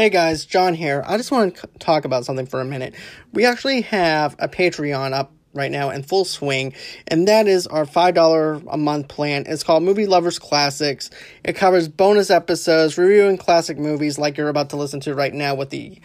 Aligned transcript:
Hey 0.00 0.08
guys, 0.08 0.46
John 0.46 0.72
here. 0.72 1.04
I 1.06 1.18
just 1.18 1.30
want 1.30 1.56
to 1.56 1.66
talk 1.78 2.06
about 2.06 2.24
something 2.24 2.46
for 2.46 2.62
a 2.62 2.64
minute. 2.64 2.94
We 3.34 3.44
actually 3.44 3.82
have 3.82 4.34
a 4.38 4.48
Patreon 4.48 5.12
up 5.12 5.30
right 5.52 5.70
now 5.70 5.90
in 5.90 6.04
full 6.04 6.24
swing, 6.24 6.72
and 7.06 7.28
that 7.28 7.46
is 7.46 7.66
our 7.66 7.84
$5 7.84 8.66
a 8.66 8.76
month 8.78 9.08
plan. 9.08 9.44
It's 9.46 9.62
called 9.62 9.82
Movie 9.82 10.06
Lovers 10.06 10.38
Classics. 10.38 11.10
It 11.44 11.54
covers 11.54 11.86
bonus 11.86 12.30
episodes, 12.30 12.96
reviewing 12.96 13.36
classic 13.36 13.76
movies 13.76 14.18
like 14.18 14.38
you're 14.38 14.48
about 14.48 14.70
to 14.70 14.76
listen 14.78 15.00
to 15.00 15.14
right 15.14 15.34
now 15.34 15.54
with 15.54 15.68
the 15.68 16.00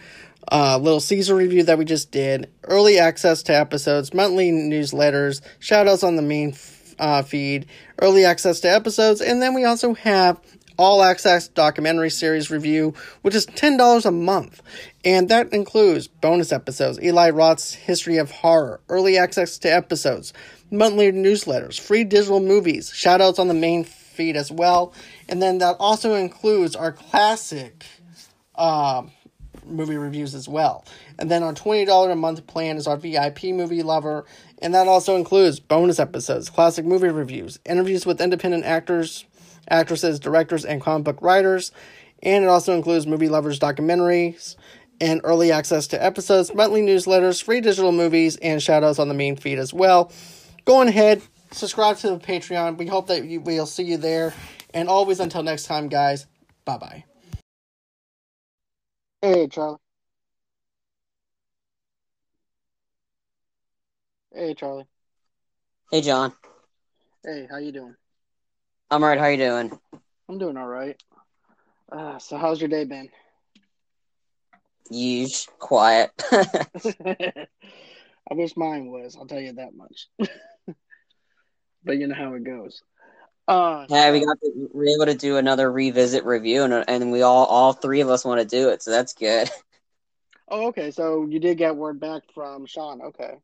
uh, 0.52 0.76
Little 0.76 1.00
Caesar 1.00 1.34
review 1.34 1.62
that 1.62 1.78
we 1.78 1.86
just 1.86 2.10
did, 2.10 2.50
early 2.64 2.98
access 2.98 3.42
to 3.44 3.54
episodes, 3.54 4.12
monthly 4.12 4.50
newsletters, 4.50 5.40
shoutouts 5.58 6.06
on 6.06 6.16
the 6.16 6.22
main 6.22 6.54
uh, 6.98 7.22
feed, 7.22 7.64
early 8.02 8.26
access 8.26 8.60
to 8.60 8.68
episodes, 8.70 9.22
and 9.22 9.40
then 9.40 9.54
we 9.54 9.64
also 9.64 9.94
have 9.94 10.38
all 10.76 11.02
access 11.02 11.48
documentary 11.48 12.10
series 12.10 12.50
review, 12.50 12.94
which 13.22 13.34
is 13.34 13.46
$10 13.46 14.04
a 14.04 14.10
month. 14.10 14.62
And 15.04 15.28
that 15.28 15.52
includes 15.52 16.06
bonus 16.06 16.52
episodes, 16.52 17.00
Eli 17.02 17.30
Roth's 17.30 17.74
History 17.74 18.18
of 18.18 18.30
Horror, 18.30 18.80
early 18.88 19.18
access 19.18 19.58
to 19.58 19.72
episodes, 19.72 20.32
monthly 20.70 21.12
newsletters, 21.12 21.80
free 21.80 22.04
digital 22.04 22.40
movies, 22.40 22.90
shoutouts 22.90 23.38
on 23.38 23.48
the 23.48 23.54
main 23.54 23.84
feed 23.84 24.36
as 24.36 24.50
well. 24.50 24.92
And 25.28 25.40
then 25.40 25.58
that 25.58 25.76
also 25.78 26.14
includes 26.14 26.74
our 26.74 26.92
classic 26.92 27.84
uh, 28.54 29.02
movie 29.64 29.96
reviews 29.96 30.34
as 30.34 30.48
well. 30.48 30.84
And 31.18 31.30
then 31.30 31.42
our 31.42 31.52
$20 31.52 32.10
a 32.10 32.16
month 32.16 32.46
plan 32.46 32.76
is 32.76 32.86
our 32.86 32.96
VIP 32.96 33.44
movie 33.44 33.82
lover. 33.82 34.24
And 34.60 34.74
that 34.74 34.88
also 34.88 35.16
includes 35.16 35.60
bonus 35.60 35.98
episodes, 35.98 36.50
classic 36.50 36.84
movie 36.84 37.08
reviews, 37.08 37.58
interviews 37.64 38.06
with 38.06 38.20
independent 38.20 38.64
actors, 38.64 39.24
actresses, 39.68 40.20
directors, 40.20 40.64
and 40.64 40.80
comic 40.80 41.04
book 41.04 41.22
writers. 41.22 41.72
And 42.22 42.44
it 42.44 42.48
also 42.48 42.74
includes 42.74 43.06
movie 43.06 43.28
lovers 43.28 43.58
documentaries 43.58 44.56
and 45.00 45.20
early 45.24 45.52
access 45.52 45.86
to 45.88 46.02
episodes, 46.02 46.54
monthly 46.54 46.82
newsletters, 46.82 47.42
free 47.42 47.60
digital 47.60 47.92
movies, 47.92 48.36
and 48.36 48.60
shoutouts 48.60 48.98
on 48.98 49.08
the 49.08 49.14
main 49.14 49.36
feed 49.36 49.58
as 49.58 49.72
well. 49.74 50.10
Go 50.64 50.80
on 50.80 50.88
ahead, 50.88 51.22
subscribe 51.52 51.98
to 51.98 52.10
the 52.10 52.18
Patreon. 52.18 52.78
We 52.78 52.86
hope 52.86 53.08
that 53.08 53.24
you, 53.24 53.40
we'll 53.40 53.66
see 53.66 53.84
you 53.84 53.96
there. 53.96 54.34
And 54.72 54.88
always 54.88 55.20
until 55.20 55.42
next 55.42 55.64
time, 55.64 55.88
guys, 55.88 56.26
bye 56.64 56.78
bye. 56.78 57.04
Hey, 59.22 59.48
Charlie. 59.48 59.78
Hey, 64.34 64.54
Charlie. 64.54 64.86
Hey, 65.90 66.00
John. 66.02 66.32
Hey, 67.24 67.46
how 67.50 67.56
you 67.56 67.72
doing? 67.72 67.96
I'm 68.90 69.02
alright. 69.02 69.18
How 69.18 69.26
you 69.26 69.36
doing? 69.36 69.78
I'm 70.28 70.38
doing 70.38 70.56
all 70.56 70.66
right. 70.66 71.00
Uh, 71.90 72.18
so, 72.18 72.36
how's 72.36 72.60
your 72.60 72.68
day 72.68 72.84
been? 72.84 73.08
Huge, 74.90 75.48
quiet. 75.58 76.10
I 76.32 77.46
wish 78.34 78.56
mine 78.56 78.86
was. 78.86 79.16
I'll 79.16 79.26
tell 79.26 79.40
you 79.40 79.54
that 79.54 79.74
much. 79.74 80.06
but 81.84 81.96
you 81.96 82.06
know 82.06 82.14
how 82.14 82.34
it 82.34 82.44
goes. 82.44 82.82
Uh, 83.48 83.86
yeah, 83.88 84.12
we 84.12 84.24
got 84.24 84.38
to, 84.40 84.70
we 84.72 84.92
able 84.94 85.06
to 85.06 85.14
do 85.14 85.36
another 85.36 85.70
revisit 85.70 86.24
review, 86.24 86.62
and 86.62 86.84
and 86.88 87.12
we 87.12 87.22
all 87.22 87.46
all 87.46 87.72
three 87.72 88.00
of 88.00 88.08
us 88.08 88.24
want 88.24 88.40
to 88.40 88.46
do 88.46 88.70
it, 88.70 88.82
so 88.82 88.90
that's 88.90 89.14
good. 89.14 89.48
Oh, 90.48 90.68
okay. 90.68 90.92
So 90.92 91.26
you 91.26 91.40
did 91.40 91.58
get 91.58 91.74
word 91.74 91.98
back 91.98 92.22
from 92.32 92.66
Sean. 92.66 93.02
Okay. 93.02 93.34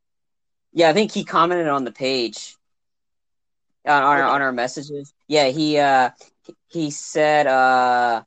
Yeah, 0.73 0.89
I 0.89 0.93
think 0.93 1.13
he 1.13 1.25
commented 1.25 1.69
on 1.69 1.85
the 1.85 1.93
page 1.93 2.57
on, 3.87 4.03
on, 4.03 4.17
okay. 4.17 4.23
our, 4.23 4.29
on 4.35 4.43
our 4.43 4.53
messages. 4.53 5.13
Yeah, 5.29 5.49
he 5.49 5.79
uh 5.79 6.11
he 6.69 6.91
said 6.91 7.47
uh 7.47 8.23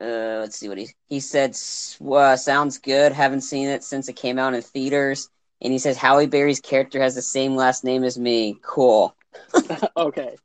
uh 0.00 0.38
let's 0.40 0.56
see 0.56 0.68
what 0.68 0.78
he 0.78 0.88
he 1.08 1.20
said 1.20 1.50
uh, 1.50 2.36
sounds 2.36 2.78
good. 2.78 3.12
Haven't 3.12 3.42
seen 3.42 3.68
it 3.68 3.84
since 3.84 4.08
it 4.08 4.14
came 4.14 4.38
out 4.38 4.54
in 4.54 4.62
theaters. 4.62 5.28
And 5.60 5.72
he 5.72 5.78
says 5.78 5.96
Halle 5.96 6.26
Berry's 6.26 6.60
character 6.60 7.00
has 7.00 7.14
the 7.14 7.22
same 7.22 7.56
last 7.56 7.84
name 7.84 8.04
as 8.04 8.18
me. 8.18 8.58
Cool. 8.62 9.16
okay. 9.96 10.36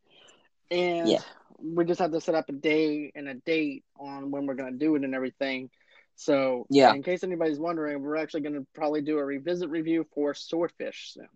And 0.72 1.10
yeah. 1.10 1.20
we 1.62 1.84
just 1.84 2.00
have 2.00 2.12
to 2.12 2.22
set 2.22 2.36
up 2.36 2.48
a 2.48 2.54
day 2.54 3.12
and 3.16 3.28
a 3.28 3.34
date 3.34 3.84
on 4.00 4.32
when 4.32 4.46
we're 4.46 4.54
gonna 4.54 4.78
do 4.78 4.96
it 4.96 5.04
and 5.04 5.14
everything. 5.14 5.70
So 6.16 6.68
yeah, 6.70 6.94
in 6.94 7.04
case 7.04 7.24
anybody's 7.24 7.60
wondering, 7.60 8.02
we're 8.02 8.18
actually 8.18 8.42
gonna 8.42 8.66
probably 8.76 9.02
do 9.02 9.18
a 9.18 9.26
revisit 9.26 9.70
review 9.70 10.06
for 10.14 10.34
Swordfish 10.34 11.14
soon. 11.14 11.30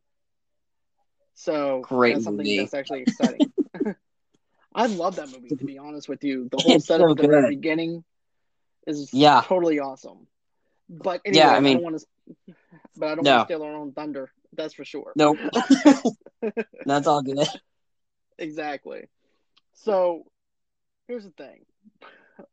So 1.36 1.82
Great 1.82 2.14
that's 2.14 2.26
something 2.26 2.46
movie. 2.46 2.60
that's 2.60 2.74
actually 2.74 3.02
exciting. 3.02 3.52
I 4.76 4.88
love 4.88 5.18
that 5.18 5.30
movie 5.30 5.50
to 5.50 5.66
be 5.66 5.78
honest 5.78 6.10
with 6.10 6.24
you. 6.24 6.50
The 6.52 6.58
whole 6.62 6.80
setup 6.80 7.08
so 7.08 7.12
at 7.12 7.18
the 7.18 7.28
very 7.28 7.56
beginning 7.56 8.04
is 8.88 9.10
yeah. 9.14 9.42
totally 9.46 9.80
awesome. 9.80 10.28
But 10.90 11.22
anyway, 11.26 11.44
yeah, 11.44 11.52
I, 11.52 11.60
mean, 11.60 11.78
I 11.78 11.82
don't 11.82 11.84
want 11.84 12.00
to 12.00 12.56
but 12.96 13.10
I 13.10 13.16
don't 13.16 13.24
no. 13.24 13.38
want 13.38 13.48
to 13.50 13.54
steal 13.54 13.64
our 13.64 13.76
own 13.76 13.92
thunder. 13.94 14.32
That's 14.54 14.74
for 14.74 14.86
sure. 14.86 15.14
Nope. 15.16 15.38
that's 16.86 17.08
all 17.08 17.22
good. 17.22 17.48
Exactly. 18.38 19.10
So 19.74 20.26
here's 21.08 21.24
the 21.24 21.32
thing. 21.32 21.66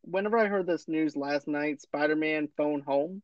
Whenever 0.02 0.38
I 0.38 0.47
heard 0.47 0.66
this 0.66 0.88
news 0.88 1.16
last 1.16 1.48
night, 1.48 1.80
Spider-Man 1.80 2.48
phone 2.56 2.80
home, 2.82 3.22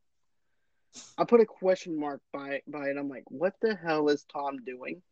I 1.19 1.25
put 1.25 1.41
a 1.41 1.47
question 1.47 1.99
mark 1.99 2.21
by 2.33 2.63
by 2.67 2.89
it. 2.89 2.97
I'm 2.97 3.09
like, 3.09 3.25
what 3.27 3.55
the 3.61 3.75
hell 3.75 4.09
is 4.09 4.25
Tom 4.25 4.59
doing? 4.65 5.03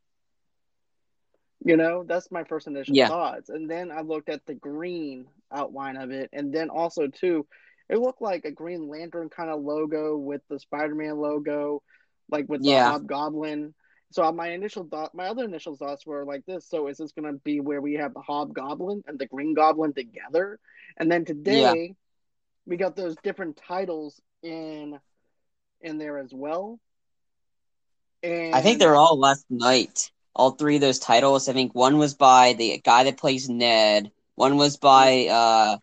You 1.64 1.78
know, 1.78 2.04
that's 2.06 2.30
my 2.30 2.44
first 2.44 2.66
initial 2.66 2.94
yeah. 2.94 3.08
thoughts. 3.08 3.48
And 3.48 3.70
then 3.70 3.90
I 3.90 4.02
looked 4.02 4.28
at 4.28 4.44
the 4.44 4.54
green 4.54 5.26
outline 5.50 5.96
of 5.96 6.10
it, 6.10 6.28
and 6.32 6.52
then 6.52 6.68
also 6.68 7.08
too, 7.08 7.46
it 7.88 7.98
looked 7.98 8.22
like 8.22 8.44
a 8.44 8.50
Green 8.50 8.88
Lantern 8.88 9.28
kind 9.28 9.50
of 9.50 9.62
logo 9.62 10.16
with 10.16 10.42
the 10.48 10.58
Spider-Man 10.58 11.18
logo, 11.18 11.82
like 12.30 12.48
with 12.48 12.62
the. 12.62 12.72
Hobgoblin. 12.92 13.74
So 14.10 14.22
uh, 14.22 14.32
my 14.32 14.50
initial 14.50 14.86
thought, 14.88 15.14
my 15.14 15.26
other 15.26 15.44
initial 15.44 15.76
thoughts 15.76 16.06
were 16.06 16.24
like 16.24 16.46
this. 16.46 16.68
So 16.68 16.86
is 16.88 16.98
this 16.98 17.12
going 17.12 17.32
to 17.32 17.40
be 17.40 17.60
where 17.60 17.80
we 17.80 17.94
have 17.94 18.14
the 18.14 18.20
Hobgoblin 18.20 19.02
and 19.06 19.18
the 19.18 19.26
Green 19.26 19.54
Goblin 19.54 19.92
together? 19.92 20.60
And 20.96 21.10
then 21.10 21.24
today, 21.24 21.86
yeah. 21.88 21.94
we 22.66 22.76
got 22.76 22.94
those 22.94 23.16
different 23.22 23.56
titles 23.56 24.20
in 24.42 24.98
in 25.80 25.98
there 25.98 26.18
as 26.18 26.32
well. 26.32 26.78
And 28.22 28.54
I 28.54 28.60
think 28.60 28.78
they're 28.78 28.96
all 28.96 29.18
last 29.18 29.44
night 29.50 30.10
all 30.34 30.52
three 30.52 30.76
of 30.76 30.80
those 30.80 30.98
titles. 30.98 31.48
I 31.48 31.52
think 31.52 31.74
one 31.74 31.98
was 31.98 32.14
by 32.14 32.54
the 32.54 32.80
guy 32.84 33.04
that 33.04 33.18
plays 33.18 33.48
Ned, 33.48 34.10
one 34.34 34.56
was 34.56 34.76
by 34.76 35.26
uh, 35.26 35.78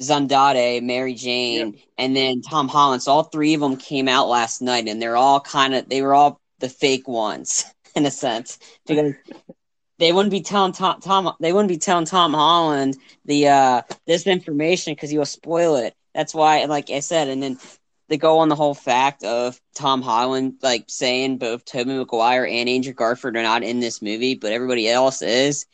Zendaya, 0.00 0.82
Mary 0.82 1.14
Jane, 1.14 1.74
yep. 1.74 1.82
and 1.98 2.16
then 2.16 2.42
Tom 2.42 2.68
Holland. 2.68 3.02
So 3.02 3.12
all 3.12 3.24
three 3.24 3.54
of 3.54 3.60
them 3.60 3.76
came 3.76 4.08
out 4.08 4.28
last 4.28 4.62
night, 4.62 4.88
and 4.88 5.00
they're 5.00 5.16
all 5.16 5.40
kind 5.40 5.74
of 5.74 5.88
they 5.88 6.02
were 6.02 6.14
all 6.14 6.40
the 6.58 6.68
fake 6.68 7.08
ones 7.08 7.64
in 7.94 8.06
a 8.06 8.10
sense 8.10 8.58
because 8.86 9.14
they 9.98 10.12
wouldn't 10.12 10.30
be 10.30 10.40
telling 10.40 10.72
Tom, 10.72 11.00
Tom 11.00 11.34
they 11.40 11.52
wouldn't 11.52 11.68
be 11.68 11.78
telling 11.78 12.06
Tom 12.06 12.32
Holland 12.32 12.96
the 13.26 13.48
uh, 13.48 13.82
this 14.06 14.26
information 14.26 14.94
because 14.94 15.10
he 15.10 15.18
will 15.18 15.26
spoil 15.26 15.76
it. 15.76 15.94
That's 16.14 16.34
why, 16.34 16.64
like 16.64 16.90
I 16.90 17.00
said, 17.00 17.28
and 17.28 17.42
then 17.42 17.58
they 18.10 18.18
go 18.18 18.40
on 18.40 18.48
the 18.48 18.56
whole 18.56 18.74
fact 18.74 19.22
of 19.22 19.58
Tom 19.72 20.02
Holland 20.02 20.56
like 20.62 20.86
saying 20.88 21.38
both 21.38 21.64
Tobey 21.64 21.96
Maguire 21.96 22.44
and 22.44 22.68
Andrew 22.68 22.92
Garfield 22.92 23.36
are 23.36 23.42
not 23.42 23.62
in 23.62 23.78
this 23.78 24.02
movie, 24.02 24.34
but 24.34 24.50
everybody 24.50 24.88
else 24.88 25.22
is. 25.22 25.64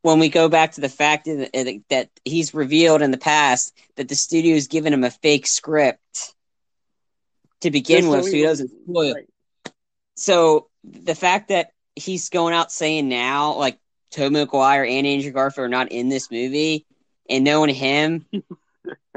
When 0.00 0.18
we 0.18 0.30
go 0.30 0.48
back 0.48 0.72
to 0.72 0.80
the 0.80 0.88
fact 0.88 1.26
that, 1.26 2.08
he's 2.24 2.54
revealed 2.54 3.02
in 3.02 3.10
the 3.10 3.18
past 3.18 3.76
that 3.96 4.08
the 4.08 4.14
studio 4.14 4.54
has 4.54 4.66
given 4.66 4.94
him 4.94 5.04
a 5.04 5.10
fake 5.10 5.46
script 5.46 6.34
to 7.60 7.70
begin 7.70 8.08
with, 8.08 8.24
so 8.24 8.30
he 8.30 8.42
doesn't 8.42 8.70
spoil. 8.70 9.14
Right. 9.14 9.28
So 10.16 10.68
the 10.84 11.14
fact 11.14 11.48
that 11.48 11.72
he's 11.94 12.30
going 12.30 12.54
out 12.54 12.72
saying 12.72 13.10
now, 13.10 13.56
like 13.56 13.78
Tobey 14.10 14.32
Maguire 14.32 14.86
and 14.86 15.06
Andrew 15.06 15.32
Garfield 15.32 15.66
are 15.66 15.68
not 15.68 15.92
in 15.92 16.08
this 16.08 16.30
movie, 16.30 16.86
and 17.28 17.44
knowing 17.44 17.74
him, 17.74 18.24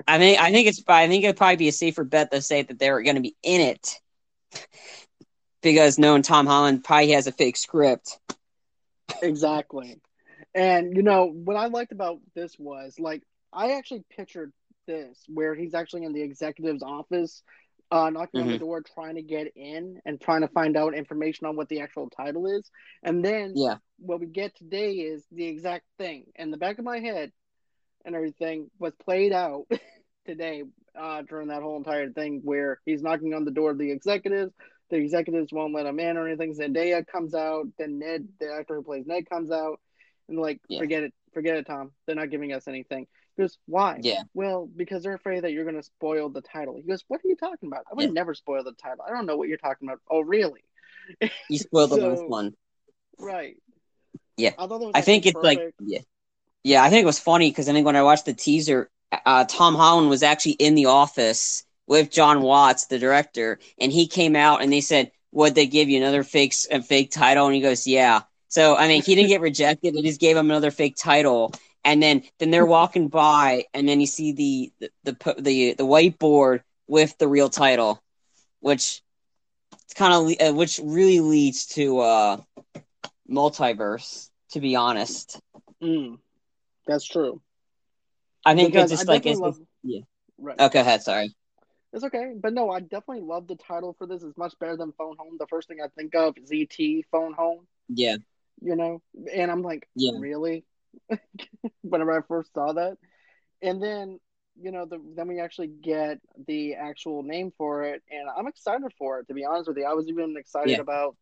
I 0.05 0.17
think 0.17 0.39
I 0.39 0.51
think 0.51 0.67
it's 0.67 0.83
I 0.87 1.07
think 1.07 1.23
it'd 1.23 1.37
probably 1.37 1.55
be 1.55 1.67
a 1.69 1.73
safer 1.73 2.03
bet 2.03 2.31
to 2.31 2.41
say 2.41 2.61
that 2.61 2.77
they're 2.77 3.01
going 3.01 3.15
to 3.15 3.21
be 3.21 3.35
in 3.41 3.61
it 3.61 3.99
because 5.61 5.97
knowing 5.97 6.21
Tom 6.21 6.45
Holland 6.45 6.83
probably 6.83 7.11
has 7.11 7.27
a 7.27 7.31
fake 7.31 7.57
script. 7.57 8.19
Exactly, 9.21 9.99
and 10.53 10.95
you 10.95 11.01
know 11.01 11.25
what 11.25 11.55
I 11.55 11.67
liked 11.67 11.91
about 11.91 12.19
this 12.35 12.55
was 12.59 12.99
like 12.99 13.23
I 13.51 13.71
actually 13.71 14.03
pictured 14.15 14.51
this 14.85 15.23
where 15.27 15.55
he's 15.55 15.73
actually 15.73 16.03
in 16.03 16.13
the 16.13 16.21
executive's 16.21 16.83
office, 16.83 17.41
uh, 17.89 18.09
knocking 18.09 18.39
mm-hmm. 18.39 18.41
on 18.41 18.47
the 18.47 18.53
mm-hmm. 18.53 18.65
door, 18.65 18.81
trying 18.81 19.15
to 19.15 19.21
get 19.23 19.53
in 19.55 19.99
and 20.05 20.21
trying 20.21 20.41
to 20.41 20.47
find 20.49 20.77
out 20.77 20.93
information 20.93 21.47
on 21.47 21.55
what 21.55 21.69
the 21.69 21.79
actual 21.79 22.09
title 22.09 22.45
is, 22.45 22.69
and 23.01 23.25
then 23.25 23.53
yeah, 23.55 23.77
what 23.97 24.19
we 24.19 24.27
get 24.27 24.55
today 24.55 24.91
is 24.91 25.23
the 25.31 25.45
exact 25.45 25.85
thing. 25.97 26.25
In 26.35 26.51
the 26.51 26.57
back 26.57 26.77
of 26.77 26.85
my 26.85 26.99
head, 26.99 27.31
and 28.07 28.15
everything 28.15 28.71
was 28.79 28.93
played 29.05 29.33
out 29.33 29.67
today 30.25 30.63
uh, 30.99 31.21
during 31.23 31.49
that 31.49 31.61
whole 31.61 31.77
entire 31.77 32.09
thing 32.09 32.41
where 32.43 32.79
he's 32.85 33.03
knocking 33.03 33.33
on 33.35 33.45
the 33.45 33.51
door 33.51 33.69
of 33.71 33.77
the 33.77 33.91
executives. 33.91 34.51
The 34.89 34.95
executives 34.95 35.51
won't 35.51 35.75
let 35.75 35.85
him 35.85 35.99
in 35.99 36.15
or 36.17 36.25
anything. 36.27 36.55
Zendaya 36.55 37.05
comes 37.05 37.35
out, 37.35 37.65
then 37.77 37.99
Ned, 37.99 38.29
the 38.39 38.51
actor 38.53 38.75
who 38.75 38.83
plays 38.83 39.05
Ned, 39.05 39.29
comes 39.29 39.51
out, 39.51 39.81
and 40.29 40.39
like, 40.39 40.61
yeah. 40.69 40.79
forget 40.79 41.03
it, 41.03 41.13
forget 41.33 41.57
it, 41.57 41.67
Tom. 41.67 41.91
They're 42.05 42.15
not 42.15 42.31
giving 42.31 42.53
us 42.53 42.67
anything. 42.69 43.05
He 43.35 43.43
goes, 43.43 43.57
Why? 43.65 43.99
Yeah. 44.01 44.23
Well, 44.33 44.65
because 44.73 45.03
they're 45.03 45.13
afraid 45.13 45.43
that 45.43 45.51
you're 45.51 45.65
going 45.65 45.75
to 45.75 45.83
spoil 45.83 46.29
the 46.29 46.41
title. 46.41 46.77
He 46.77 46.83
goes, 46.83 47.03
What 47.09 47.17
are 47.23 47.27
you 47.27 47.35
talking 47.35 47.67
about? 47.67 47.83
I 47.91 47.95
would 47.95 48.05
Yeah. 48.05 48.11
never 48.11 48.33
spoil 48.33 48.63
the 48.63 48.71
title. 48.71 49.03
I 49.05 49.11
don't 49.11 49.25
know 49.25 49.35
what 49.35 49.49
you're 49.49 49.57
talking 49.57 49.89
about. 49.89 49.99
Oh, 50.09 50.21
really? 50.21 50.61
You 51.49 51.59
spoiled 51.59 51.91
the 51.91 51.95
So- 51.97 52.07
last 52.07 52.25
one. 52.27 52.53
Right. 53.19 53.57
Yeah. 54.37 54.53
I, 54.57 54.67
thought 54.67 54.79
that 54.79 54.91
I 54.95 55.01
think 55.01 55.25
it's 55.25 55.35
like 55.35 55.59
yeah, 55.81 55.99
yeah. 56.63 56.83
I 56.83 56.89
think 56.89 57.03
it 57.03 57.07
was 57.07 57.19
funny 57.19 57.49
because 57.49 57.69
I 57.69 57.73
think 57.73 57.85
when 57.85 57.95
I 57.95 58.03
watched 58.03 58.25
the 58.25 58.33
teaser, 58.33 58.89
uh, 59.25 59.45
Tom 59.45 59.75
Holland 59.75 60.09
was 60.09 60.23
actually 60.23 60.53
in 60.53 60.75
the 60.75 60.87
office 60.87 61.63
with 61.87 62.11
Jon 62.11 62.41
Watts, 62.41 62.87
the 62.87 62.99
director, 62.99 63.59
and 63.79 63.91
he 63.91 64.07
came 64.07 64.35
out 64.35 64.61
and 64.61 64.71
they 64.71 64.81
said, 64.81 65.11
"Would 65.31 65.55
they 65.55 65.67
give 65.67 65.89
you 65.89 65.97
another 65.97 66.23
fake 66.23 66.53
a 66.71 66.81
fake 66.81 67.11
title?" 67.11 67.45
And 67.45 67.55
he 67.55 67.61
goes, 67.61 67.87
"Yeah." 67.87 68.21
So 68.49 68.75
I 68.75 68.87
mean, 68.87 69.03
he 69.03 69.15
didn't 69.15 69.29
get 69.29 69.41
rejected; 69.41 69.93
they 69.95 70.01
just 70.01 70.19
gave 70.19 70.37
him 70.37 70.49
another 70.51 70.71
fake 70.71 70.95
title. 70.97 71.53
And 71.85 72.03
then, 72.03 72.23
then 72.39 72.51
they're 72.51 72.65
walking 72.65 73.07
by, 73.07 73.65
and 73.73 73.87
then 73.87 74.01
you 74.01 74.07
see 74.07 74.33
the 74.33 74.71
the 74.81 74.91
the 75.05 75.35
the, 75.41 75.73
the 75.75 75.85
whiteboard 75.85 76.61
with 76.87 77.17
the 77.17 77.27
real 77.29 77.49
title, 77.49 78.03
which 78.59 79.01
it's 79.85 79.93
kind 79.93 80.13
of 80.13 80.49
uh, 80.49 80.53
which 80.53 80.79
really 80.83 81.21
leads 81.21 81.67
to 81.67 81.99
uh 81.99 82.37
multiverse. 83.29 84.29
To 84.51 84.61
be 84.61 84.75
honest, 84.75 85.39
Mm, 85.81 86.19
that's 86.87 87.05
true. 87.05 87.41
I 88.45 88.55
think 88.55 88.71
Because 88.71 88.91
it's 88.91 89.01
just 89.01 89.09
I 89.09 89.13
like 89.13 89.25
it's 89.25 89.39
love- 89.39 89.59
yeah. 89.83 90.01
Right. 90.39 90.55
Oh, 90.59 90.69
go 90.69 90.79
ahead. 90.81 91.03
Sorry. 91.03 91.35
It's 91.93 92.03
okay, 92.03 92.33
but 92.39 92.53
no, 92.53 92.69
I 92.69 92.79
definitely 92.81 93.21
love 93.21 93.47
the 93.47 93.55
title 93.55 93.95
for 93.97 94.05
this. 94.05 94.21
It's 94.21 94.37
much 94.37 94.53
better 94.59 94.75
than 94.77 94.91
Phone 94.93 95.15
Home. 95.17 95.37
The 95.39 95.47
first 95.47 95.67
thing 95.67 95.77
I 95.83 95.87
think 95.87 96.13
of 96.15 96.37
is 96.37 96.51
ET 96.51 97.03
Phone 97.11 97.33
Home. 97.33 97.67
Yeah. 97.89 98.17
You 98.61 98.75
know, 98.75 99.01
and 99.33 99.49
I'm 99.51 99.61
like, 99.63 99.87
Yeah. 99.95 100.11
really? 100.17 100.65
Whenever 101.81 102.17
I 102.17 102.21
first 102.27 102.53
saw 102.53 102.73
that, 102.73 102.97
and 103.61 103.81
then 103.81 104.19
you 104.59 104.71
know, 104.71 104.85
the, 104.85 104.99
then 105.15 105.27
we 105.27 105.39
actually 105.39 105.67
get 105.67 106.19
the 106.47 106.75
actual 106.75 107.21
name 107.23 107.53
for 107.57 107.83
it, 107.83 108.01
and 108.11 108.27
I'm 108.35 108.47
excited 108.47 108.91
for 108.97 109.19
it. 109.19 109.27
To 109.27 109.33
be 109.35 109.45
honest 109.45 109.67
with 109.67 109.77
you, 109.77 109.85
I 109.85 109.93
was 109.93 110.07
even 110.07 110.35
excited 110.37 110.71
Yeah. 110.71 110.81
about. 110.81 111.15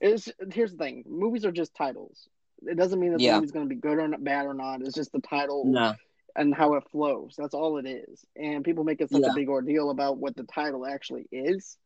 Is 0.00 0.32
here's 0.52 0.72
the 0.72 0.78
thing: 0.78 1.04
movies 1.06 1.44
are 1.44 1.52
just 1.52 1.74
titles. 1.74 2.28
It 2.62 2.76
doesn't 2.76 2.98
mean 2.98 3.12
that 3.12 3.18
the 3.18 3.24
Yeah. 3.24 3.34
movie's 3.36 3.52
going 3.52 3.66
to 3.66 3.74
be 3.74 3.80
good 3.80 3.98
or 3.98 4.08
not, 4.08 4.22
bad 4.24 4.46
or 4.46 4.54
not. 4.54 4.80
It's 4.82 4.94
just 4.94 5.12
the 5.12 5.20
title 5.20 5.64
No. 5.66 5.94
and 6.34 6.54
how 6.54 6.74
it 6.74 6.84
flows. 6.90 7.34
That's 7.36 7.54
all 7.54 7.78
it 7.78 7.86
is. 7.86 8.24
And 8.34 8.64
people 8.64 8.84
make 8.84 9.00
it 9.00 9.10
such 9.10 9.22
Yeah. 9.22 9.30
a 9.30 9.34
big 9.34 9.48
ordeal 9.48 9.90
about 9.90 10.18
what 10.18 10.36
the 10.36 10.44
title 10.44 10.86
actually 10.86 11.26
is, 11.30 11.76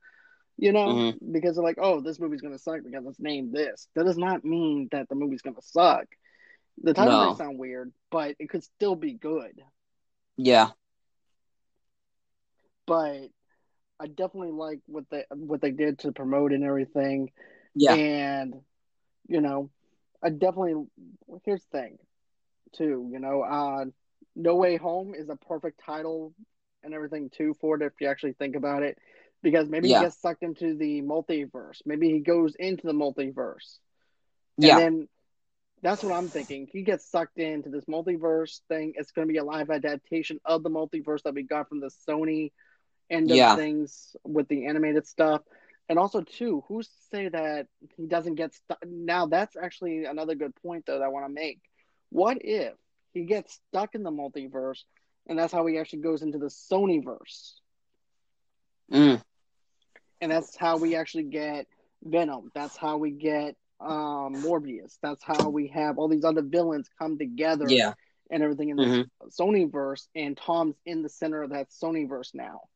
you 0.56 0.72
know, 0.72 0.88
Mm-hmm. 0.88 1.32
because 1.32 1.56
they're 1.56 1.64
like, 1.64 1.78
oh, 1.80 2.00
this 2.00 2.20
movie's 2.20 2.40
going 2.40 2.54
to 2.54 2.62
suck 2.62 2.82
because 2.84 3.04
it's 3.06 3.20
named 3.20 3.52
this. 3.52 3.88
That 3.94 4.04
does 4.04 4.18
not 4.18 4.44
mean 4.44 4.88
that 4.92 5.08
the 5.08 5.14
movie's 5.16 5.42
going 5.42 5.56
to 5.56 5.62
suck. 5.62 6.06
The 6.82 6.94
title 6.94 7.12
No. 7.12 7.28
might 7.28 7.36
sound 7.38 7.58
weird, 7.58 7.92
but 8.10 8.36
it 8.38 8.48
could 8.48 8.62
still 8.64 8.94
be 8.94 9.12
good. 9.12 9.60
Yeah. 10.36 10.70
But 12.86 13.28
I 13.98 14.06
definitely 14.06 14.52
like 14.52 14.80
what 14.86 15.04
they 15.10 15.24
what 15.30 15.60
they 15.60 15.70
did 15.72 15.98
to 16.00 16.12
promote 16.12 16.52
and 16.52 16.64
everything. 16.64 17.32
Yeah. 17.74 17.94
And 17.94 18.54
you 19.28 19.40
know, 19.40 19.70
I 20.22 20.30
definitely 20.30 20.74
here's 21.44 21.64
the 21.64 21.78
thing, 21.78 21.98
too. 22.76 23.08
You 23.12 23.18
know, 23.20 23.42
uh, 23.42 23.84
No 24.36 24.56
Way 24.56 24.76
Home 24.76 25.14
is 25.14 25.28
a 25.28 25.36
perfect 25.36 25.80
title 25.84 26.34
and 26.82 26.94
everything 26.94 27.30
too 27.30 27.54
for 27.60 27.76
it 27.76 27.82
if 27.82 27.92
you 28.00 28.08
actually 28.08 28.32
think 28.34 28.56
about 28.56 28.82
it, 28.82 28.98
because 29.42 29.68
maybe 29.68 29.88
Yeah. 29.88 29.98
he 29.98 30.04
gets 30.06 30.20
sucked 30.20 30.42
into 30.42 30.76
the 30.76 31.02
multiverse. 31.02 31.80
Maybe 31.84 32.10
he 32.10 32.20
goes 32.20 32.54
into 32.58 32.86
the 32.86 32.92
multiverse. 32.92 33.78
Yeah. 34.58 34.70
And 34.70 34.78
then 34.78 35.08
that's 35.82 36.02
what 36.02 36.12
I'm 36.14 36.30
thinking. 36.30 36.68
He 36.70 36.82
gets 36.82 37.10
sucked 37.10 37.38
into 37.38 37.70
this 37.70 37.84
multiverse 37.86 38.60
thing. 38.68 38.94
It's 38.96 39.12
going 39.12 39.26
to 39.26 39.32
be 39.32 39.38
a 39.38 39.44
live 39.44 39.70
adaptation 39.70 40.40
of 40.44 40.62
the 40.62 40.70
multiverse 40.70 41.22
that 41.22 41.34
we 41.34 41.42
got 41.42 41.68
from 41.68 41.80
the 41.80 41.90
Sony 42.08 42.52
end 43.10 43.30
of 43.32 43.36
Yeah. 43.36 43.54
things 43.54 44.16
with 44.24 44.48
the 44.48 44.66
animated 44.66 45.06
stuff. 45.06 45.42
And 45.90 45.98
also, 45.98 46.22
too, 46.22 46.64
who's 46.68 46.88
to 46.88 47.02
say 47.12 47.28
that 47.28 47.68
he 47.96 48.06
doesn't 48.06 48.36
get 48.36 48.54
stuck? 48.54 48.78
Now, 48.86 49.26
that's 49.26 49.56
actually 49.56 50.06
another 50.06 50.36
good 50.36 50.54
point, 50.62 50.86
though, 50.86 50.98
that 51.00 51.04
I 51.04 51.08
want 51.08 51.26
to 51.26 51.32
make. 51.32 51.60
What 52.10 52.38
if 52.40 52.74
he 53.12 53.24
gets 53.24 53.60
stuck 53.68 53.94
in 53.96 54.04
the 54.04 54.12
multiverse 54.12 54.84
and 55.28 55.38
that's 55.38 55.52
how 55.52 55.66
he 55.66 55.78
actually 55.78 56.02
goes 56.02 56.22
into 56.22 56.38
the 56.38 56.46
Sonyverse? 56.46 57.60
Mm. 58.92 59.22
and 60.20 60.30
that's 60.30 60.56
how 60.56 60.76
we 60.78 60.96
actually 60.96 61.24
get 61.24 61.66
Venom. 62.02 62.50
That's 62.54 62.76
how 62.76 62.98
we 62.98 63.10
get 63.10 63.56
um, 63.80 64.42
Morbius. 64.42 64.98
That's 65.02 65.22
how 65.24 65.50
we 65.50 65.68
have 65.68 65.98
all 65.98 66.08
these 66.08 66.24
other 66.24 66.42
villains 66.42 66.90
come 66.98 67.18
together 67.18 67.68
Yeah. 67.68 67.94
and 68.30 68.42
everything 68.42 68.70
in 68.70 68.78
this 68.78 68.98
Mhm. 68.98 69.10
Sonyverse. 69.28 70.08
And 70.14 70.36
Tom's 70.36 70.80
in 70.84 71.02
the 71.02 71.08
center 71.08 71.42
of 71.42 71.50
that 71.50 71.70
Sonyverse 71.70 72.34
now. 72.34 72.68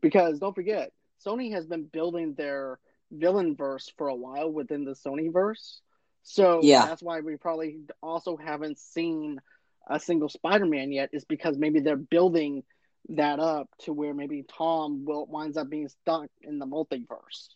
Because 0.00 0.38
don't 0.40 0.54
forget, 0.54 0.92
Sony 1.24 1.52
has 1.52 1.66
been 1.66 1.84
building 1.84 2.34
their 2.34 2.78
villain 3.10 3.56
verse 3.56 3.90
for 3.96 4.08
a 4.08 4.14
while 4.14 4.50
within 4.50 4.84
the 4.84 4.94
Sony 4.94 5.32
verse. 5.32 5.80
So 6.22 6.60
Yeah. 6.62 6.86
that's 6.86 7.02
why 7.02 7.20
we 7.20 7.36
probably 7.36 7.80
also 8.02 8.36
haven't 8.36 8.78
seen 8.78 9.40
a 9.88 10.00
single 10.00 10.28
Spider-Man 10.28 10.92
yet. 10.92 11.10
Is 11.12 11.24
because 11.24 11.58
maybe 11.58 11.80
they're 11.80 11.96
building 11.96 12.64
that 13.10 13.38
up 13.38 13.68
to 13.80 13.92
where 13.92 14.14
maybe 14.14 14.44
Tom 14.56 15.04
will 15.04 15.26
winds 15.26 15.56
up 15.56 15.68
being 15.68 15.88
stuck 15.88 16.30
in 16.42 16.58
the 16.58 16.66
multiverse. 16.66 17.48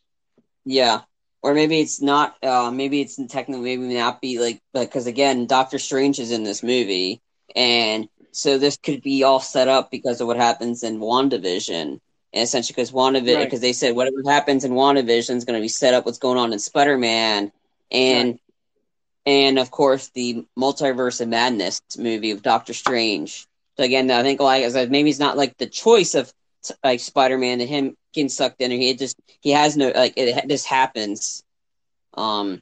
Yeah. 0.64 1.00
Or 1.42 1.54
maybe 1.54 1.80
it's 1.80 2.02
not. 2.02 2.36
Uh, 2.42 2.70
maybe 2.70 3.00
it's 3.00 3.16
technically 3.28 3.76
maybe 3.76 3.94
not 3.94 4.20
be 4.20 4.38
like 4.38 4.60
because 4.74 5.06
again, 5.06 5.46
Doctor 5.46 5.78
Strange 5.78 6.18
is 6.18 6.32
in 6.32 6.42
this 6.42 6.62
movie, 6.62 7.22
and 7.54 8.08
so 8.32 8.58
this 8.58 8.76
could 8.76 9.02
be 9.02 9.22
all 9.22 9.40
set 9.40 9.68
up 9.68 9.90
because 9.90 10.20
of 10.20 10.26
what 10.26 10.36
happens 10.36 10.82
in 10.82 10.98
WandaVision. 10.98 12.00
And 12.32 12.42
essentially, 12.42 12.74
because 12.74 12.92
WandaVision, 12.92 13.36
Right. 13.36 13.44
because 13.44 13.60
they 13.60 13.72
said 13.72 13.96
whatever 13.96 14.16
happens 14.26 14.64
in 14.64 14.72
WandaVision 14.72 15.36
is 15.36 15.44
going 15.44 15.58
to 15.58 15.62
be 15.62 15.68
set 15.68 15.94
up 15.94 16.04
what's 16.04 16.18
going 16.18 16.38
on 16.38 16.52
in 16.52 16.58
Spider 16.58 16.98
Man, 16.98 17.52
and 17.90 18.28
Right. 18.28 18.40
and 19.26 19.58
of 19.58 19.70
course 19.70 20.08
the 20.14 20.44
Multiverse 20.58 21.20
of 21.20 21.28
Madness 21.28 21.80
movie 21.98 22.30
of 22.30 22.42
Doctor 22.42 22.74
Strange. 22.74 23.46
So 23.76 23.84
again, 23.84 24.10
I 24.10 24.22
think 24.22 24.40
like 24.40 24.64
I 24.64 24.86
maybe 24.86 25.10
it's 25.10 25.18
not 25.18 25.36
like 25.36 25.56
the 25.56 25.66
choice 25.66 26.14
of 26.14 26.32
like 26.84 27.00
Spider 27.00 27.38
Man 27.38 27.60
and 27.60 27.68
him 27.68 27.96
getting 28.12 28.28
sucked 28.28 28.60
in, 28.60 28.72
or 28.72 28.76
he 28.76 28.92
just 28.94 29.16
he 29.40 29.50
has 29.50 29.76
no 29.76 29.90
like 29.94 30.14
it 30.16 30.48
just 30.48 30.66
happens. 30.66 31.42
Um, 32.14 32.60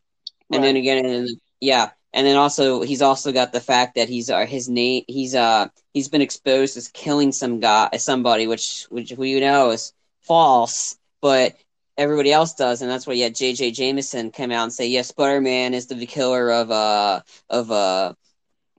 and 0.52 0.62
then 0.62 0.76
again, 0.76 1.28
yeah, 1.61 1.90
and 2.16 2.26
then 2.26 2.37
also 2.37 2.80
he's 2.80 3.02
also 3.02 3.30
got 3.30 3.52
the 3.52 3.61
fact 3.61 3.94
that 3.94 4.08
he's 4.08 4.30
uh, 4.30 4.46
his 4.46 4.70
name 4.70 5.04
he's 5.06 5.35
uh 5.35 5.68
he's 5.92 6.08
been 6.08 6.23
exposed 6.23 6.76
as 6.78 6.88
killing 6.88 7.30
some 7.30 7.61
guy 7.61 7.90
somebody, 7.99 8.46
which 8.46 8.87
which 8.88 9.12
we 9.12 9.38
know 9.38 9.70
is 9.70 9.92
false, 10.23 10.96
but 11.20 11.56
everybody 11.99 12.32
else 12.32 12.54
does, 12.54 12.80
and 12.80 12.90
that's 12.90 13.06
why 13.06 13.12
you 13.12 13.25
had 13.25 13.35
J.J. 13.35 13.73
Jameson 13.73 14.30
come 14.30 14.50
out 14.50 14.64
and 14.64 14.73
say, 14.73 14.87
yes, 14.87 15.08
Spider 15.08 15.42
Man 15.42 15.75
is 15.75 15.87
the 15.88 16.06
killer 16.06 16.50
of 16.50 16.70
uh 16.70 17.20
of 17.50 17.70
uh 17.70 18.14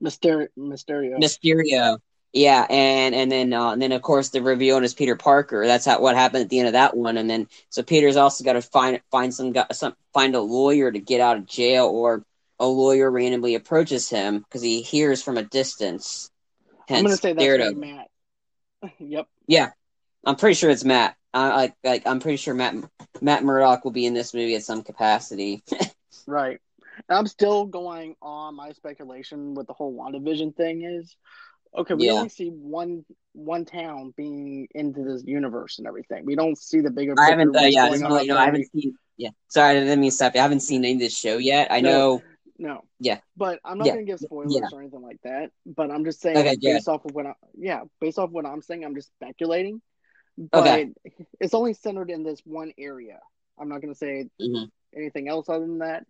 Mysterio. 0.04 0.48
Mysterio. 0.58 1.18
Mysterio. 1.20 2.00
Yeah, 2.34 2.66
and 2.72 3.14
and 3.14 3.32
then 3.32 3.54
uh, 3.54 3.72
and 3.72 3.82
then 3.82 3.92
of 3.92 4.02
course 4.02 4.30
the 4.30 4.42
reveal 4.42 4.84
is 4.84 4.96
Peter 4.96 5.16
Parker. 5.16 5.68
That's 5.68 5.86
how, 5.86 6.02
what 6.02 6.16
happened 6.16 6.44
at 6.44 6.50
the 6.50 6.58
end 6.58 6.68
of 6.68 6.74
that 6.74 6.98
one. 6.98 7.18
And 7.18 7.30
then 7.30 7.48
so 7.70 7.84
Peter's 7.84 8.18
also 8.18 8.44
got 8.44 8.54
to 8.54 8.64
find 8.64 9.00
find 9.12 9.34
some 9.34 9.52
guy, 9.52 9.68
some 9.72 9.96
find 10.12 10.34
a 10.34 10.42
lawyer 10.42 10.92
to 10.92 11.00
get 11.00 11.22
out 11.22 11.38
of 11.38 11.46
jail, 11.46 11.86
or 11.86 12.26
a 12.60 12.66
lawyer 12.66 13.10
randomly 13.10 13.56
approaches 13.56 14.10
him 14.10 14.40
because 14.40 14.62
he 14.62 14.82
hears 14.82 15.22
from 15.22 15.38
a 15.38 15.44
distance. 15.44 16.30
Hence, 16.88 17.00
I'm 17.00 17.04
gonna 17.04 17.18
say 17.18 17.34
that's 17.34 17.76
Matt. 17.76 18.08
yep. 19.00 19.28
Yeah, 19.48 19.72
I'm 20.26 20.36
pretty 20.36 20.56
sure 20.56 20.70
it's 20.70 20.84
Matt. 20.86 21.16
I 21.34 21.56
like 21.56 21.74
like 21.84 22.08
I'm 22.08 22.20
pretty 22.20 22.38
sure 22.38 22.54
Matt 22.54 22.76
Matt 23.22 23.44
Murdock 23.44 23.84
will 23.84 23.92
be 23.92 24.06
in 24.06 24.14
this 24.14 24.34
movie 24.34 24.56
at 24.56 24.64
some 24.64 24.84
capacity. 24.84 25.64
Right. 26.26 26.60
And 27.08 27.18
I'm 27.18 27.28
still 27.28 27.66
going 27.66 28.16
on 28.22 28.56
my 28.56 28.72
speculation 28.72 29.54
with 29.54 29.68
the 29.68 29.74
whole 29.74 29.96
WandaVision 29.96 30.56
thing 30.56 30.84
is 30.84 31.16
okay, 31.78 31.94
we 31.94 32.08
Yeah. 32.08 32.14
only 32.14 32.30
see 32.30 32.50
one 32.50 33.06
one 33.34 33.66
town 33.66 34.14
being 34.18 34.68
into 34.74 35.04
this 35.04 35.24
universe 35.26 35.78
and 35.78 35.88
everything. 35.88 36.26
We 36.26 36.36
don't 36.36 36.58
see 36.58 36.82
the 36.82 36.90
bigger 36.90 37.16
I 37.16 37.30
haven't. 37.30 37.56
Uh, 37.56 37.62
yeah, 37.62 37.86
I 37.86 37.90
going 37.90 38.04
on 38.04 38.10
want 38.12 38.12
to 38.12 38.14
let 38.16 38.26
you 38.26 38.36
I 38.36 38.46
haven't 38.46 38.72
seen. 38.72 38.98
Yeah, 39.18 39.30
sorry, 39.48 39.72
I 39.72 39.80
didn't 39.80 40.00
mean 40.00 40.10
to 40.10 40.16
stop 40.16 40.34
you. 40.36 40.40
I 40.40 40.44
haven't 40.44 40.62
seen 40.62 40.84
any 40.84 40.94
of 40.94 41.00
this 41.00 41.18
show 41.18 41.38
yet. 41.38 41.72
I 41.72 41.82
No. 41.82 41.90
know. 41.90 42.22
No. 42.58 42.84
Yeah. 43.00 43.20
But 43.36 43.60
I'm 43.64 43.78
not 43.78 43.86
Yeah. 43.88 43.94
gonna 43.94 44.06
give 44.06 44.20
spoilers 44.20 44.54
Yeah. 44.54 44.68
or 44.72 44.82
anything 44.82 45.02
like 45.02 45.22
that. 45.24 45.52
But 45.66 45.92
I'm 45.92 46.04
just 46.06 46.22
saying 46.22 46.38
Okay, 46.38 46.56
good. 46.56 46.74
based 46.74 46.88
off 46.90 47.06
of 47.06 47.14
what 47.14 47.26
I 47.26 47.34
yeah, 47.58 47.84
based 48.00 48.20
off 48.20 48.32
what 48.32 48.46
I'm 48.46 48.62
saying, 48.62 48.84
I'm 48.84 48.96
just 48.96 49.10
speculating. 49.10 49.82
But 50.38 50.60
Okay. 50.68 50.94
it's 51.40 51.54
only 51.54 51.74
centered 51.74 52.10
in 52.10 52.24
this 52.24 52.40
one 52.46 52.74
area. 52.78 53.20
I'm 53.60 53.70
not 53.70 53.82
gonna 53.82 53.96
say 53.96 54.30
Mhm. 54.40 54.72
anything 54.96 55.28
else 55.28 55.50
other 55.50 55.66
than 55.66 55.80
that. 55.80 56.06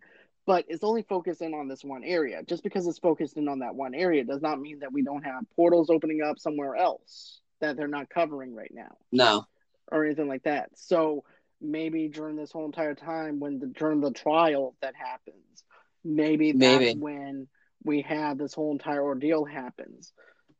But 0.46 0.64
it's 0.68 0.84
only 0.84 1.02
focused 1.02 1.42
in 1.42 1.52
on 1.52 1.68
this 1.68 1.84
one 1.84 2.02
area. 2.02 2.42
Just 2.42 2.62
because 2.62 2.86
it's 2.86 2.98
focused 2.98 3.36
in 3.36 3.48
on 3.48 3.58
that 3.58 3.74
one 3.74 3.94
area 3.94 4.24
does 4.24 4.40
not 4.40 4.58
mean 4.58 4.78
that 4.78 4.92
we 4.92 5.02
don't 5.02 5.22
have 5.24 5.44
portals 5.54 5.90
opening 5.90 6.22
up 6.22 6.38
somewhere 6.38 6.74
else 6.74 7.42
that 7.60 7.76
they're 7.76 7.86
not 7.88 8.08
covering 8.08 8.54
right 8.54 8.72
now 8.72 8.96
No. 9.12 9.44
or 9.92 10.06
anything 10.06 10.28
like 10.28 10.44
that. 10.44 10.70
So 10.78 11.24
maybe 11.60 12.08
during 12.08 12.36
this 12.36 12.52
whole 12.52 12.64
entire 12.64 12.94
time, 12.94 13.40
when 13.40 13.58
the 13.58 13.66
during 13.66 14.00
the 14.00 14.12
trial 14.12 14.74
that 14.80 14.94
happens, 14.94 15.64
maybe 16.04 16.52
that's 16.52 16.78
Maybe. 16.80 16.98
when 16.98 17.48
we 17.84 18.02
have 18.02 18.38
this 18.38 18.54
whole 18.54 18.72
entire 18.72 19.02
ordeal 19.02 19.44
happens. 19.44 20.12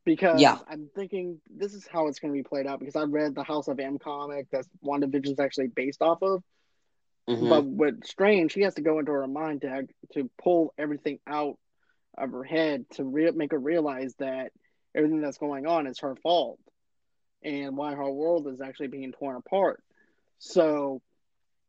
Because 0.05 0.41
yeah. 0.41 0.57
I'm 0.67 0.89
thinking 0.95 1.39
this 1.49 1.73
is 1.73 1.85
how 1.85 2.07
it's 2.07 2.19
going 2.19 2.33
to 2.33 2.37
be 2.37 2.47
played 2.47 2.65
out. 2.65 2.79
Because 2.79 2.95
I 2.95 3.03
read 3.03 3.35
the 3.35 3.43
House 3.43 3.67
of 3.67 3.79
M 3.79 3.99
comic 3.99 4.47
that 4.51 4.65
WandaVision 4.83 5.33
is 5.33 5.39
actually 5.39 5.67
based 5.67 6.01
off 6.01 6.19
of. 6.21 6.41
Mm-hmm. 7.29 7.49
But 7.49 7.65
with 7.65 8.05
Strange, 8.05 8.53
she 8.53 8.61
has 8.61 8.75
to 8.75 8.81
go 8.81 8.99
into 8.99 9.11
her 9.11 9.27
mind 9.27 9.61
to 9.61 9.87
to 10.13 10.29
pull 10.41 10.73
everything 10.77 11.19
out 11.27 11.57
of 12.17 12.31
her 12.31 12.43
head 12.43 12.85
to 12.93 13.03
re- 13.03 13.31
make 13.31 13.51
her 13.51 13.59
realize 13.59 14.15
that 14.17 14.51
everything 14.95 15.21
that's 15.21 15.37
going 15.37 15.67
on 15.67 15.85
is 15.85 15.99
her 15.99 16.15
fault 16.15 16.59
and 17.43 17.77
why 17.77 17.93
her 17.93 18.09
world 18.09 18.47
is 18.47 18.61
actually 18.61 18.87
being 18.87 19.11
torn 19.11 19.35
apart. 19.35 19.83
So 20.39 21.01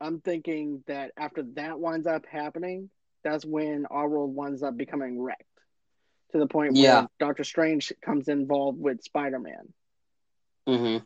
I'm 0.01 0.21
thinking 0.21 0.83
that 0.87 1.13
after 1.17 1.43
that 1.55 1.79
winds 1.79 2.07
up 2.07 2.25
happening, 2.27 2.91
that's 3.23 3.45
when 3.45 3.87
our 3.87 4.09
world 4.09 4.35
winds 4.35 4.63
up 4.63 4.77
becoming 4.77 5.21
wrecked 5.21 5.43
to 6.33 6.39
the 6.39 6.47
point 6.47 6.75
where 6.75 6.83
yeah. 6.83 7.07
Doctor 7.19 7.45
Strange 7.45 7.93
comes 8.03 8.29
involved 8.29 8.81
with 8.81 9.03
Spider 9.03 9.39
Man. 9.39 9.73
Mm-hmm. 10.69 11.05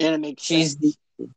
And 0.00 0.14
it 0.14 0.20
makes 0.20 0.42
she's 0.42 0.72
sense. 0.72 0.96
The, 1.18 1.28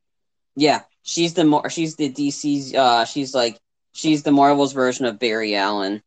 yeah, 0.56 0.82
she's 1.04 1.34
the 1.34 1.46
more 1.46 1.70
she's 1.70 1.96
the 1.96 2.12
DC's 2.12 2.74
uh 2.74 3.06
she's 3.06 3.34
like 3.34 3.60
she's 3.94 4.24
the 4.24 4.32
Marvel's 4.32 4.74
version 4.74 5.06
of 5.06 5.20
Barry 5.20 5.56
Allen. 5.56 6.02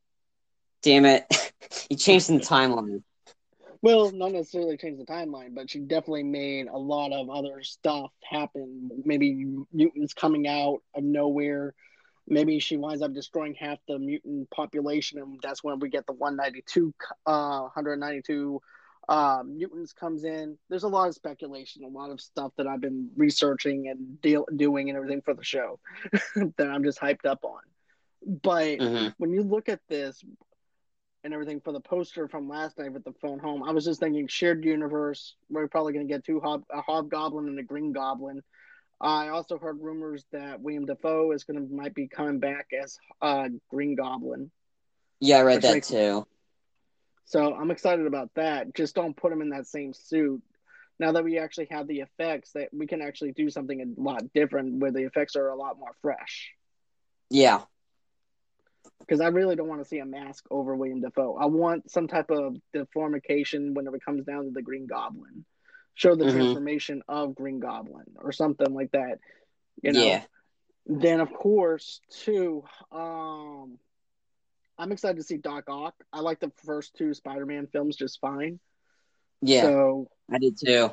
Damn 0.83 1.07
it. 1.07 1.27
he 1.89 1.97
changed 1.97 2.29
the 2.29 2.39
timeline. 2.39 3.03
Well, 3.81 4.11
not 4.11 4.33
necessarily 4.33 4.77
changed 4.77 5.01
the 5.01 5.07
timeline, 5.07 5.55
but 5.55 5.71
she 5.71 5.79
definitely 5.79 6.25
made 6.25 6.67
a 6.67 6.77
lot 6.77 7.13
of 7.13 7.31
other 7.31 7.63
stuff 7.63 8.11
happen. 8.29 8.91
Maybe 9.05 9.47
mutants 9.73 10.15
coming 10.15 10.49
out 10.49 10.81
of 10.95 11.05
nowhere. 11.05 11.75
Maybe 12.29 12.59
she 12.59 12.77
winds 12.77 13.03
up 13.03 13.13
destroying 13.15 13.55
half 13.55 13.79
the 13.89 13.99
mutant 13.99 14.51
population, 14.51 15.19
and 15.19 15.39
that's 15.43 15.65
when 15.65 15.79
we 15.79 15.89
get 15.89 16.07
the 16.07 16.13
192, 16.13 16.95
uh, 17.27 17.61
192 17.61 18.61
uh, 19.09 19.43
mutants 19.47 19.93
comes 19.95 20.25
in. 20.25 20.59
There's 20.69 20.83
a 20.83 20.89
lot 20.89 21.09
of 21.09 21.15
speculation, 21.15 21.85
a 21.85 21.89
lot 21.89 22.11
of 22.11 22.21
stuff 22.21 22.53
that 22.59 22.67
I've 22.67 22.81
been 22.81 23.11
researching 23.17 23.89
and 23.89 24.21
deal, 24.21 24.45
doing 24.55 24.91
and 24.91 24.97
everything 24.97 25.23
for 25.23 25.35
the 25.35 25.45
show 25.45 25.81
that 26.37 26.69
I'm 26.69 26.85
just 26.85 27.01
hyped 27.01 27.25
up 27.25 27.45
on. 27.45 27.61
But 28.27 28.79
mm-hmm. 28.79 29.09
when 29.17 29.33
you 29.33 29.43
look 29.43 29.69
at 29.69 29.81
this, 29.89 30.23
and 31.25 31.35
everything 31.35 31.61
for 31.61 31.73
the 31.73 31.81
poster 31.81 32.29
from 32.29 32.49
last 32.49 32.79
night 32.79 32.93
with 32.93 33.05
the 33.05 33.13
phone 33.21 33.39
home. 33.39 33.63
I 33.63 33.73
was 33.73 33.85
just 33.85 34.01
thinking 34.01 34.29
shared 34.29 34.65
universe. 34.65 35.35
We're 35.51 35.69
probably 35.69 35.93
going 35.93 36.07
to 36.07 36.13
get 36.13 36.25
two 36.25 36.41
hob- 36.41 36.65
a 36.73 36.81
hobgoblin 36.81 37.49
and 37.49 37.59
a 37.59 37.63
green 37.63 37.93
goblin. 37.93 38.43
I 39.01 39.29
also 39.29 39.59
heard 39.59 39.81
rumors 39.81 40.25
that 40.33 40.61
William 40.61 40.87
Dafoe 40.87 41.33
is 41.33 41.45
going 41.45 41.69
to 41.69 41.75
might 41.75 41.95
be 41.95 42.09
coming 42.09 42.41
back 42.41 42.69
as 42.81 42.99
uh, 43.23 43.49
Green 43.71 43.95
Goblin. 43.95 44.51
Yeah, 45.21 45.39
I 45.39 45.43
read 45.43 45.63
that 45.63 45.75
makes, 45.75 45.89
too. 45.89 46.27
So 47.27 47.55
I'm 47.55 47.71
excited 47.71 48.07
about 48.07 48.31
that. 48.35 48.75
Just 48.75 48.95
don't 48.95 49.17
put 49.17 49.33
him 49.33 49.43
in 49.43 49.51
that 49.51 49.67
same 49.67 49.93
suit. 49.93 50.43
Now 50.99 51.13
that 51.13 51.23
we 51.23 51.39
actually 51.39 51.69
have 51.71 51.87
the 51.87 52.01
effects, 52.01 52.53
that 52.53 52.71
we 52.73 52.87
can 52.87 53.03
actually 53.03 53.33
do 53.33 53.51
something 53.51 53.81
a 53.81 54.01
lot 54.01 54.23
different, 54.35 54.81
where 54.81 54.91
the 54.91 55.05
effects 55.05 55.37
are 55.37 55.49
a 55.49 55.57
lot 55.57 55.79
more 55.79 55.95
fresh. 56.03 56.53
Yeah, 57.31 57.61
because 59.01 59.21
I 59.21 59.29
really 59.29 59.57
don't 59.57 59.69
want 59.69 59.83
to 59.83 59.89
see 59.89 59.99
a 59.99 60.07
mask 60.07 60.45
over 60.51 60.75
William 60.75 61.01
Dafoe. 61.01 61.37
I 61.37 61.47
want 61.47 61.91
some 61.91 62.09
type 62.09 62.31
of 62.31 62.57
deformication 62.75 63.75
whenever 63.75 63.97
it 63.97 64.05
comes 64.05 64.25
down 64.25 64.45
to 64.45 64.51
the 64.51 64.63
Green 64.63 64.87
Goblin. 64.87 65.45
Show 65.99 66.15
the 66.15 66.27
mm-hmm. 66.27 66.37
transformation 66.37 67.03
of 67.09 67.35
Green 67.35 67.59
Goblin 67.59 68.05
or 68.21 68.31
something 68.31 68.73
like 68.73 68.93
that. 68.93 69.19
You 69.83 69.93
know. 69.93 70.01
Yeah. 70.01 70.23
Then 70.87 71.19
of 71.21 71.33
course, 71.33 72.01
too, 72.23 72.63
um, 72.93 73.79
I'm 74.79 74.93
excited 74.93 75.17
to 75.17 75.25
see 75.25 75.39
Doc 75.39 75.65
Ock. 75.67 75.95
I 76.13 76.21
like 76.21 76.39
the 76.39 76.53
first 76.65 76.95
two 76.95 77.15
Spider-Man 77.15 77.67
films 77.67 77.97
just 77.97 78.21
fine. 78.21 78.61
Yeah. 79.43 79.63
So 79.63 80.09
I 80.31 80.39
did 80.39 80.57
too. 80.57 80.93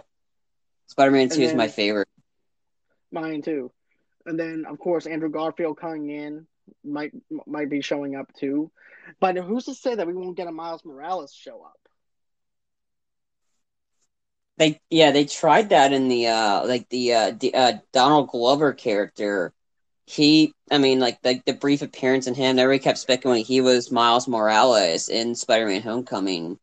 Spider-Man 0.87 1.29
Two 1.29 1.43
is 1.43 1.53
my 1.53 1.67
favorite. 1.67 2.09
Mine 3.11 3.43
too. 3.43 3.71
And 4.25 4.39
then 4.39 4.65
of 4.67 4.79
course 4.79 5.05
Andrew 5.05 5.29
Garfield 5.29 5.77
coming 5.77 6.09
in 6.09 6.47
might 6.83 7.11
might 7.45 7.69
be 7.69 7.81
showing 7.81 8.15
up 8.15 8.33
too. 8.33 8.71
But 9.19 9.37
who's 9.37 9.65
to 9.65 9.75
say 9.75 9.93
that 9.93 10.07
we 10.07 10.15
won't 10.15 10.35
get 10.35 10.47
a 10.47 10.51
Miles 10.51 10.83
Morales 10.83 11.31
show 11.31 11.61
up? 11.63 11.84
They 14.57 14.79
yeah 14.89 15.11
they 15.11 15.25
tried 15.25 15.69
that 15.69 15.91
in 15.91 16.07
the 16.07 16.27
uh 16.27 16.65
like 16.65 16.87
the 16.89 17.13
uh, 17.13 17.31
the, 17.37 17.53
uh 17.53 17.73
Donald 17.91 18.29
Glover 18.29 18.73
character. 18.73 19.53
He 20.05 20.53
I 20.71 20.77
mean 20.77 20.99
like 20.99 21.21
the 21.21 21.41
the 21.45 21.53
brief 21.53 21.81
appearance 21.81 22.27
in 22.27 22.35
him. 22.35 22.57
Everybody 22.57 22.83
kept 22.83 22.99
speculating 22.99 23.45
he 23.45 23.61
was 23.61 23.91
Miles 23.91 24.27
Morales 24.27 25.09
in 25.09 25.35
Spider 25.35 25.67
Man 25.67 25.81
Homecoming. 25.81 26.57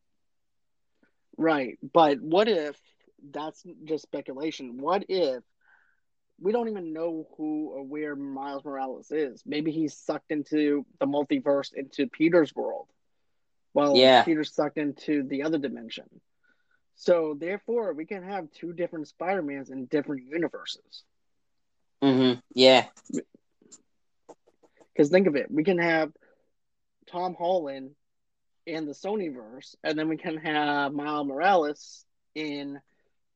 Right, 1.37 1.79
but 1.93 2.21
what 2.21 2.49
if 2.49 2.77
that's 3.31 3.63
just 3.85 4.03
speculation? 4.05 4.79
What 4.79 5.05
if 5.09 5.43
we 6.43 6.53
don't 6.53 6.69
even 6.69 6.93
know 6.93 7.27
who 7.37 7.71
or 7.71 7.85
where 7.85 8.17
Miles 8.17 8.65
Morales 8.65 9.11
is. 9.11 9.43
Maybe 9.47 9.71
he's 9.71 9.97
sucked 9.97 10.31
into 10.31 10.85
the 10.99 11.07
multiverse 11.07 11.73
into 11.73 12.09
Peter's 12.09 12.55
world. 12.55 12.89
Well, 13.75 13.97
yeah. 13.97 14.25
Peter's 14.25 14.55
sucked 14.55 14.77
into 14.77 15.23
the 15.23 15.45
other 15.45 15.59
dimension. 15.59 16.05
So 17.03 17.35
therefore, 17.37 17.95
we 17.95 18.07
can 18.07 18.23
have 18.23 18.53
two 18.53 18.73
different 18.73 19.09
Spider-Mans 19.09 19.71
in 19.71 19.87
different 19.87 20.23
universes. 20.31 21.03
Mm-hmm. 22.01 22.39
Yeah. 22.55 22.85
Because 24.93 25.11
think 25.11 25.27
of 25.27 25.35
it, 25.35 25.51
we 25.51 25.65
can 25.65 25.79
have 25.79 26.13
Tom 27.11 27.35
Holland 27.35 27.97
in 28.67 28.87
the 28.87 28.93
Sonyverse, 28.93 29.75
and 29.83 29.99
then 29.99 30.09
we 30.09 30.17
can 30.17 30.37
have 30.37 30.93
Miles 30.93 31.27
Morales 31.27 32.05
in 32.37 32.81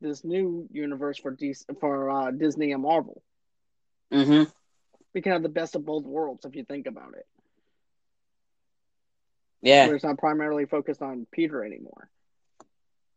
this 0.01 0.23
new 0.23 0.69
universe 0.71 1.19
for 1.19 1.33
D- 1.33 1.57
for 1.81 2.09
uh, 2.09 2.31
Disney 2.31 2.71
and 2.71 2.83
Marvel. 2.83 3.21
Mm-hmm. 4.13 4.45
We 5.13 5.23
can 5.23 5.33
have 5.33 5.43
the 5.43 5.49
best 5.49 5.75
of 5.75 5.85
both 5.85 6.05
worlds 6.05 6.45
if 6.45 6.55
you 6.55 6.63
think 6.63 6.87
about 6.87 7.15
it. 7.15 7.27
Yeah, 9.61 9.87
where 9.87 9.97
it's 9.97 10.05
not 10.05 10.19
primarily 10.19 10.67
focused 10.67 11.03
on 11.03 11.27
Peter 11.33 11.65
anymore. 11.65 12.09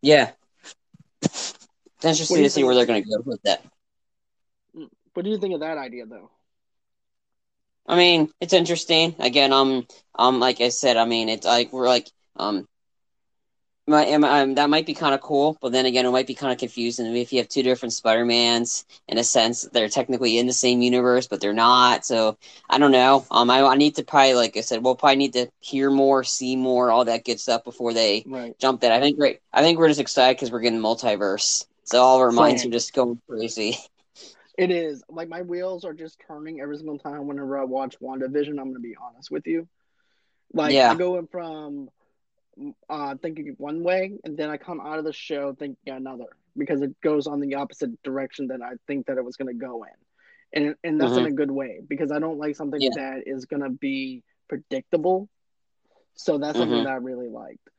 Yeah, 0.01 0.32
it's 1.22 2.06
interesting 2.06 2.44
to 2.44 2.50
see 2.50 2.63
where 2.63 2.75
they're 2.75 2.86
going 2.86 3.03
to 3.03 3.10
go 3.10 3.22
with 3.25 3.41
that. 3.44 3.63
What 5.13 5.24
do 5.24 5.29
you 5.32 5.38
think 5.38 5.53
of 5.53 5.60
that 5.60 5.77
idea, 5.77 6.06
though? 6.06 6.29
I 7.86 7.96
mean, 7.98 8.29
it's 8.39 8.53
interesting. 8.53 9.15
Again, 9.20 9.51
um, 9.51 9.86
um, 10.18 10.39
like 10.39 10.62
I 10.62 10.70
said, 10.70 10.96
I 10.96 11.06
mean, 11.06 11.27
it's 11.27 11.46
like 11.46 11.74
we're 11.74 11.88
like 11.88 12.08
um 12.36 12.68
um, 13.93 14.55
that 14.55 14.69
might 14.69 14.86
be 14.86 14.93
kind 14.93 15.13
of 15.13 15.22
cool, 15.22 15.58
but 15.62 15.72
then 15.72 15.86
again, 15.86 16.05
it 16.05 16.12
might 16.12 16.27
be 16.27 16.34
kind 16.34 16.51
of 16.51 16.60
confusing 16.60 17.15
if 17.15 17.31
you 17.31 17.39
have 17.39 17.50
two 17.50 17.63
different 17.63 17.93
Spider 17.93 18.25
Mans. 18.25 18.86
In 19.08 19.17
a 19.17 19.24
sense, 19.24 19.63
they're 19.74 19.89
technically 19.89 20.38
in 20.38 20.48
the 20.48 20.53
same 20.53 20.81
universe, 20.81 21.27
but 21.27 21.41
they're 21.41 21.53
not. 21.53 22.05
So 22.05 22.38
I 22.69 22.77
don't 22.77 22.91
know. 22.91 23.25
Um, 23.31 23.50
I, 23.50 23.62
I 23.62 23.75
need 23.75 23.96
to 23.96 24.03
probably, 24.03 24.34
like 24.34 24.58
I 24.58 24.62
said, 24.62 24.84
we'll 24.84 24.96
probably 24.96 25.17
need 25.17 25.34
to 25.34 25.48
hear 25.60 25.89
more, 25.89 26.24
see 26.24 26.55
more, 26.55 26.91
all 26.91 27.05
that 27.05 27.25
good 27.25 27.39
stuff 27.39 27.63
before 27.63 27.93
they 27.93 28.24
right. 28.25 28.58
jump 28.60 28.81
that. 28.81 28.91
I 28.91 29.00
think 29.00 29.17
great. 29.17 29.39
I 29.53 29.62
think 29.62 29.79
we're 29.79 29.88
just 29.88 30.00
excited 30.00 30.38
because 30.38 30.51
we're 30.51 30.62
getting 30.62 30.79
multiverse, 30.79 31.65
so 31.84 32.01
all 32.01 32.19
our 32.19 32.31
minds 32.31 32.65
are 32.65 32.69
just 32.69 32.93
going 32.93 33.19
crazy. 33.27 33.77
It 34.58 34.72
is 34.72 35.03
like 35.10 35.29
my 35.29 35.41
wheels 35.41 35.86
are 35.86 35.93
just 35.93 36.19
turning 36.27 36.60
every 36.60 36.75
single 36.75 37.00
time 37.00 37.27
whenever 37.27 37.58
I 37.58 37.63
watch 37.63 37.96
WandaVision. 38.01 38.50
I'm 38.50 38.55
going 38.55 38.74
to 38.74 38.79
be 38.79 38.98
honest 39.01 39.31
with 39.31 39.48
you. 39.48 39.69
Like 40.53 40.74
yeah. 40.74 40.91
I 40.91 40.96
go 40.96 41.25
from 41.31 41.89
uh, 42.89 43.16
thinking 43.22 43.56
one 43.58 43.84
way, 43.84 44.13
and 44.24 44.38
then 44.38 44.50
I 44.50 44.58
come 44.58 44.80
out 44.80 45.00
of 45.00 45.06
the 45.06 45.13
show 45.13 45.54
thinking 45.54 45.94
another 45.94 46.28
because 46.58 46.82
it 46.82 47.00
goes 47.01 47.28
on 47.28 47.39
the 47.39 47.56
opposite 47.56 48.01
direction 48.04 48.48
that 48.48 48.62
I 48.62 48.74
think 48.88 49.08
that 49.08 49.18
it 49.18 49.24
was 49.24 49.38
going 49.38 49.48
to 49.48 49.54
go 49.54 49.84
in, 49.84 50.63
and 50.63 50.75
and 50.84 51.00
that's 51.00 51.12
mm-hmm. 51.12 51.25
in 51.25 51.34
a 51.34 51.36
good 51.36 51.51
way 51.51 51.82
because 51.88 52.12
I 52.12 52.20
don't 52.20 52.39
like 52.39 52.56
something 52.56 52.82
yeah. 52.82 52.89
that 52.96 53.24
is 53.25 53.46
going 53.46 53.63
to 53.63 53.70
be 53.70 54.24
predictable. 54.48 55.30
So 56.16 56.38
that's 56.38 56.58
mm-hmm. 56.58 56.62
something 56.62 56.84
that 56.84 56.92
I 56.92 56.96
really 56.96 57.30
liked. 57.30 57.70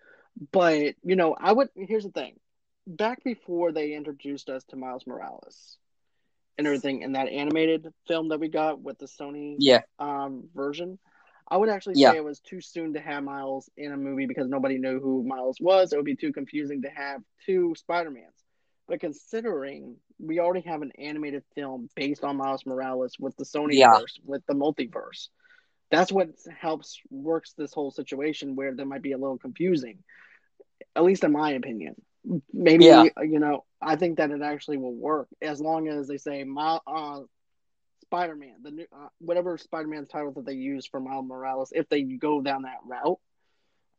But 0.53 0.95
you 1.03 1.17
know, 1.17 1.37
I 1.39 1.53
would. 1.53 1.69
Here's 1.75 2.05
the 2.05 2.11
thing: 2.11 2.39
back 2.87 3.23
before 3.25 3.73
they 3.73 3.93
introduced 3.93 4.49
us 4.49 4.65
to 4.65 4.77
Miles 4.77 5.07
Morales 5.07 5.77
and 6.59 6.67
everything 6.67 7.03
in 7.03 7.13
that 7.13 7.29
animated 7.29 7.87
film 8.07 8.29
that 8.29 8.41
we 8.41 8.49
got 8.49 8.81
with 8.81 8.99
the 8.99 9.07
Sony 9.07 9.57
yeah 9.59 9.81
um, 9.99 10.49
version, 10.55 10.99
I 11.51 11.57
would 11.57 11.69
actually 11.69 11.97
say 11.97 12.03
yeah. 12.03 12.13
it 12.13 12.25
was 12.25 12.39
too 12.41 12.61
soon 12.61 12.95
to 12.95 13.01
have 13.01 13.25
Miles 13.25 13.69
in 13.77 13.93
a 13.93 13.97
movie 13.97 14.27
because 14.27 14.49
nobody 14.49 14.79
knew 14.79 15.01
who 15.01 15.25
Miles 15.25 15.59
was. 15.61 15.93
It 15.93 15.97
would 15.97 16.05
be 16.05 16.15
too 16.15 16.33
confusing 16.33 16.83
to 16.83 16.89
have 16.89 17.23
two 17.45 17.75
Spider-Mans. 17.77 18.45
But 18.87 19.01
considering 19.01 19.97
we 20.19 20.39
already 20.39 20.67
have 20.69 20.83
an 20.83 20.93
animated 20.99 21.43
film 21.55 21.89
based 21.97 22.25
on 22.25 22.37
Miles 22.37 22.67
Morales 22.67 23.17
with 23.19 23.37
the 23.37 23.45
Sony 23.45 23.75
yeah. 23.75 23.99
verse, 23.99 24.19
with 24.25 24.45
the 24.47 24.55
multiverse, 24.55 25.29
that's 25.91 26.13
what 26.13 26.29
helps 26.61 27.01
works 27.11 27.53
this 27.57 27.73
whole 27.73 27.91
situation 27.91 28.55
where 28.55 28.75
there 28.75 28.87
might 28.87 29.03
be 29.03 29.13
a 29.13 29.19
little 29.19 29.39
confusing, 29.39 29.99
at 30.95 31.03
least 31.03 31.25
in 31.25 31.33
my 31.33 31.53
opinion. 31.53 31.95
Maybe 32.53 32.85
yeah. 32.85 33.05
you 33.23 33.39
know, 33.39 33.65
I 33.81 33.97
think 33.97 34.19
that 34.19 34.31
it 34.31 34.43
actually 34.43 34.77
will 34.77 34.95
work 34.95 35.29
as 35.41 35.61
long 35.61 35.89
as 35.89 36.07
they 36.07 36.19
say 36.19 36.45
uh, 36.45 37.21
Spider 38.11 38.35
Man, 38.35 38.57
the 38.63 38.71
new 38.73 38.87
uh, 38.93 39.09
whatever 39.21 39.57
Spider 39.57 39.87
Man's 39.87 40.09
title 40.09 40.33
that 40.33 40.45
they 40.45 40.55
use 40.55 40.85
for 40.85 40.99
Miles 40.99 41.27
Morales, 41.27 41.73
if 41.73 41.89
they 41.89 42.03
go 42.03 42.41
down 42.41 42.63
that 42.63 42.79
route, 42.85 43.21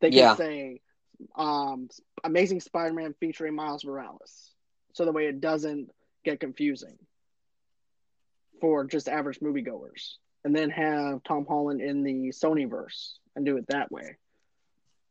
they 0.01 0.10
can 0.10 0.18
yeah. 0.18 0.36
say 0.36 0.82
um, 1.36 1.88
Amazing 2.24 2.60
Spider-Man 2.60 3.15
featuring 3.20 3.56
Miles 3.56 3.86
Morales, 3.86 4.53
so 4.94 5.06
the 5.06 5.12
way 5.12 5.27
it 5.27 5.39
doesn't 5.39 5.89
get 6.25 6.39
confusing 6.39 6.98
for 8.60 8.84
just 8.84 9.08
average 9.08 9.39
moviegoers, 9.39 10.15
and 10.44 10.56
then 10.56 10.70
have 10.72 11.24
Tom 11.24 11.46
Holland 11.48 11.82
in 11.82 12.03
the 12.03 12.30
Sony 12.30 12.70
verse 12.70 13.18
and 13.36 13.46
do 13.46 13.58
it 13.58 13.68
that 13.70 13.91
way. 13.91 14.18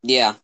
Yeah. 0.02 0.34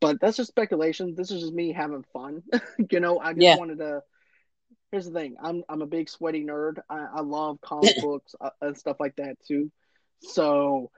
But 0.00 0.20
that's 0.20 0.36
just 0.36 0.48
speculation. 0.48 1.14
This 1.14 1.30
is 1.30 1.42
just 1.42 1.52
me 1.52 1.72
having 1.72 2.04
fun. 2.12 2.42
you 2.90 3.00
know, 3.00 3.18
I 3.18 3.32
just 3.32 3.42
yeah. 3.42 3.56
wanted 3.56 3.78
to. 3.78 4.02
Here's 4.90 5.06
the 5.06 5.12
thing. 5.12 5.36
I'm 5.42 5.64
I'm 5.68 5.82
a 5.82 5.86
big 5.86 6.08
sweaty 6.08 6.44
nerd. 6.44 6.78
I, 6.88 7.06
I 7.16 7.20
love 7.20 7.60
comic 7.60 7.96
books 8.02 8.34
uh, 8.40 8.50
and 8.60 8.76
stuff 8.76 8.96
like 9.00 9.16
that 9.16 9.36
too. 9.46 9.70
So 10.22 10.90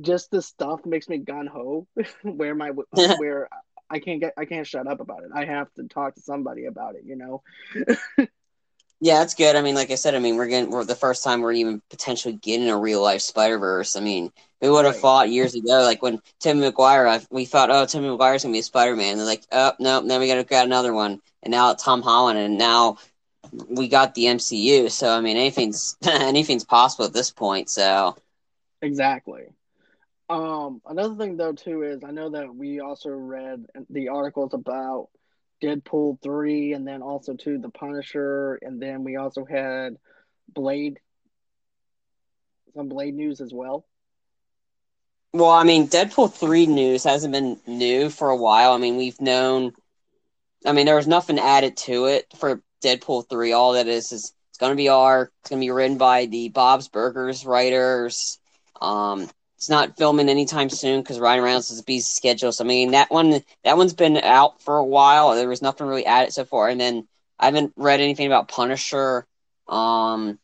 just 0.00 0.30
the 0.30 0.42
stuff 0.42 0.86
makes 0.86 1.08
me 1.08 1.18
gun 1.18 1.46
ho. 1.46 1.86
where 2.22 2.54
my 2.54 2.70
where 3.18 3.48
I 3.90 3.98
can't 3.98 4.20
get 4.20 4.34
I 4.36 4.44
can't 4.44 4.66
shut 4.66 4.86
up 4.86 5.00
about 5.00 5.24
it. 5.24 5.30
I 5.34 5.44
have 5.44 5.72
to 5.74 5.84
talk 5.88 6.14
to 6.14 6.20
somebody 6.20 6.66
about 6.66 6.94
it. 6.94 7.02
You 7.04 7.16
know. 7.16 7.42
Yeah, 9.04 9.18
that's 9.18 9.34
good. 9.34 9.56
I 9.56 9.62
mean, 9.62 9.74
like 9.74 9.90
I 9.90 9.96
said, 9.96 10.14
I 10.14 10.20
mean, 10.20 10.36
we're 10.36 10.46
getting 10.46 10.70
we're 10.70 10.84
the 10.84 10.94
first 10.94 11.24
time 11.24 11.40
we're 11.40 11.54
even 11.54 11.82
potentially 11.90 12.34
getting 12.34 12.68
a 12.68 12.78
real 12.78 13.02
life 13.02 13.20
Spider 13.20 13.58
Verse. 13.58 13.96
I 13.96 14.00
mean, 14.00 14.30
we 14.60 14.70
would 14.70 14.84
have 14.84 14.94
right. 14.94 15.02
thought 15.02 15.28
years 15.28 15.56
ago, 15.56 15.82
like 15.82 16.02
when 16.02 16.20
Tim 16.38 16.60
McGuire, 16.60 17.26
we 17.28 17.44
thought, 17.44 17.68
oh, 17.68 17.84
Tim 17.84 18.04
McGuire's 18.04 18.44
gonna 18.44 18.52
be 18.52 18.60
a 18.60 18.62
Spider 18.62 18.94
Man. 18.94 19.16
They're 19.16 19.26
like, 19.26 19.42
oh 19.50 19.72
no, 19.80 20.06
then 20.06 20.20
we 20.20 20.28
got 20.28 20.36
to 20.36 20.44
got 20.44 20.66
another 20.66 20.92
one, 20.92 21.20
and 21.42 21.50
now 21.50 21.74
Tom 21.74 22.00
Holland, 22.00 22.38
and 22.38 22.56
now 22.56 22.98
we 23.50 23.88
got 23.88 24.14
the 24.14 24.26
MCU. 24.26 24.90
So 24.90 25.10
I 25.10 25.20
mean, 25.20 25.36
anything's 25.36 25.96
anything's 26.02 26.64
possible 26.64 27.04
at 27.04 27.12
this 27.12 27.30
point. 27.30 27.68
So 27.68 28.16
exactly. 28.80 29.44
Um, 30.28 30.80
another 30.86 31.16
thing 31.16 31.36
though 31.36 31.52
too 31.52 31.82
is 31.82 32.04
I 32.04 32.10
know 32.10 32.30
that 32.30 32.54
we 32.54 32.80
also 32.80 33.10
read 33.10 33.66
the 33.90 34.08
articles 34.08 34.54
about 34.54 35.08
Deadpool 35.62 36.20
three, 36.22 36.72
and 36.72 36.86
then 36.86 37.02
also 37.02 37.34
to 37.34 37.58
the 37.58 37.70
Punisher, 37.70 38.58
and 38.62 38.80
then 38.80 39.04
we 39.04 39.16
also 39.16 39.44
had 39.44 39.96
Blade, 40.48 40.98
some 42.74 42.88
Blade 42.88 43.14
news 43.14 43.40
as 43.40 43.52
well. 43.52 43.86
Well, 45.32 45.50
I 45.50 45.64
mean, 45.64 45.88
Deadpool 45.88 46.32
three 46.34 46.66
news 46.66 47.04
hasn't 47.04 47.32
been 47.32 47.60
new 47.66 48.10
for 48.10 48.28
a 48.28 48.36
while. 48.36 48.72
I 48.72 48.78
mean, 48.78 48.96
we've 48.96 49.20
known. 49.20 49.72
I 50.64 50.72
mean, 50.72 50.86
there 50.86 50.96
was 50.96 51.06
nothing 51.06 51.38
added 51.38 51.76
to 51.78 52.06
it 52.06 52.26
for 52.36 52.62
Deadpool 52.82 53.28
three. 53.28 53.52
All 53.52 53.72
that 53.72 53.88
is 53.88 54.12
is 54.12 54.32
it's 54.50 54.58
going 54.58 54.72
to 54.72 54.76
be 54.76 54.88
our. 54.88 55.30
It's 55.40 55.50
going 55.50 55.60
to 55.60 55.66
be 55.66 55.70
written 55.70 55.98
by 55.98 56.26
the 56.26 56.48
Bob's 56.50 56.88
Burgers 56.88 57.46
writers. 57.46 58.38
Um, 58.80 59.28
it's 59.56 59.70
not 59.70 59.96
filming 59.96 60.28
anytime 60.28 60.68
soon 60.70 61.00
because 61.00 61.20
Ryan 61.20 61.44
Reynolds 61.44 61.70
is 61.70 61.80
a 61.80 61.84
busy 61.84 62.00
schedule. 62.00 62.50
So 62.50 62.64
I 62.64 62.66
mean 62.66 62.90
that 62.90 63.10
one 63.10 63.42
that 63.64 63.76
one's 63.76 63.94
been 63.94 64.16
out 64.16 64.60
for 64.60 64.76
a 64.76 64.84
while. 64.84 65.34
There 65.34 65.48
was 65.48 65.62
nothing 65.62 65.86
really 65.86 66.04
added 66.04 66.32
so 66.32 66.44
far, 66.44 66.68
and 66.68 66.80
then 66.80 67.06
I 67.38 67.46
haven't 67.46 67.72
read 67.76 68.00
anything 68.00 68.26
about 68.26 68.48
Punisher. 68.48 69.24
Um, 69.68 70.38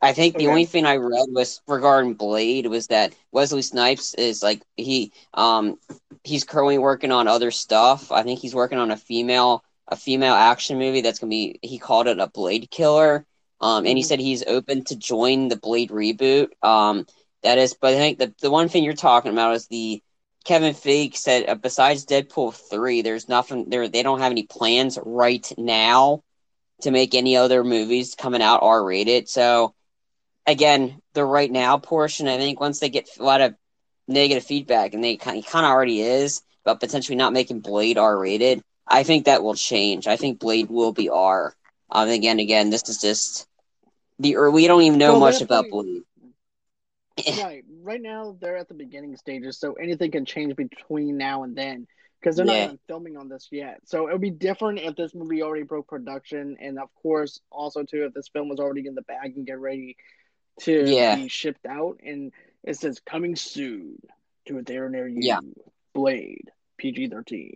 I 0.00 0.14
think 0.14 0.34
the 0.34 0.44
okay. 0.44 0.48
only 0.48 0.64
thing 0.64 0.84
I 0.84 0.96
read 0.96 1.28
was 1.28 1.60
regarding 1.68 2.14
Blade 2.14 2.66
was 2.66 2.88
that 2.88 3.14
Wesley 3.30 3.62
Snipes 3.62 4.14
is 4.14 4.42
like 4.42 4.62
he 4.76 5.12
um 5.34 5.78
he's 6.24 6.44
currently 6.44 6.78
working 6.78 7.12
on 7.12 7.28
other 7.28 7.50
stuff. 7.50 8.10
I 8.10 8.22
think 8.22 8.40
he's 8.40 8.54
working 8.54 8.78
on 8.78 8.90
a 8.90 8.96
female 8.96 9.62
a 9.88 9.96
female 9.96 10.34
action 10.34 10.78
movie 10.78 11.00
that's 11.00 11.18
gonna 11.18 11.30
be 11.30 11.58
he 11.62 11.78
called 11.78 12.06
it 12.06 12.18
a 12.18 12.26
Blade 12.28 12.70
Killer. 12.70 13.26
Um, 13.60 13.86
and 13.86 13.96
he 13.96 14.02
mm-hmm. 14.02 14.08
said 14.08 14.18
he's 14.18 14.44
open 14.44 14.84
to 14.86 14.96
join 14.96 15.46
the 15.46 15.56
Blade 15.56 15.90
reboot. 15.90 16.48
Um, 16.64 17.06
that 17.44 17.58
is, 17.58 17.74
but 17.74 17.94
I 17.94 17.96
think 17.96 18.18
the 18.18 18.34
the 18.40 18.50
one 18.50 18.68
thing 18.68 18.84
you're 18.84 18.94
talking 18.94 19.32
about 19.32 19.54
is 19.54 19.68
the 19.68 20.02
Kevin 20.44 20.74
Feige 20.74 21.16
said 21.16 21.48
uh, 21.48 21.54
besides 21.54 22.04
Deadpool 22.04 22.54
three, 22.70 23.02
there's 23.02 23.28
nothing 23.28 23.70
there. 23.70 23.88
They 23.88 24.02
don't 24.02 24.20
have 24.20 24.32
any 24.32 24.44
plans 24.44 24.98
right 25.04 25.46
now 25.56 26.22
to 26.82 26.90
make 26.90 27.14
any 27.14 27.36
other 27.36 27.62
movies 27.62 28.16
coming 28.16 28.42
out 28.42 28.62
R 28.62 28.84
rated. 28.84 29.28
So 29.28 29.74
again, 30.46 31.00
the 31.14 31.24
right 31.24 31.50
now 31.50 31.78
portion, 31.78 32.28
I 32.28 32.38
think 32.38 32.60
once 32.60 32.80
they 32.80 32.88
get 32.88 33.08
a 33.18 33.22
lot 33.22 33.40
of 33.40 33.54
negative 34.08 34.44
feedback, 34.44 34.94
and 34.94 35.02
they 35.02 35.16
kind 35.16 35.38
of, 35.38 35.46
kind 35.46 35.64
of 35.64 35.70
already 35.70 36.00
is, 36.00 36.42
but 36.64 36.80
potentially 36.80 37.16
not 37.16 37.32
making 37.32 37.60
Blade 37.60 37.98
R 37.98 38.18
rated, 38.18 38.62
I 38.92 39.04
think 39.04 39.24
that 39.24 39.42
will 39.42 39.54
change. 39.54 40.06
I 40.06 40.16
think 40.16 40.38
Blade 40.38 40.68
will 40.68 40.92
be 40.92 41.08
R. 41.08 41.56
Um, 41.90 42.08
again, 42.08 42.38
again, 42.38 42.68
this 42.68 42.88
is 42.88 43.00
just 43.00 43.48
the 44.18 44.36
or 44.36 44.50
we 44.50 44.66
don't 44.66 44.82
even 44.82 44.98
know 44.98 45.12
well, 45.12 45.20
much 45.20 45.40
about 45.40 45.64
Blade. 45.70 46.02
right. 47.42 47.64
Right 47.82 48.00
now, 48.00 48.36
they're 48.38 48.58
at 48.58 48.68
the 48.68 48.74
beginning 48.74 49.16
stages, 49.16 49.58
so 49.58 49.72
anything 49.74 50.10
can 50.10 50.26
change 50.26 50.54
between 50.56 51.16
now 51.16 51.42
and 51.42 51.56
then 51.56 51.86
because 52.20 52.36
they're 52.36 52.44
not 52.44 52.56
even 52.56 52.78
filming 52.86 53.16
on 53.16 53.28
this 53.28 53.48
yet. 53.50 53.80
So 53.84 54.08
it 54.08 54.12
would 54.12 54.20
be 54.20 54.30
different 54.30 54.78
if 54.78 54.94
this 54.94 55.14
movie 55.14 55.42
already 55.42 55.64
broke 55.64 55.88
production, 55.88 56.58
and 56.60 56.78
of 56.78 56.88
course, 57.02 57.40
also 57.50 57.84
too, 57.84 58.04
if 58.04 58.12
this 58.12 58.28
film 58.28 58.50
was 58.50 58.60
already 58.60 58.86
in 58.86 58.94
the 58.94 59.02
bag 59.02 59.36
and 59.36 59.46
get 59.46 59.58
ready 59.58 59.96
to 60.60 60.84
yeah. 60.86 61.16
be 61.16 61.28
shipped 61.28 61.64
out, 61.66 61.98
and 62.04 62.32
it 62.62 62.76
says 62.76 63.00
coming 63.00 63.36
soon 63.36 63.96
to 64.46 64.58
a 64.58 64.62
theater 64.62 64.90
near 64.90 65.08
you. 65.08 65.20
Yeah. 65.22 65.40
Blade 65.94 66.50
PG 66.78 67.08
thirteen. 67.08 67.54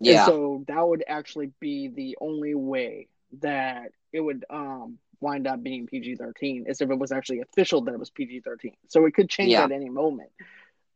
Yeah. 0.00 0.24
And 0.24 0.26
so 0.26 0.64
that 0.68 0.86
would 0.86 1.04
actually 1.06 1.50
be 1.60 1.88
the 1.88 2.16
only 2.20 2.54
way 2.54 3.08
that 3.40 3.90
it 4.12 4.20
would 4.20 4.44
um 4.50 4.98
wind 5.20 5.46
up 5.46 5.62
being 5.62 5.86
PG 5.86 6.16
13 6.16 6.66
is 6.68 6.80
if 6.80 6.90
it 6.90 6.98
was 6.98 7.10
actually 7.10 7.40
official 7.40 7.82
that 7.82 7.94
it 7.94 7.98
was 7.98 8.10
PG 8.10 8.40
13. 8.40 8.72
So 8.88 9.06
it 9.06 9.14
could 9.14 9.30
change 9.30 9.52
yeah. 9.52 9.64
at 9.64 9.72
any 9.72 9.88
moment. 9.88 10.30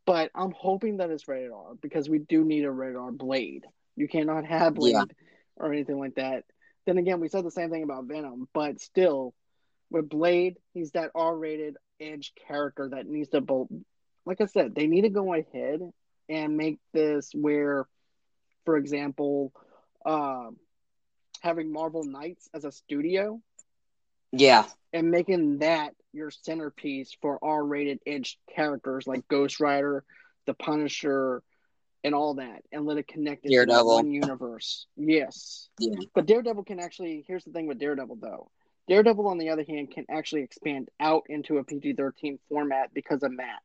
But 0.04 0.30
I'm 0.34 0.52
hoping 0.52 0.98
that 0.98 1.10
it's 1.10 1.28
rated 1.28 1.50
R 1.50 1.74
because 1.80 2.08
we 2.08 2.18
do 2.18 2.44
need 2.44 2.64
a 2.64 2.70
rated 2.70 2.96
R 2.96 3.12
Blade. 3.12 3.64
You 3.96 4.08
cannot 4.08 4.44
have 4.44 4.74
Blade 4.74 4.92
yeah. 4.92 5.04
or 5.56 5.72
anything 5.72 5.98
like 5.98 6.14
that. 6.14 6.44
Then 6.86 6.98
again, 6.98 7.20
we 7.20 7.28
said 7.28 7.44
the 7.44 7.50
same 7.50 7.70
thing 7.70 7.82
about 7.82 8.04
Venom, 8.06 8.48
but 8.54 8.80
still, 8.80 9.34
with 9.90 10.08
Blade, 10.08 10.56
he's 10.72 10.92
that 10.92 11.10
R 11.14 11.36
rated 11.36 11.76
edge 12.00 12.32
character 12.46 12.88
that 12.90 13.06
needs 13.06 13.28
to. 13.30 13.68
Like 14.24 14.40
I 14.40 14.46
said, 14.46 14.74
they 14.74 14.86
need 14.86 15.02
to 15.02 15.10
go 15.10 15.34
ahead 15.34 15.80
and 16.28 16.56
make 16.56 16.78
this 16.94 17.30
where, 17.34 17.86
for 18.64 18.76
example, 18.76 19.52
uh, 20.04 20.50
having 21.40 21.72
Marvel 21.72 22.04
Knights 22.04 22.48
as 22.54 22.64
a 22.64 22.72
studio 22.72 23.40
yeah. 24.32 24.64
And 24.92 25.10
making 25.10 25.58
that 25.58 25.94
your 26.12 26.30
centerpiece 26.30 27.16
for 27.20 27.38
R 27.42 27.64
rated 27.64 28.00
edge 28.06 28.38
characters 28.54 29.06
like 29.06 29.28
Ghost 29.28 29.60
Rider, 29.60 30.04
The 30.46 30.54
Punisher, 30.54 31.42
and 32.04 32.14
all 32.14 32.34
that, 32.34 32.62
and 32.72 32.86
let 32.86 32.96
it 32.96 33.08
connect 33.08 33.44
into 33.44 33.56
Daredevil. 33.56 33.94
one 33.94 34.10
universe. 34.10 34.86
Yes. 34.96 35.68
Yeah. 35.78 35.98
But 36.14 36.26
Daredevil 36.26 36.64
can 36.64 36.80
actually 36.80 37.24
here's 37.26 37.44
the 37.44 37.52
thing 37.52 37.66
with 37.66 37.78
Daredevil 37.78 38.18
though. 38.20 38.50
Daredevil 38.88 39.26
on 39.26 39.36
the 39.38 39.50
other 39.50 39.64
hand 39.68 39.90
can 39.90 40.06
actually 40.08 40.42
expand 40.42 40.88
out 40.98 41.24
into 41.28 41.58
a 41.58 41.64
PG 41.64 41.94
thirteen 41.94 42.38
format 42.48 42.94
because 42.94 43.22
of 43.22 43.32
Matt. 43.32 43.60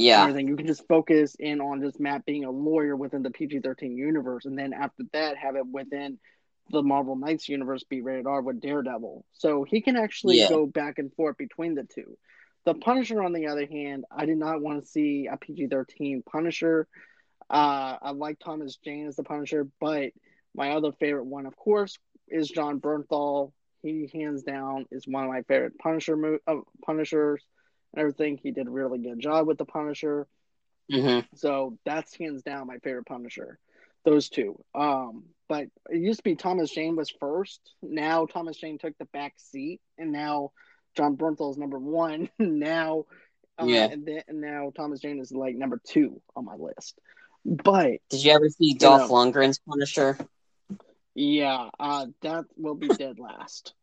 Yeah. 0.00 0.22
Everything. 0.22 0.48
You 0.48 0.56
can 0.56 0.66
just 0.66 0.86
focus 0.88 1.36
in 1.38 1.60
on 1.60 1.80
just 1.80 2.00
Matt 2.00 2.24
being 2.24 2.44
a 2.44 2.50
lawyer 2.50 2.96
within 2.96 3.22
the 3.22 3.30
PG 3.30 3.60
thirteen 3.60 3.96
universe 3.96 4.44
and 4.44 4.58
then 4.58 4.72
after 4.72 5.04
that 5.12 5.36
have 5.36 5.56
it 5.56 5.66
within 5.66 6.18
the 6.70 6.82
Marvel 6.82 7.16
Knights 7.16 7.48
universe 7.48 7.82
be 7.84 8.00
rated 8.00 8.26
R 8.26 8.42
with 8.42 8.60
Daredevil. 8.60 9.24
So 9.32 9.64
he 9.64 9.80
can 9.80 9.96
actually 9.96 10.38
yeah. 10.38 10.48
go 10.48 10.66
back 10.66 10.98
and 10.98 11.12
forth 11.14 11.36
between 11.36 11.74
the 11.74 11.84
two. 11.84 12.16
The 12.64 12.74
Punisher, 12.74 13.22
on 13.22 13.32
the 13.32 13.46
other 13.48 13.66
hand, 13.66 14.04
I 14.10 14.26
did 14.26 14.36
not 14.36 14.60
want 14.60 14.82
to 14.82 14.88
see 14.88 15.28
a 15.30 15.36
PG 15.36 15.68
13 15.68 16.22
Punisher. 16.30 16.86
Uh, 17.48 17.96
I 18.00 18.10
like 18.12 18.38
Thomas 18.38 18.76
Jane 18.76 19.08
as 19.08 19.16
the 19.16 19.24
Punisher, 19.24 19.66
but 19.80 20.10
my 20.54 20.72
other 20.72 20.92
favorite 20.92 21.24
one, 21.24 21.46
of 21.46 21.56
course, 21.56 21.98
is 22.28 22.48
Jon 22.48 22.80
Bernthal. 22.80 23.52
He, 23.82 24.10
hands 24.12 24.42
down, 24.42 24.86
is 24.90 25.08
one 25.08 25.24
of 25.24 25.30
my 25.30 25.42
favorite 25.42 25.78
Punisher 25.78 26.16
mo- 26.16 26.38
uh, 26.46 26.56
Punishers 26.84 27.42
and 27.92 28.00
everything. 28.00 28.38
He 28.42 28.50
did 28.50 28.66
a 28.66 28.70
really 28.70 28.98
good 28.98 29.20
job 29.20 29.46
with 29.46 29.58
the 29.58 29.64
Punisher. 29.64 30.26
Mm-hmm. 30.92 31.26
So 31.36 31.78
that's 31.84 32.16
hands 32.16 32.42
down 32.42 32.66
my 32.66 32.78
favorite 32.78 33.06
Punisher. 33.06 33.58
Those 34.04 34.28
two. 34.28 34.62
Um, 34.74 35.24
but 35.48 35.66
it 35.88 35.98
used 35.98 36.20
to 36.20 36.24
be 36.24 36.36
Thomas 36.36 36.70
Jane 36.70 36.96
was 36.96 37.10
first. 37.10 37.60
Now 37.82 38.26
Thomas 38.26 38.56
Jane 38.56 38.78
took 38.78 38.96
the 38.98 39.04
back 39.06 39.34
seat, 39.36 39.80
and 39.98 40.12
now 40.12 40.52
Jon 40.96 41.16
Bernthal 41.16 41.50
is 41.50 41.58
number 41.58 41.78
one. 41.78 42.30
now, 42.38 43.04
uh, 43.60 43.66
yeah, 43.66 43.88
and, 43.90 44.06
then, 44.06 44.22
and 44.28 44.40
now 44.40 44.72
Thomas 44.74 45.00
Jane 45.00 45.18
is 45.20 45.32
like 45.32 45.56
number 45.56 45.80
two 45.84 46.20
on 46.34 46.44
my 46.44 46.54
list. 46.54 46.98
But 47.44 48.00
did 48.10 48.24
you 48.24 48.32
ever 48.32 48.48
see 48.48 48.74
Dolph 48.74 49.10
know, 49.10 49.16
Lundgren's 49.16 49.58
Punisher? 49.58 50.18
Yeah, 51.14 51.68
uh, 51.78 52.06
that 52.22 52.44
will 52.56 52.74
be 52.74 52.88
dead 52.88 53.18
last. 53.18 53.74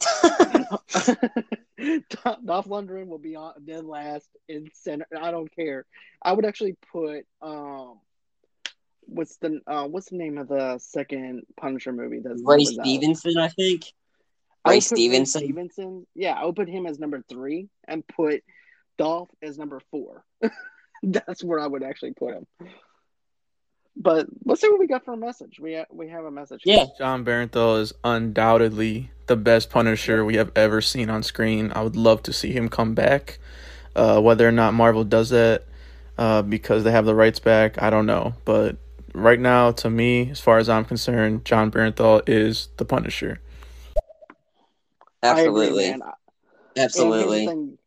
Dolph 2.44 2.66
Lundgren 2.66 3.06
will 3.06 3.18
be 3.18 3.36
on 3.36 3.52
dead 3.64 3.84
last 3.84 4.28
in 4.48 4.68
center. 4.74 5.06
I 5.18 5.30
don't 5.30 5.54
care. 5.54 5.86
I 6.22 6.32
would 6.32 6.44
actually 6.44 6.76
put 6.92 7.26
um 7.42 8.00
what's 9.06 9.36
the 9.38 9.60
uh, 9.66 9.86
what's 9.86 10.10
the 10.10 10.16
name 10.16 10.38
of 10.38 10.48
the 10.48 10.78
second 10.78 11.42
Punisher 11.58 11.92
movie? 11.92 12.20
That's 12.20 12.42
Ray 12.44 12.64
Stevenson, 12.64 13.38
I 13.38 13.48
think. 13.48 13.84
Ray 14.66 14.80
Stevenson. 14.80 15.42
Stevenson. 15.42 16.06
Yeah, 16.14 16.34
I 16.34 16.44
would 16.44 16.56
put 16.56 16.68
him 16.68 16.86
as 16.86 16.98
number 16.98 17.22
three 17.28 17.68
and 17.88 18.06
put 18.06 18.42
Dolph 18.98 19.30
as 19.42 19.58
number 19.58 19.80
four. 19.90 20.24
That's 21.02 21.42
where 21.42 21.58
I 21.58 21.66
would 21.66 21.82
actually 21.82 22.12
put 22.12 22.34
him. 22.34 22.46
But 24.00 24.26
let's 24.46 24.62
see 24.62 24.68
what 24.70 24.80
we 24.80 24.86
got 24.86 25.04
for 25.04 25.12
a 25.12 25.16
message. 25.16 25.60
We 25.60 25.74
ha- 25.74 25.84
we 25.90 26.08
have 26.08 26.24
a 26.24 26.30
message. 26.30 26.62
Yeah, 26.64 26.86
Jon 26.96 27.22
Bernthal 27.22 27.80
is 27.80 27.92
undoubtedly 28.02 29.10
the 29.26 29.36
best 29.36 29.68
Punisher 29.68 30.24
we 30.24 30.36
have 30.36 30.50
ever 30.56 30.80
seen 30.80 31.10
on 31.10 31.22
screen. 31.22 31.70
I 31.74 31.82
would 31.82 31.96
love 31.96 32.22
to 32.24 32.32
see 32.32 32.52
him 32.52 32.68
come 32.70 32.94
back. 32.94 33.38
Uh, 33.94 34.20
whether 34.20 34.48
or 34.48 34.52
not 34.52 34.72
Marvel 34.72 35.04
does 35.04 35.28
that 35.30 35.64
uh, 36.16 36.42
because 36.42 36.84
they 36.84 36.90
have 36.90 37.04
the 37.04 37.14
rights 37.14 37.38
back, 37.38 37.80
I 37.82 37.90
don't 37.90 38.06
know. 38.06 38.34
But 38.44 38.76
right 39.12 39.38
now, 39.38 39.72
to 39.72 39.90
me, 39.90 40.30
as 40.30 40.40
far 40.40 40.58
as 40.58 40.68
I'm 40.68 40.84
concerned, 40.84 41.44
Jon 41.44 41.70
Bernthal 41.70 42.22
is 42.26 42.68
the 42.78 42.84
Punisher. 42.84 43.40
absolutely, 45.22 45.84
I 45.84 45.88
agree, 45.88 45.98
man. 45.98 46.02
absolutely. 46.76 47.20
And 47.20 47.30
here's 47.30 47.44
the 47.44 47.50
thing. 47.50 47.78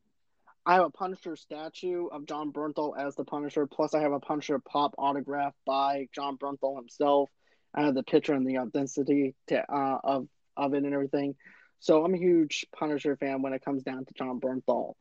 I 0.66 0.76
have 0.76 0.86
a 0.86 0.90
Punisher 0.90 1.36
statue 1.36 2.08
of 2.08 2.26
Jon 2.26 2.52
Bernthal 2.52 2.98
as 2.98 3.16
the 3.16 3.26
Punisher. 3.26 3.68
Plus, 3.68 3.94
I 3.94 4.02
have 4.02 4.14
a 4.14 4.20
Punisher 4.20 4.60
pop 4.60 4.96
autograph 4.98 5.54
by 5.66 6.08
Jon 6.14 6.38
Bernthal 6.38 6.78
himself. 6.78 7.30
I 7.74 7.84
have 7.86 7.96
the 7.96 8.04
picture 8.04 8.34
and 8.34 8.48
the 8.48 8.60
authenticity 8.60 9.36
to, 9.48 9.60
uh, 9.60 10.00
of 10.04 10.28
of 10.56 10.74
it 10.74 10.84
and 10.84 10.94
everything. 10.94 11.36
So 11.80 12.04
I'm 12.06 12.14
a 12.14 12.18
huge 12.18 12.66
Punisher 12.78 13.18
fan 13.18 13.42
when 13.42 13.54
it 13.54 13.64
comes 13.66 13.84
down 13.84 14.06
to 14.06 14.14
Jon 14.14 14.40
Bernthal, 14.40 14.94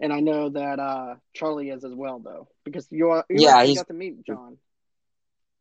and 0.00 0.12
I 0.12 0.20
know 0.20 0.50
that 0.50 0.78
uh, 0.78 1.14
Charlie 1.34 1.70
is 1.70 1.84
as 1.84 1.94
well, 1.94 2.18
though, 2.18 2.48
because 2.64 2.86
you 2.90 3.10
are 3.10 3.24
you 3.30 3.40
Yeah, 3.40 3.64
he's- 3.64 3.78
got 3.78 3.88
to 3.88 3.94
meet 3.94 4.24
John. 4.26 4.58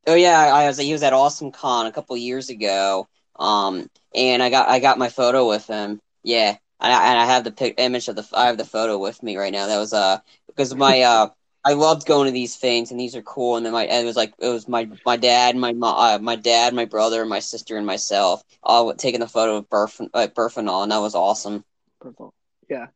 Oh 0.07 0.15
yeah, 0.15 0.37
I 0.39 0.67
was 0.67 0.77
he 0.77 0.91
was 0.91 1.03
at 1.03 1.13
Awesome 1.13 1.51
Con 1.51 1.85
a 1.85 1.91
couple 1.91 2.17
years 2.17 2.49
ago. 2.49 3.07
Um, 3.37 3.89
and 4.15 4.41
I 4.41 4.49
got 4.49 4.67
I 4.69 4.79
got 4.79 4.97
my 4.97 5.09
photo 5.09 5.47
with 5.47 5.67
him. 5.67 6.01
Yeah, 6.23 6.57
and 6.79 6.91
I, 6.93 7.09
and 7.11 7.19
I 7.19 7.25
have 7.25 7.43
the 7.43 7.51
pic- 7.51 7.75
image 7.79 8.07
of 8.07 8.15
the 8.15 8.27
I 8.33 8.47
have 8.47 8.57
the 8.57 8.65
photo 8.65 8.97
with 8.97 9.21
me 9.23 9.37
right 9.37 9.51
now. 9.53 9.67
That 9.67 9.77
was 9.79 9.93
uh 9.93 10.19
because 10.47 10.73
my 10.75 11.01
uh 11.01 11.29
I 11.65 11.73
loved 11.73 12.05
going 12.07 12.25
to 12.27 12.31
these 12.31 12.55
things 12.55 12.91
and 12.91 12.99
these 12.99 13.15
are 13.15 13.21
cool. 13.21 13.57
And 13.57 13.65
then 13.65 13.73
my 13.73 13.85
and 13.85 14.03
it 14.03 14.07
was 14.07 14.15
like 14.15 14.33
it 14.39 14.49
was 14.49 14.67
my 14.67 14.87
my 15.05 15.17
dad, 15.17 15.55
my 15.55 15.73
mo- 15.73 15.95
uh, 15.97 16.19
my 16.21 16.35
dad, 16.35 16.73
my 16.73 16.85
brother, 16.85 17.25
my 17.25 17.39
sister, 17.39 17.77
and 17.77 17.85
myself 17.85 18.43
all 18.63 18.93
taking 18.93 19.19
the 19.19 19.27
photo 19.27 19.57
of 19.57 19.69
Burf 19.69 20.07
uh, 20.13 20.27
Burf 20.27 20.57
and 20.57 20.69
all, 20.69 20.83
and 20.83 20.91
that 20.91 20.99
was 20.99 21.15
awesome. 21.15 21.63
Bernthal. 22.01 22.31
Yeah. 22.69 22.87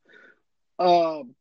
Um, 0.80 1.36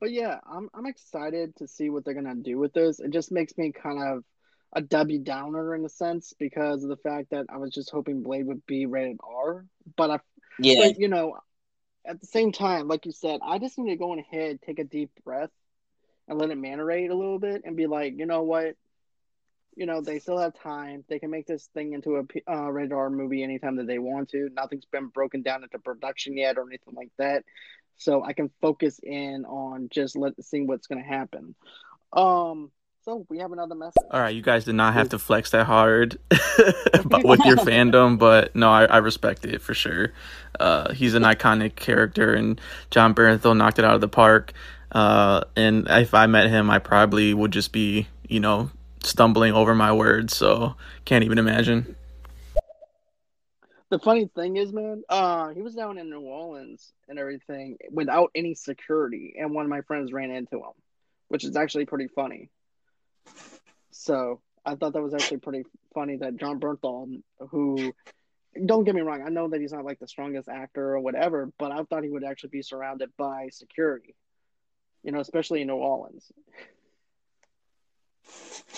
but 0.00 0.10
yeah, 0.12 0.38
I'm 0.50 0.68
I'm 0.74 0.86
excited 0.86 1.56
to 1.56 1.68
see 1.68 1.90
what 1.90 2.04
they're 2.04 2.14
gonna 2.14 2.34
do 2.36 2.58
with 2.58 2.72
this. 2.72 3.00
It 3.00 3.10
just 3.10 3.32
makes 3.32 3.56
me 3.58 3.72
kind 3.72 4.02
of 4.02 4.24
a 4.74 4.80
Debbie 4.80 5.18
Downer 5.18 5.74
in 5.74 5.84
a 5.84 5.88
sense 5.88 6.34
because 6.38 6.82
of 6.82 6.90
the 6.90 6.96
fact 6.96 7.30
that 7.30 7.46
I 7.48 7.58
was 7.58 7.72
just 7.72 7.90
hoping 7.90 8.22
Blade 8.22 8.46
would 8.46 8.64
be 8.66 8.86
rated 8.86 9.18
R. 9.24 9.66
But 9.96 10.10
I, 10.10 10.18
Yeah, 10.58 10.74
but 10.78 10.96
you 10.98 11.08
know, 11.08 11.38
at 12.06 12.20
the 12.20 12.26
same 12.26 12.52
time, 12.52 12.88
like 12.88 13.06
you 13.06 13.12
said, 13.12 13.40
I 13.42 13.58
just 13.58 13.78
need 13.78 13.90
to 13.90 13.96
go 13.96 14.14
ahead, 14.14 14.60
take 14.62 14.78
a 14.78 14.84
deep 14.84 15.10
breath, 15.24 15.50
and 16.28 16.38
let 16.38 16.50
it 16.50 16.58
marinate 16.58 17.10
a 17.10 17.14
little 17.14 17.38
bit, 17.38 17.62
and 17.64 17.76
be 17.76 17.86
like, 17.86 18.18
you 18.18 18.26
know 18.26 18.42
what, 18.42 18.76
you 19.76 19.86
know, 19.86 20.00
they 20.00 20.18
still 20.18 20.38
have 20.38 20.54
time. 20.54 21.04
They 21.08 21.18
can 21.18 21.30
make 21.30 21.46
this 21.46 21.68
thing 21.74 21.92
into 21.92 22.16
a 22.16 22.52
uh, 22.52 23.10
movie 23.10 23.42
anytime 23.42 23.76
that 23.76 23.86
they 23.86 23.98
want 23.98 24.30
to. 24.30 24.48
Nothing's 24.52 24.84
been 24.86 25.08
broken 25.08 25.42
down 25.42 25.62
into 25.62 25.78
production 25.78 26.36
yet 26.36 26.58
or 26.58 26.66
anything 26.66 26.94
like 26.94 27.10
that, 27.18 27.44
so 27.96 28.24
I 28.24 28.32
can 28.32 28.50
focus 28.60 29.00
in 29.02 29.44
on 29.44 29.88
just 29.90 30.16
let 30.16 30.42
seeing 30.44 30.66
what's 30.66 30.86
going 30.86 31.02
to 31.02 31.08
happen. 31.08 31.54
Um, 32.12 32.70
we 33.28 33.38
have 33.38 33.52
another 33.52 33.74
message. 33.74 34.02
All 34.10 34.20
right, 34.20 34.34
you 34.34 34.42
guys 34.42 34.64
did 34.64 34.74
not 34.74 34.94
have 34.94 35.10
to 35.10 35.18
flex 35.18 35.50
that 35.50 35.66
hard 35.66 36.18
but 37.04 37.24
with 37.24 37.40
your 37.44 37.56
fandom, 37.56 38.18
but 38.18 38.54
no, 38.54 38.70
I, 38.70 38.84
I 38.84 38.98
respect 38.98 39.44
it 39.44 39.60
for 39.60 39.74
sure. 39.74 40.12
Uh, 40.58 40.92
he's 40.92 41.14
an 41.14 41.22
iconic 41.22 41.76
character, 41.76 42.34
and 42.34 42.60
Jon 42.90 43.14
Bernthal 43.14 43.56
knocked 43.56 43.78
it 43.78 43.84
out 43.84 43.94
of 43.94 44.00
the 44.00 44.08
park. 44.08 44.52
Uh, 44.92 45.42
and 45.56 45.86
if 45.88 46.14
I 46.14 46.26
met 46.26 46.48
him, 46.48 46.70
I 46.70 46.78
probably 46.78 47.32
would 47.32 47.52
just 47.52 47.72
be, 47.72 48.08
you 48.28 48.40
know, 48.40 48.70
stumbling 49.02 49.52
over 49.52 49.74
my 49.74 49.92
words. 49.92 50.36
So 50.36 50.74
can't 51.04 51.24
even 51.24 51.38
imagine. 51.38 51.96
The 53.90 53.98
funny 53.98 54.30
thing 54.36 54.56
is, 54.56 54.72
man, 54.72 55.02
uh, 55.08 55.48
he 55.48 55.62
was 55.62 55.74
down 55.74 55.98
in 55.98 56.10
New 56.10 56.20
Orleans 56.20 56.92
and 57.08 57.18
everything 57.18 57.76
without 57.90 58.30
any 58.36 58.54
security, 58.54 59.34
and 59.38 59.52
one 59.52 59.64
of 59.64 59.70
my 59.70 59.80
friends 59.80 60.12
ran 60.12 60.30
into 60.30 60.58
him, 60.58 60.72
which 61.28 61.44
is 61.44 61.56
actually 61.56 61.86
pretty 61.86 62.06
funny. 62.06 62.50
So 63.90 64.40
I 64.64 64.74
thought 64.74 64.92
that 64.94 65.02
was 65.02 65.14
actually 65.14 65.38
pretty 65.38 65.64
funny 65.94 66.16
that 66.16 66.36
Jon 66.36 66.60
Bernthal, 66.60 67.20
who, 67.50 67.92
don't 68.66 68.84
get 68.84 68.94
me 68.94 69.00
wrong, 69.00 69.22
I 69.24 69.30
know 69.30 69.48
that 69.48 69.60
he's 69.60 69.72
not 69.72 69.84
like 69.84 69.98
the 69.98 70.08
strongest 70.08 70.48
actor 70.48 70.94
or 70.94 71.00
whatever, 71.00 71.52
but 71.58 71.72
I 71.72 71.82
thought 71.84 72.02
he 72.02 72.10
would 72.10 72.24
actually 72.24 72.50
be 72.50 72.62
surrounded 72.62 73.10
by 73.16 73.48
security, 73.50 74.14
you 75.02 75.12
know, 75.12 75.20
especially 75.20 75.60
in 75.62 75.68
New 75.68 75.74
Orleans. 75.74 76.30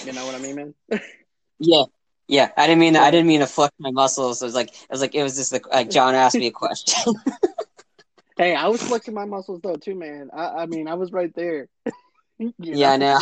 You 0.05 0.13
know 0.13 0.25
what 0.27 0.35
I 0.35 0.39
mean, 0.39 0.57
man? 0.57 0.75
yeah, 1.59 1.85
yeah. 2.27 2.51
I 2.57 2.67
didn't 2.67 2.81
mean 2.81 2.97
I 2.97 3.11
didn't 3.11 3.27
mean 3.27 3.41
to 3.41 3.47
flex 3.47 3.75
my 3.79 3.91
muscles. 3.91 4.41
It 4.41 4.47
was 4.47 4.55
like 4.55 4.71
it 4.71 4.91
was 4.91 5.01
like 5.01 5.15
it 5.15 5.23
was 5.23 5.37
just 5.37 5.53
like, 5.53 5.67
like 5.69 5.91
John 5.91 6.15
asked 6.15 6.37
me 6.37 6.47
a 6.47 6.53
question. 6.53 7.15
Hey, 8.37 8.55
I 8.55 8.67
was 8.69 8.83
flexing 8.83 9.15
my 9.15 9.27
muscles 9.27 9.61
though 9.63 9.77
too, 9.77 9.95
man. 9.95 10.31
I, 10.33 10.63
I 10.63 10.67
mean, 10.67 10.89
I 10.89 10.95
was 10.95 11.13
right 11.13 11.33
there. 11.35 11.69
Yeah, 12.59 12.93
I 12.93 12.97
know? 12.97 13.21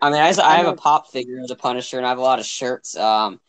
I 0.00 0.10
mean, 0.10 0.20
I 0.20 0.56
have 0.56 0.66
a 0.66 0.74
pop 0.74 1.10
figure 1.10 1.40
of 1.40 1.48
the 1.48 1.56
Punisher, 1.56 1.96
and 1.96 2.06
I 2.06 2.08
have 2.08 2.18
a 2.18 2.22
lot 2.22 2.40
of 2.40 2.46
shirts. 2.46 2.96
Um, 2.96 3.40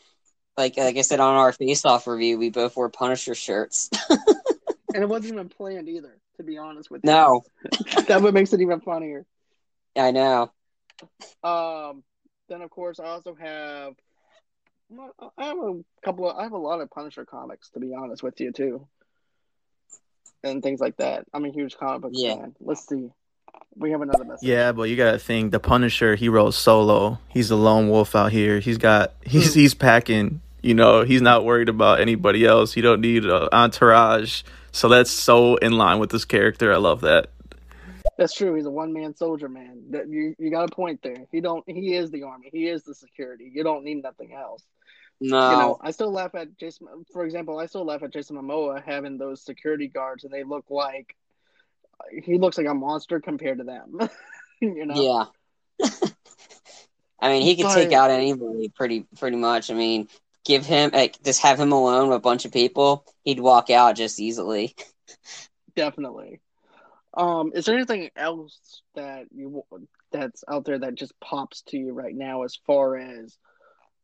like 0.58 0.78
like 0.78 0.98
I 0.98 1.02
said 1.02 1.20
on 1.20 1.36
our 1.36 1.52
Face 1.52 1.84
Off 1.86 2.08
review, 2.08 2.38
we 2.38 2.50
both 2.50 2.76
wore 2.76 2.90
Punisher 2.90 3.34
shirts. 3.34 3.90
and 4.10 5.04
it 5.04 5.10
wasn't 5.10 5.34
even 5.34 5.50
planned 5.50 5.90
either. 5.90 6.18
To 6.38 6.44
be 6.44 6.58
honest 6.58 6.90
with 6.90 7.02
you, 7.04 7.12
no, 7.12 7.44
that 8.08 8.22
what 8.22 8.34
makes 8.34 8.54
it 8.54 8.62
even 8.62 8.82
funnier. 8.82 9.26
I 9.96 10.12
know. 10.12 10.52
Um, 11.44 12.04
then 12.50 12.62
of 12.62 12.70
course 12.70 13.00
I 13.00 13.06
also 13.06 13.36
have, 13.36 13.94
I 15.38 15.46
have 15.46 15.58
a 15.58 15.80
couple 16.04 16.30
of, 16.30 16.38
I 16.38 16.44
have 16.44 16.54
a 16.54 16.58
lot 16.58 16.82
of 16.82 16.90
Punisher 16.90 17.26
comics 17.26 17.70
to 17.72 17.80
be 17.80 17.94
honest 17.94 18.24
with 18.24 18.40
you 18.40 18.52
too, 18.52 18.88
and 20.44 20.64
things 20.64 20.80
like 20.80 20.98
that. 20.98 21.26
I'm 21.34 21.46
a 21.46 21.52
huge 21.52 21.78
comic 21.78 22.02
book 22.02 22.12
Yeah. 22.16 22.36
fan. 22.36 22.56
Let's 22.60 22.88
see, 22.88 23.10
we 23.76 23.92
have 23.92 24.02
another 24.02 24.24
message. 24.24 24.48
Yeah, 24.48 24.72
but 24.72 24.84
you 24.84 24.96
gotta 24.96 25.20
think 25.20 25.52
the 25.52 25.60
Punisher. 25.60 26.16
He 26.16 26.30
rode 26.30 26.54
solo. 26.54 27.20
He's 27.30 27.52
a 27.52 27.56
lone 27.56 27.90
wolf 27.90 28.16
out 28.16 28.32
here. 28.32 28.60
He's 28.60 28.78
got 28.78 29.14
he's 29.24 29.54
hmm. 29.54 29.60
he's 29.60 29.74
packing. 29.74 30.42
You 30.62 30.74
know, 30.74 31.04
he's 31.04 31.22
not 31.22 31.44
worried 31.44 31.70
about 31.70 32.00
anybody 32.00 32.46
else. 32.46 32.74
He 32.74 32.82
don't 32.82 33.02
need 33.02 33.26
an 33.26 33.50
entourage. 33.52 34.44
So 34.72 34.88
that's 34.88 35.12
so 35.12 35.58
in 35.58 35.74
line 35.74 36.00
with 36.00 36.10
this 36.10 36.26
character. 36.26 36.74
I 36.74 36.78
love 36.78 37.02
that. 37.02 37.30
That's 38.18 38.34
true. 38.34 38.56
He's 38.56 38.66
a 38.66 38.72
one 38.72 38.94
man 38.94 39.16
soldier, 39.16 39.50
man. 39.50 39.84
That 39.90 40.08
you 40.08 40.36
you 40.38 40.52
got 40.52 40.72
a 40.72 40.76
point 40.76 41.02
there. 41.04 41.26
He 41.32 41.42
don't. 41.42 41.64
He 41.68 41.96
is 41.96 42.12
the 42.12 42.24
army. 42.24 42.50
He 42.52 42.68
is 42.68 42.84
the 42.84 42.96
security. 42.96 43.52
You 43.54 43.64
don't 43.64 43.84
need 43.84 44.04
nothing 44.04 44.34
else. 44.34 44.64
No, 45.20 45.52
You 45.52 45.58
know, 45.58 45.78
I 45.82 45.92
still 45.92 46.12
laugh 46.12 46.36
at 46.36 46.58
Jason. 46.58 46.88
For 47.12 47.26
example, 47.26 47.60
I 47.60 47.66
still 47.66 47.86
laugh 47.86 48.04
at 48.04 48.12
Jason 48.12 48.36
Momoa 48.36 48.84
having 48.84 49.18
those 49.18 49.44
security 49.44 49.88
guards, 49.88 50.24
and 50.24 50.34
they 50.34 50.44
look 50.44 50.66
like 50.70 51.16
he 52.24 52.38
looks 52.38 52.58
like 52.58 52.68
a 52.68 52.74
monster 52.74 53.20
compared 53.20 53.60
to 53.60 53.64
them. 53.64 54.00
you 54.62 54.86
know. 54.86 55.30
yeah. 55.80 55.90
I 57.20 57.30
mean, 57.30 57.44
he 57.44 57.56
could 57.56 57.72
take 57.72 57.94
out 57.94 58.12
anybody 58.12 58.70
pretty 58.70 59.06
pretty 59.18 59.38
much. 59.38 59.72
I 59.72 59.76
mean, 59.76 60.10
give 60.46 60.66
him 60.66 60.92
like 60.94 61.22
just 61.24 61.42
have 61.42 61.60
him 61.60 61.72
alone 61.72 62.10
with 62.10 62.18
a 62.18 62.22
bunch 62.22 62.46
of 62.46 62.52
people, 62.52 63.06
he'd 63.24 63.40
walk 63.40 63.70
out 63.70 63.96
just 63.96 64.20
easily. 64.20 64.76
Definitely. 65.76 66.42
Um, 67.16 67.52
is 67.54 67.66
there 67.66 67.76
anything 67.76 68.10
else 68.16 68.82
that 68.96 69.26
you 69.34 69.64
that's 70.12 70.44
out 70.48 70.66
there 70.66 70.80
that 70.80 70.96
just 70.96 71.20
pops 71.20 71.62
to 71.68 71.78
you 71.78 71.94
right 71.94 72.16
now 72.16 72.44
as 72.44 72.58
far 72.68 72.98
as 72.98 73.38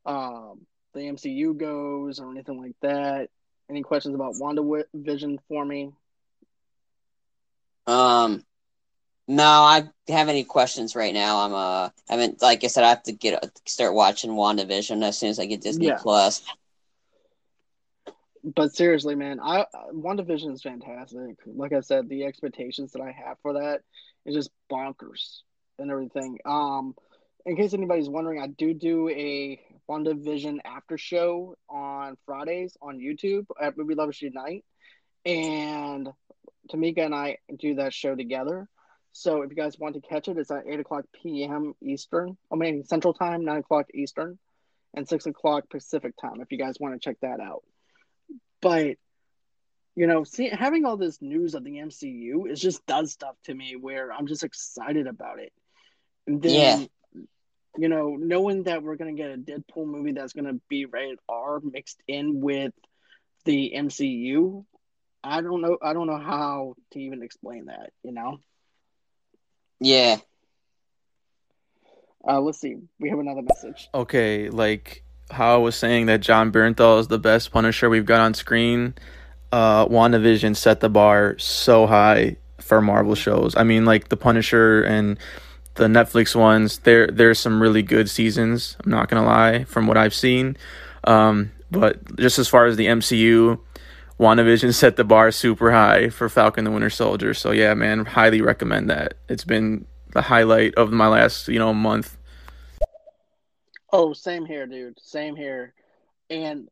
um 0.06 0.66
the 0.94 1.02
MCU 1.02 1.56
goes 1.58 2.20
or 2.20 2.32
anything 2.32 2.62
like 2.62 2.76
that? 2.82 3.30
Any 3.70 3.84
questions 3.84 4.16
about 4.16 4.36
WandaVision 4.36 5.40
for 5.48 5.64
me? 5.64 5.92
Um, 7.90 8.44
no, 9.28 9.44
I 9.44 9.90
have 10.08 10.30
any 10.30 10.44
questions 10.44 10.96
right 10.96 11.14
now. 11.14 11.40
I'm 11.40 11.54
uh, 11.54 11.90
I 12.10 12.18
mean, 12.18 12.38
like 12.42 12.64
I 12.64 12.68
said, 12.68 12.84
I 12.84 12.90
have 12.90 13.04
to 13.04 13.12
get 13.12 13.44
start 13.66 13.94
watching 13.94 14.32
WandaVision 14.32 15.04
as 15.04 15.18
soon 15.18 15.30
as 15.30 15.40
I 15.40 15.46
get 15.46 15.62
Disney 15.62 15.88
Yeah. 15.88 15.98
Plus. 16.00 16.44
But 18.44 18.74
seriously, 18.74 19.16
man, 19.16 19.40
I 19.40 19.66
WandaVision 19.94 20.54
is 20.54 20.62
fantastic. 20.62 21.38
Like 21.46 21.74
I 21.74 21.82
said, 21.82 22.10
the 22.10 22.26
expectations 22.26 22.92
that 22.94 23.02
I 23.02 23.12
have 23.12 23.38
for 23.42 23.54
that 23.54 23.82
is 24.26 24.36
just 24.36 24.52
bonkers 24.72 25.42
and 25.78 25.92
everything. 25.92 26.40
Um, 26.46 26.96
in 27.46 27.56
case 27.56 27.74
anybody's 27.74 28.10
wondering, 28.10 28.42
I 28.42 28.48
do 28.48 28.74
do 28.74 29.10
a 29.10 29.60
WandaVision 29.90 30.60
after 30.64 30.98
show 30.98 31.56
on 31.70 32.18
Fridays 32.26 32.78
on 32.82 33.00
YouTube 33.00 33.46
at 33.60 33.78
Movie 33.78 33.96
Lovers 33.96 34.22
Unite, 34.22 34.64
and 35.26 36.10
Tamika 36.72 37.06
and 37.06 37.16
I 37.16 37.38
do 37.58 37.76
that 37.76 37.94
show 37.94 38.16
together. 38.16 38.68
So 39.12 39.42
if 39.42 39.50
you 39.50 39.56
guys 39.56 39.78
want 39.80 39.96
to 39.96 40.02
catch 40.02 40.28
it, 40.28 40.38
it's 40.38 40.52
at 40.52 40.68
eight 40.68 40.80
o'clock 40.80 41.06
p.m. 41.22 41.74
Eastern. 41.82 42.38
I 42.52 42.56
mean 42.56 42.84
Central 42.84 43.14
Time, 43.14 43.44
nine 43.44 43.58
o'clock 43.58 43.88
Eastern, 43.94 44.38
and 44.94 45.08
six 45.08 45.26
o'clock 45.26 45.70
Pacific 45.70 46.14
Time. 46.22 46.42
If 46.42 46.52
you 46.52 46.58
guys 46.58 46.76
want 46.80 46.94
to 46.94 47.00
check 47.00 47.18
that 47.22 47.40
out. 47.40 47.64
But 48.62 48.98
you 49.96 50.08
know, 50.08 50.24
see, 50.24 50.50
having 50.50 50.86
all 50.86 50.96
this 50.96 51.22
news 51.22 51.56
of 51.56 51.64
the 51.64 51.72
MCU 51.72 52.50
is 52.50 52.62
just 52.62 52.86
does 52.86 53.12
stuff 53.12 53.36
to 53.46 53.54
me 53.54 53.76
where 53.76 54.14
I'm 54.14 54.28
just 54.28 54.44
excited 54.44 55.08
about 55.08 55.40
it. 55.40 55.52
And 56.26 56.42
then, 56.42 56.52
yeah. 57.14 57.22
you 57.78 57.90
know, 57.90 58.16
knowing 58.16 58.64
that 58.64 58.84
we're 58.84 58.96
gonna 58.96 59.14
get 59.14 59.32
a 59.32 59.38
Deadpool 59.38 59.88
movie 59.88 60.14
that's 60.14 60.34
gonna 60.34 60.60
be 60.70 60.86
rated 60.86 61.20
R 61.28 61.60
mixed 61.62 62.02
in 62.08 62.40
with 62.40 62.74
the 63.46 63.74
MCU, 63.76 64.64
I 65.24 65.42
don't 65.42 65.62
know. 65.62 65.78
I 65.82 65.94
don't 65.94 66.08
know 66.08 66.18
how 66.18 66.76
to 66.92 67.00
even 67.00 67.24
explain 67.24 67.66
that. 67.66 67.92
You 68.04 68.12
know. 68.12 68.40
Yeah. 69.80 70.18
Uh, 72.28 72.42
let's 72.42 72.60
see. 72.60 72.78
We 73.00 73.10
have 73.10 73.20
another 73.20 73.42
message. 73.42 73.90
Okay, 73.94 74.50
like 74.50 75.04
how 75.32 75.56
I 75.56 75.58
was 75.58 75.76
saying 75.76 76.08
that 76.08 76.22
Jon 76.22 76.52
Bernthal 76.52 77.00
is 77.00 77.08
the 77.08 77.20
best 77.20 77.52
Punisher 77.52 77.90
we've 77.90 78.06
got 78.06 78.20
on 78.20 78.34
screen. 78.34 78.94
Uh, 79.52 79.86
WandaVision 79.88 80.56
set 80.56 80.80
the 80.80 80.90
bar 80.90 81.38
so 81.40 81.88
high 81.88 82.36
for 82.60 82.82
Marvel 82.82 83.16
shows. 83.16 83.56
I 83.56 83.64
mean, 83.64 83.86
like 83.86 84.10
the 84.10 84.18
Punisher 84.18 84.84
and 84.84 85.18
the 85.76 85.88
Netflix 85.88 86.36
ones. 86.36 86.80
There, 86.80 87.08
there's 87.08 87.40
some 87.40 87.62
really 87.62 87.82
good 87.82 88.10
seasons. 88.10 88.76
I'm 88.84 88.92
not 88.92 89.10
gonna 89.10 89.26
lie, 89.26 89.64
from 89.64 89.88
what 89.88 89.98
I've 89.98 90.14
seen. 90.14 90.58
Um, 91.06 91.52
but 91.72 92.18
just 92.18 92.38
as 92.38 92.48
far 92.48 92.66
as 92.66 92.76
the 92.76 92.88
MCU, 92.88 93.60
WandaVision 94.20 94.74
set 94.74 94.98
the 94.98 95.06
bar 95.06 95.32
super 95.32 95.72
high 95.72 96.10
for 96.10 96.28
Falcon 96.28 96.66
the 96.66 96.72
Winter 96.72 96.90
Soldier. 96.90 97.34
So 97.34 97.52
yeah, 97.52 97.74
man, 97.74 98.06
highly 98.06 98.42
recommend 98.42 98.90
that. 98.90 99.14
It's 99.30 99.46
been 99.46 99.86
the 100.12 100.22
highlight 100.22 100.76
of 100.76 100.92
my 100.92 101.08
last, 101.08 101.48
you 101.48 101.58
know, 101.58 101.74
month. 101.74 102.18
Oh, 103.92 104.12
same 104.12 104.46
here, 104.46 104.68
dude. 104.68 105.00
Same 105.00 105.36
here. 105.36 105.74
And 106.30 106.68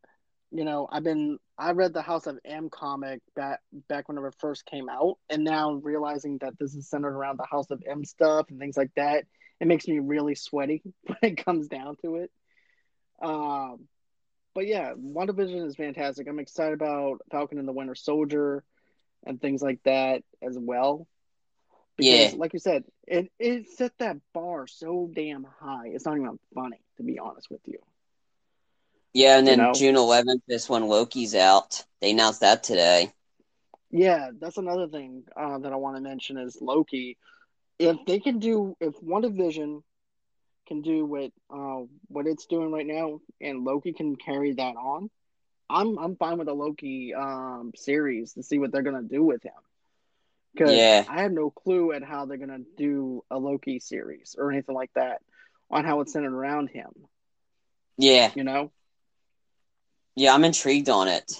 you 0.52 0.64
know, 0.66 0.88
I've 0.92 1.04
been 1.04 1.40
I 1.58 1.72
read 1.72 1.94
the 1.94 2.02
House 2.02 2.28
of 2.28 2.38
M 2.46 2.70
comic 2.70 3.22
back 3.36 3.62
back 3.88 4.08
whenever 4.08 4.28
it 4.28 4.36
first 4.40 4.66
came 4.66 4.90
out, 4.90 5.18
and 5.30 5.44
now 5.44 5.74
realizing 5.74 6.38
that 6.40 6.60
this 6.60 6.76
is 6.76 6.90
centered 6.90 7.16
around 7.16 7.40
the 7.40 7.48
House 7.50 7.72
of 7.72 7.82
M 7.90 8.04
stuff 8.04 8.48
and 8.50 8.60
things 8.60 8.78
like 8.78 8.92
that, 8.96 9.26
it 9.60 9.68
makes 9.68 9.88
me 9.88 10.00
really 10.00 10.36
sweaty 10.36 10.84
when 11.02 11.18
it 11.22 11.46
comes 11.46 11.68
down 11.68 11.96
to 12.04 12.16
it. 12.18 12.32
Um, 13.22 13.88
but 14.58 14.66
yeah, 14.66 14.94
WandaVision 14.96 15.68
is 15.68 15.76
fantastic. 15.76 16.28
I'm 16.28 16.40
excited 16.40 16.74
about 16.74 17.22
Falcon 17.30 17.60
and 17.60 17.68
the 17.68 17.72
Winter 17.72 17.94
Soldier 17.94 18.64
and 19.24 19.40
things 19.40 19.62
like 19.62 19.84
that 19.84 20.24
as 20.42 20.58
well. 20.60 21.06
Because, 21.96 22.34
yeah, 22.34 22.40
like 22.40 22.54
you 22.54 22.60
said, 22.60 22.84
it 23.06 23.32
it 23.38 23.70
set 23.70 23.92
that 24.00 24.18
bar 24.34 24.66
so 24.66 25.12
damn 25.14 25.46
high. 25.60 25.90
It's 25.90 26.08
not 26.08 26.18
even 26.18 26.40
funny, 26.56 26.80
to 26.96 27.04
be 27.04 27.20
honest 27.20 27.52
with 27.52 27.62
you. 27.68 27.78
Yeah, 29.14 29.38
and 29.38 29.46
then 29.46 29.60
you 29.60 29.66
know? 29.66 29.74
June 29.74 29.96
11th 29.96 30.42
is 30.48 30.68
when 30.68 30.88
Loki's 30.88 31.36
out. 31.36 31.84
They 32.02 32.10
announced 32.10 32.40
that 32.40 32.64
today. 32.64 33.12
Yeah, 33.92 34.32
that's 34.42 34.58
another 34.58 34.88
thing 34.88 35.26
uh, 35.40 35.60
that 35.60 35.72
I 35.72 35.76
want 35.76 35.98
to 35.98 36.02
mention 36.02 36.36
is 36.40 36.58
Loki. 36.60 37.20
If 37.78 37.98
they 38.08 38.20
can 38.20 38.40
do, 38.40 38.76
if 38.80 38.96
WandaVision 39.02 39.84
can 40.68 40.82
do 40.82 41.06
what 41.06 41.32
uh, 41.50 41.86
what 42.08 42.28
it's 42.28 42.46
doing 42.46 42.72
right 42.72 42.86
now, 42.86 43.22
and 43.42 43.64
Loki 43.64 43.94
can 43.94 44.16
carry 44.16 44.54
that 44.54 44.76
on, 44.76 45.10
I'm 45.70 45.98
I'm 45.98 46.16
fine 46.16 46.38
with 46.38 46.48
the 46.48 46.54
Loki 46.54 47.14
um, 47.14 47.72
series 47.76 48.34
to 48.34 48.44
see 48.44 48.60
what 48.60 48.72
they're 48.72 48.84
gonna 48.84 49.02
do 49.02 49.24
with 49.24 49.44
him. 49.44 49.52
Because 50.54 50.76
yeah. 50.76 51.04
I 51.08 51.22
have 51.22 51.32
no 51.32 51.52
clue 51.52 51.92
at 51.92 52.04
how 52.04 52.26
they're 52.26 52.38
gonna 52.38 52.64
do 52.78 53.24
a 53.30 53.38
Loki 53.38 53.80
series 53.80 54.36
or 54.38 54.52
anything 54.52 54.76
like 54.76 54.92
that 54.96 55.22
on 55.70 55.86
how 55.86 56.00
it's 56.02 56.14
centered 56.14 56.34
around 56.34 56.70
him. 56.70 56.90
Yeah, 57.98 58.32
you 58.36 58.44
know. 58.44 58.72
Yeah, 60.16 60.34
I'm 60.34 60.44
intrigued 60.44 60.90
on 60.90 61.08
it 61.08 61.32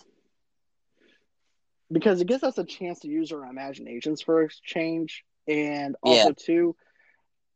because 1.92 2.22
it 2.22 2.28
gives 2.28 2.44
us 2.44 2.58
a 2.58 2.64
chance 2.64 3.00
to 3.00 3.08
use 3.08 3.32
our 3.32 3.46
imaginations 3.46 4.22
for 4.22 4.44
a 4.44 4.50
change, 4.64 5.24
and 5.48 5.96
also 6.04 6.30
yeah. 6.30 6.34
too 6.38 6.76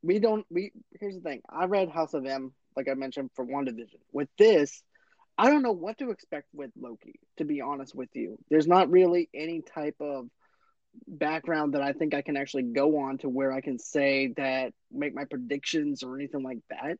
we 0.03 0.19
don't 0.19 0.45
we 0.49 0.71
here's 0.99 1.15
the 1.15 1.21
thing. 1.21 1.41
I 1.49 1.65
read 1.65 1.89
House 1.89 2.13
of 2.13 2.25
M, 2.25 2.53
like 2.75 2.89
I 2.89 2.93
mentioned, 2.93 3.31
for 3.35 3.45
WandaVision. 3.45 3.99
With 4.11 4.29
this, 4.37 4.81
I 5.37 5.49
don't 5.49 5.63
know 5.63 5.71
what 5.71 5.97
to 5.99 6.11
expect 6.11 6.47
with 6.53 6.71
Loki, 6.79 7.19
to 7.37 7.45
be 7.45 7.61
honest 7.61 7.95
with 7.95 8.09
you. 8.13 8.37
There's 8.49 8.67
not 8.67 8.89
really 8.89 9.29
any 9.33 9.61
type 9.61 9.95
of 9.99 10.27
background 11.07 11.73
that 11.73 11.81
I 11.81 11.93
think 11.93 12.13
I 12.13 12.21
can 12.21 12.37
actually 12.37 12.63
go 12.63 12.99
on 12.99 13.19
to 13.19 13.29
where 13.29 13.51
I 13.51 13.61
can 13.61 13.79
say 13.79 14.33
that 14.37 14.73
make 14.91 15.15
my 15.15 15.25
predictions 15.25 16.03
or 16.03 16.15
anything 16.15 16.43
like 16.43 16.59
that. 16.69 16.97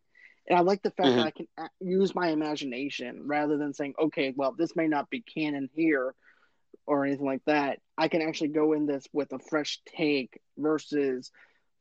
And 0.47 0.57
I 0.57 0.61
like 0.61 0.81
the 0.81 0.91
fact 0.91 1.09
mm-hmm. 1.09 1.17
that 1.17 1.27
I 1.27 1.31
can 1.31 1.47
use 1.79 2.15
my 2.15 2.29
imagination 2.29 3.23
rather 3.27 3.57
than 3.57 3.73
saying, 3.73 3.93
okay, 3.99 4.33
well, 4.35 4.53
this 4.57 4.75
may 4.75 4.87
not 4.87 5.09
be 5.09 5.21
canon 5.21 5.69
here 5.73 6.15
or 6.87 7.05
anything 7.05 7.25
like 7.25 7.43
that. 7.45 7.79
I 7.97 8.07
can 8.07 8.21
actually 8.21 8.49
go 8.49 8.73
in 8.73 8.85
this 8.85 9.05
with 9.13 9.31
a 9.33 9.39
fresh 9.39 9.79
take 9.85 10.41
versus 10.57 11.31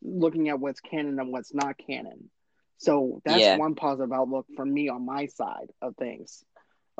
looking 0.02 0.48
at 0.48 0.60
what's 0.60 0.80
canon 0.80 1.18
and 1.18 1.32
what's 1.32 1.54
not 1.54 1.76
canon. 1.78 2.30
So 2.78 3.20
that's 3.24 3.40
yeah. 3.40 3.56
one 3.56 3.74
positive 3.74 4.12
outlook 4.12 4.46
for 4.56 4.64
me 4.64 4.88
on 4.88 5.04
my 5.04 5.26
side 5.26 5.70
of 5.82 5.96
things. 5.96 6.42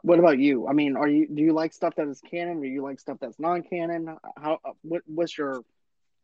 What 0.03 0.19
about 0.19 0.39
you? 0.39 0.67
I 0.69 0.73
mean, 0.73 0.97
are 0.97 1.09
you 1.09 1.27
do 1.29 1.43
you 1.43 1.53
like 1.53 1.73
stuff 1.73 1.95
that 1.97 2.09
is 2.09 2.21
canon, 2.31 2.59
or 2.59 2.65
you 2.65 2.83
like 2.83 3.01
stuff 3.01 3.19
that's 3.21 3.39
non-canon? 3.39 4.17
How 4.37 4.59
what 4.83 5.03
what's 5.07 5.37
your 5.37 5.63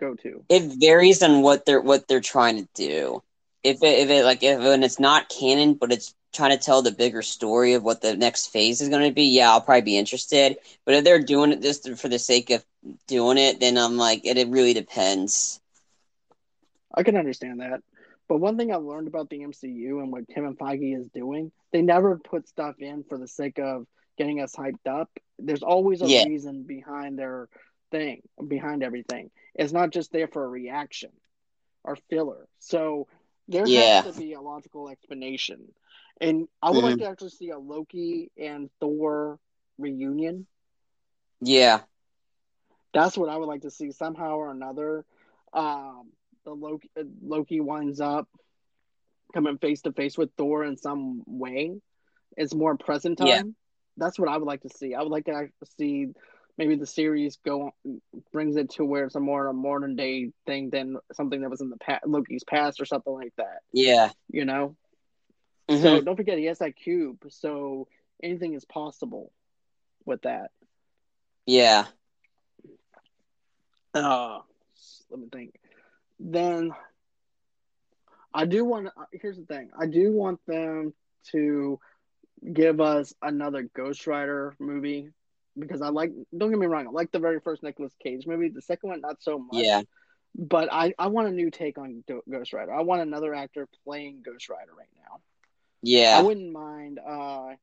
go-to? 0.01 0.45
It 0.49 0.79
varies 0.79 1.23
on 1.23 1.43
what 1.43 1.67
they're 1.67 1.81
what 1.81 2.09
they're 2.09 2.21
trying 2.21 2.59
to 2.59 2.69
do. 2.75 3.23
If 3.63 3.83
it, 3.83 3.99
if 3.99 4.11
it 4.11 4.25
like 4.25 4.43
if 4.43 4.61
when 4.61 4.83
it's 4.83 5.01
not 5.01 5.29
canon, 5.29 5.75
but 5.75 5.93
it's 5.93 6.15
trying 6.33 6.57
to 6.57 6.63
tell 6.63 6.83
the 6.83 6.93
bigger 6.93 7.23
story 7.23 7.75
of 7.75 7.83
what 7.83 8.03
the 8.03 8.17
next 8.17 8.49
phase 8.49 8.81
is 8.81 8.89
going 8.89 9.09
to 9.09 9.15
be, 9.15 9.25
yeah, 9.25 9.51
I'll 9.51 9.61
probably 9.61 9.83
be 9.83 9.99
interested. 9.99 10.59
But 10.85 10.95
if 10.95 11.05
they're 11.05 11.23
doing 11.23 11.53
it 11.53 11.63
just 11.63 11.97
for 11.97 12.09
the 12.09 12.19
sake 12.19 12.51
of 12.51 12.65
doing 13.07 13.39
it, 13.39 13.59
then 13.59 13.79
I'm 13.79 13.97
like, 13.97 14.27
it, 14.27 14.37
it 14.37 14.49
really 14.49 14.75
depends. 14.75 15.61
I 16.95 17.03
can 17.03 17.17
understand 17.17 17.61
that. 17.61 17.81
But 18.29 18.39
one 18.39 18.57
thing 18.57 18.73
I've 18.73 18.83
learned 18.83 19.09
about 19.09 19.31
the 19.31 19.41
MCU 19.41 20.03
and 20.03 20.11
what 20.11 20.29
Kevin 20.29 20.57
Feige 20.57 20.99
is 20.99 21.09
doing, 21.09 21.53
they 21.73 21.83
never 21.83 22.19
put 22.19 22.49
stuff 22.49 22.77
in 22.81 23.05
for 23.05 23.19
the 23.19 23.29
sake 23.29 23.59
of 23.59 23.87
getting 24.19 24.41
us 24.41 24.55
hyped 24.55 24.87
up. 24.89 25.11
There's 25.39 25.63
always 25.63 26.03
a 26.03 26.07
yeah. 26.07 26.25
reason 26.25 26.65
behind 26.65 27.19
their 27.19 27.49
thing, 27.91 28.23
behind 28.49 28.83
everything. 28.83 29.31
It's 29.55 29.73
not 29.73 29.91
just 29.91 30.13
there 30.13 30.29
for 30.29 30.45
a 30.45 30.49
reaction 30.49 31.11
or 31.85 31.97
filler. 32.11 32.49
So 32.59 33.07
there 33.49 33.67
yeah. 33.67 34.03
has 34.03 34.15
to 34.15 34.21
be 34.21 34.33
a 34.33 34.41
logical 34.41 34.89
explanation. 34.89 35.69
And 36.21 36.49
I 36.63 36.71
would 36.71 36.79
mm-hmm. 36.79 36.87
like 36.87 36.99
to 36.99 37.09
actually 37.09 37.31
see 37.31 37.51
a 37.51 37.59
Loki 37.59 38.33
and 38.37 38.71
Thor 38.81 39.39
reunion. 39.79 40.47
Yeah. 41.41 41.81
That's 42.93 43.17
what 43.17 43.29
I 43.29 43.37
would 43.37 43.47
like 43.47 43.63
to 43.63 43.71
see 43.71 43.93
somehow 43.93 44.37
or 44.37 44.51
another. 44.51 45.05
Um, 45.53 46.11
the 46.47 46.53
Loki 46.53 46.91
uh, 46.99 47.03
Loki 47.23 47.61
winds 47.61 48.01
up 48.01 48.29
coming 49.35 49.59
face 49.59 49.83
to 49.83 49.93
face 49.93 50.17
with 50.17 50.31
Thor 50.39 50.65
in 50.65 50.79
some 50.79 51.23
way. 51.27 51.75
It's 52.37 52.55
more 52.55 52.77
present 52.77 53.19
time. 53.19 53.27
Yeah. 53.27 53.43
That's 53.99 54.19
what 54.19 54.29
I 54.29 54.37
would 54.37 54.47
like 54.47 54.63
to 54.63 54.71
see. 54.71 54.95
I 54.95 55.03
would 55.03 55.11
like 55.11 55.27
to 55.27 55.49
see 55.79 56.09
maybe 56.57 56.77
the 56.77 56.87
series 56.87 57.39
go 57.45 57.73
brings 58.33 58.57
it 58.57 58.71
to 58.71 58.85
where 58.85 59.05
it's 59.05 59.15
a 59.15 59.21
more 59.21 59.47
a 59.49 59.53
modern 59.53 59.97
day 59.97 60.31
thing 60.47 60.71
than 60.71 60.97
something 61.13 61.41
that 61.43 61.51
was 61.51 61.61
in 61.61 61.71
the 61.71 61.77
past, 61.77 62.07
Loki's 62.07 62.45
past 62.45 62.81
or 62.81 62.87
something 62.87 63.13
like 63.13 63.33
that. 63.37 63.61
Yeah, 63.73 64.11
you 64.31 64.45
know. 64.45 64.77
Mm-hmm. 65.69 65.83
So 65.83 66.01
don't 66.01 66.17
forget 66.17 66.39
he 66.39 66.45
has 66.45 66.61
that 66.61 66.77
cube, 66.77 67.19
so 67.29 67.89
anything 68.23 68.55
is 68.55 68.65
possible 68.65 69.33
with 70.05 70.23
that. 70.23 70.51
Yeah. 71.45 71.87
Uh, 73.95 74.41
let 75.11 75.21
me 75.21 75.29
think 75.33 75.55
then 76.19 76.73
I 78.33 78.45
do 78.45 78.65
want. 78.65 78.89
Here's 79.13 79.39
the 79.39 79.47
thing: 79.47 79.71
I 79.79 79.87
do 79.87 80.13
want 80.13 80.41
them 80.47 80.93
to 81.33 81.81
give 82.53 82.81
us 82.81 83.15
another 83.23 83.63
Ghost 83.75 84.07
Rider 84.07 84.55
movie 84.59 85.09
because 85.59 85.81
I 85.81 85.89
like. 85.89 86.13
Don't 86.37 86.51
get 86.51 86.59
me 86.59 86.67
wrong, 86.67 86.87
I 86.87 86.91
like 86.91 87.13
the 87.13 87.19
very 87.19 87.41
first 87.41 87.63
Nicolas 87.63 87.95
Cage 88.03 88.27
movie. 88.27 88.49
The 88.49 88.63
second 88.63 88.91
one, 88.91 89.01
not 89.01 89.23
so 89.23 89.39
much. 89.39 89.65
Yeah. 89.65 89.83
But 90.39 90.71
I, 90.71 90.93
I 90.99 91.07
want 91.07 91.29
a 91.29 91.33
new 91.33 91.51
take 91.51 91.79
on 91.79 92.05
Ghost 92.31 92.53
Rider. 92.53 92.71
I 92.71 92.83
want 92.83 93.01
another 93.01 93.35
actor 93.35 93.67
playing 93.85 94.23
Ghost 94.23 94.51
Rider 94.51 94.73
right 94.77 94.89
now. 94.95 95.21
Yeah. 95.81 96.19
I 96.19 96.23
wouldn't 96.23 96.53
mind 96.53 96.99
uh, 96.99 97.55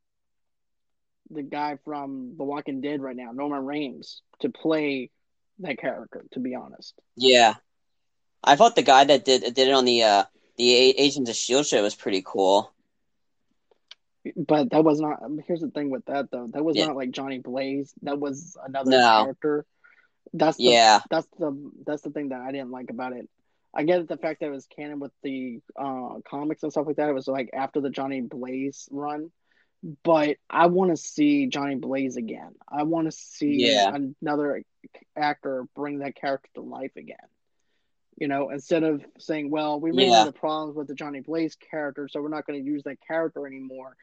the 1.29 1.43
guy 1.43 1.77
from 1.85 2.33
The 2.35 2.43
Walking 2.43 2.81
Dead 2.81 2.99
right 2.99 3.15
now, 3.15 3.31
Norman 3.31 3.61
Reedus, 3.61 4.21
to 4.39 4.49
play 4.49 5.11
that 5.59 5.77
character. 5.77 6.25
To 6.31 6.39
be 6.39 6.55
honest. 6.55 6.95
Yeah. 7.15 7.53
I 8.43 8.55
thought 8.55 8.75
the 8.75 8.81
guy 8.81 9.05
that 9.05 9.25
did 9.25 9.41
did 9.53 9.67
it 9.67 9.73
on 9.73 9.85
the 9.85 10.03
uh, 10.03 10.23
the 10.57 10.73
Agents 10.73 11.29
of 11.29 11.35
Shield 11.35 11.65
show 11.65 11.81
was 11.81 11.95
pretty 11.95 12.23
cool. 12.25 12.71
But 14.35 14.71
that 14.71 14.83
was 14.83 14.99
not. 14.99 15.19
Here's 15.47 15.61
the 15.61 15.69
thing 15.69 15.89
with 15.89 16.05
that 16.05 16.31
though. 16.31 16.47
That 16.47 16.63
was 16.63 16.77
yeah. 16.77 16.87
not 16.87 16.95
like 16.95 17.11
Johnny 17.11 17.39
Blaze. 17.39 17.93
That 18.03 18.19
was 18.19 18.57
another 18.65 18.91
no. 18.91 19.23
character. 19.23 19.65
That's 20.33 20.57
the, 20.57 20.63
yeah. 20.63 21.01
That's 21.09 21.27
the 21.39 21.71
that's 21.85 22.01
the 22.03 22.09
thing 22.09 22.29
that 22.29 22.41
I 22.41 22.51
didn't 22.51 22.71
like 22.71 22.89
about 22.89 23.13
it. 23.13 23.29
I 23.73 23.83
get 23.83 24.07
the 24.07 24.17
fact 24.17 24.39
that 24.39 24.47
it 24.47 24.51
was 24.51 24.67
canon 24.67 24.99
with 24.99 25.11
the 25.23 25.59
uh, 25.75 26.19
comics 26.29 26.63
and 26.63 26.71
stuff 26.71 26.85
like 26.85 26.97
that. 26.97 27.09
It 27.09 27.13
was 27.13 27.27
like 27.27 27.49
after 27.53 27.81
the 27.81 27.89
Johnny 27.89 28.21
Blaze 28.21 28.87
run, 28.91 29.31
but 30.03 30.37
I 30.49 30.67
want 30.67 30.91
to 30.91 30.97
see 30.97 31.47
Johnny 31.47 31.75
Blaze 31.75 32.15
again. 32.15 32.53
I 32.69 32.83
want 32.83 33.07
to 33.07 33.11
see 33.11 33.65
Yeah. 33.65 33.93
another 34.21 34.63
actor 35.15 35.67
bring 35.75 35.99
that 35.99 36.15
character 36.15 36.49
to 36.55 36.61
life 36.61 36.95
again. 36.95 37.17
You 38.23 38.29
know, 38.29 38.51
instead 38.51 38.83
of 38.83 39.03
saying, 39.19 39.49
"Well, 39.49 39.81
we 39.81 39.91
ran 39.91 40.07
Yeah. 40.07 40.19
into 40.21 40.39
problems 40.39 40.77
with 40.77 40.87
the 40.87 40.95
Johnny 40.95 41.19
Blaze 41.19 41.55
character, 41.57 42.07
so 42.07 42.21
we're 42.21 42.29
not 42.29 42.45
going 42.47 42.57
to 42.63 42.65
use 42.65 42.81
that 42.83 43.01
character 43.05 43.45
anymore." 43.45 43.97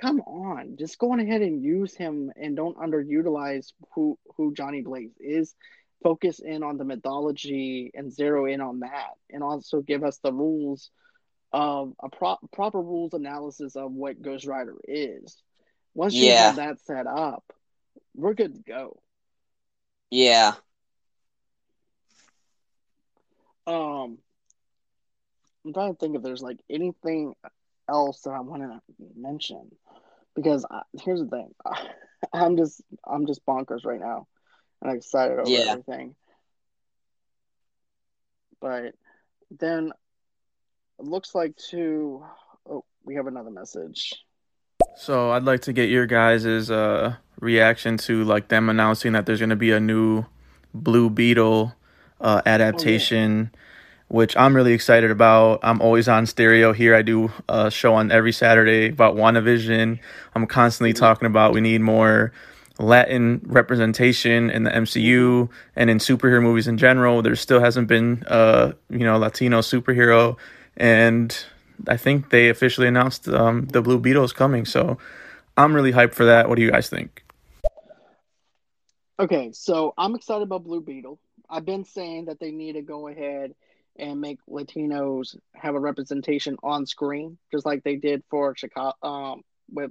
Come 0.00 0.18
on, 0.22 0.76
just 0.76 0.98
go 0.98 1.12
on 1.12 1.20
ahead 1.20 1.40
and 1.40 1.62
use 1.62 1.94
him, 1.94 2.32
and 2.34 2.56
don't 2.56 2.76
underutilize 2.76 3.72
who 3.94 4.18
who 4.34 4.52
Johnny 4.54 4.80
Blaze 4.82 5.16
is. 5.20 5.54
Focus 6.02 6.40
in 6.40 6.64
on 6.64 6.78
the 6.78 6.84
mythology 6.84 7.92
and 7.94 8.10
zero 8.12 8.46
in 8.46 8.60
on 8.60 8.80
that, 8.80 9.14
and 9.32 9.44
also 9.44 9.82
give 9.82 10.02
us 10.02 10.18
the 10.18 10.32
rules 10.32 10.90
of 11.52 11.94
a 12.02 12.08
pro- 12.08 12.42
proper 12.52 12.80
rules 12.80 13.14
analysis 13.14 13.76
of 13.76 13.92
what 13.92 14.20
Ghost 14.20 14.48
Rider 14.48 14.78
is. 14.82 15.40
Once 15.94 16.14
you 16.14 16.26
Yeah. 16.26 16.46
have 16.46 16.56
that 16.56 16.80
set 16.80 17.06
up, 17.06 17.44
we're 18.16 18.34
good 18.34 18.54
to 18.56 18.62
go. 18.62 19.00
Yeah. 20.10 20.54
Um, 23.66 24.18
I'm 25.64 25.72
trying 25.72 25.92
to 25.92 25.98
think 25.98 26.16
if 26.16 26.22
there's 26.22 26.42
like 26.42 26.58
anything 26.70 27.34
else 27.88 28.22
that 28.22 28.30
I 28.30 28.40
want 28.40 28.62
to 28.62 28.80
mention 29.16 29.70
because 30.34 30.64
I, 30.70 30.82
here's 31.02 31.20
the 31.20 31.26
thing, 31.28 31.54
I'm 32.32 32.56
just 32.56 32.82
I'm 33.06 33.26
just 33.26 33.44
bonkers 33.44 33.84
right 33.84 34.00
now 34.00 34.26
and 34.80 34.90
I'm 34.90 34.96
excited 34.96 35.38
over 35.38 35.50
Yeah. 35.50 35.72
everything. 35.72 36.14
But 38.60 38.94
then 39.50 39.92
it 40.98 41.04
looks 41.04 41.34
like 41.34 41.56
to 41.70 42.24
oh 42.68 42.84
we 43.04 43.14
have 43.16 43.26
another 43.26 43.50
message. 43.50 44.14
So 44.96 45.30
I'd 45.30 45.44
like 45.44 45.62
to 45.62 45.72
get 45.72 45.88
your 45.88 46.06
guys' 46.06 46.70
uh, 46.70 47.16
reaction 47.38 47.96
to 47.98 48.24
like 48.24 48.48
them 48.48 48.68
announcing 48.68 49.12
that 49.12 49.24
there's 49.24 49.38
going 49.38 49.50
to 49.50 49.56
be 49.56 49.72
a 49.72 49.80
new 49.80 50.26
Blue 50.74 51.08
Beetle 51.08 51.74
uh, 52.20 52.42
adaptation, 52.46 53.50
which 54.08 54.36
I'm 54.36 54.54
really 54.54 54.72
excited 54.72 55.10
about. 55.10 55.60
I'm 55.62 55.80
always 55.80 56.08
on 56.08 56.26
stereo 56.26 56.72
here. 56.72 56.94
I 56.94 57.02
do 57.02 57.32
a 57.48 57.70
show 57.70 57.94
on 57.94 58.10
every 58.10 58.32
Saturday 58.32 58.88
about 58.88 59.16
WandaVision. 59.16 59.98
I'm 60.34 60.46
constantly 60.46 60.92
talking 60.92 61.26
about 61.26 61.52
we 61.52 61.60
need 61.60 61.80
more 61.80 62.32
Latin 62.78 63.42
representation 63.44 64.50
in 64.50 64.64
the 64.64 64.70
MCU 64.70 65.48
and 65.76 65.90
in 65.90 65.98
superhero 65.98 66.42
movies 66.42 66.66
in 66.66 66.78
general. 66.78 67.22
There 67.22 67.36
still 67.36 67.60
hasn't 67.60 67.88
been 67.88 68.24
uh, 68.26 68.72
you 68.88 69.00
know, 69.04 69.18
Latino 69.18 69.60
superhero 69.60 70.36
and 70.76 71.44
I 71.88 71.96
think 71.96 72.30
they 72.30 72.48
officially 72.48 72.88
announced 72.88 73.28
um, 73.28 73.66
the 73.66 73.82
Blue 73.82 73.98
Beetle 73.98 74.24
is 74.24 74.32
coming. 74.32 74.64
So 74.64 74.98
I'm 75.56 75.74
really 75.74 75.92
hyped 75.92 76.14
for 76.14 76.24
that. 76.24 76.48
What 76.48 76.56
do 76.56 76.62
you 76.62 76.70
guys 76.70 76.88
think? 76.88 77.24
Okay, 79.18 79.50
so 79.52 79.92
I'm 79.98 80.14
excited 80.14 80.42
about 80.42 80.64
Blue 80.64 80.80
Beetle. 80.80 81.18
I've 81.50 81.66
been 81.66 81.84
saying 81.84 82.26
that 82.26 82.38
they 82.40 82.52
need 82.52 82.74
to 82.74 82.82
go 82.82 83.08
ahead 83.08 83.54
and 83.98 84.20
make 84.20 84.38
Latinos 84.48 85.36
have 85.54 85.74
a 85.74 85.80
representation 85.80 86.56
on 86.62 86.86
screen, 86.86 87.38
just 87.52 87.66
like 87.66 87.82
they 87.82 87.96
did 87.96 88.22
for 88.30 88.54
Chicago 88.56 88.94
um, 89.02 89.42
with 89.70 89.90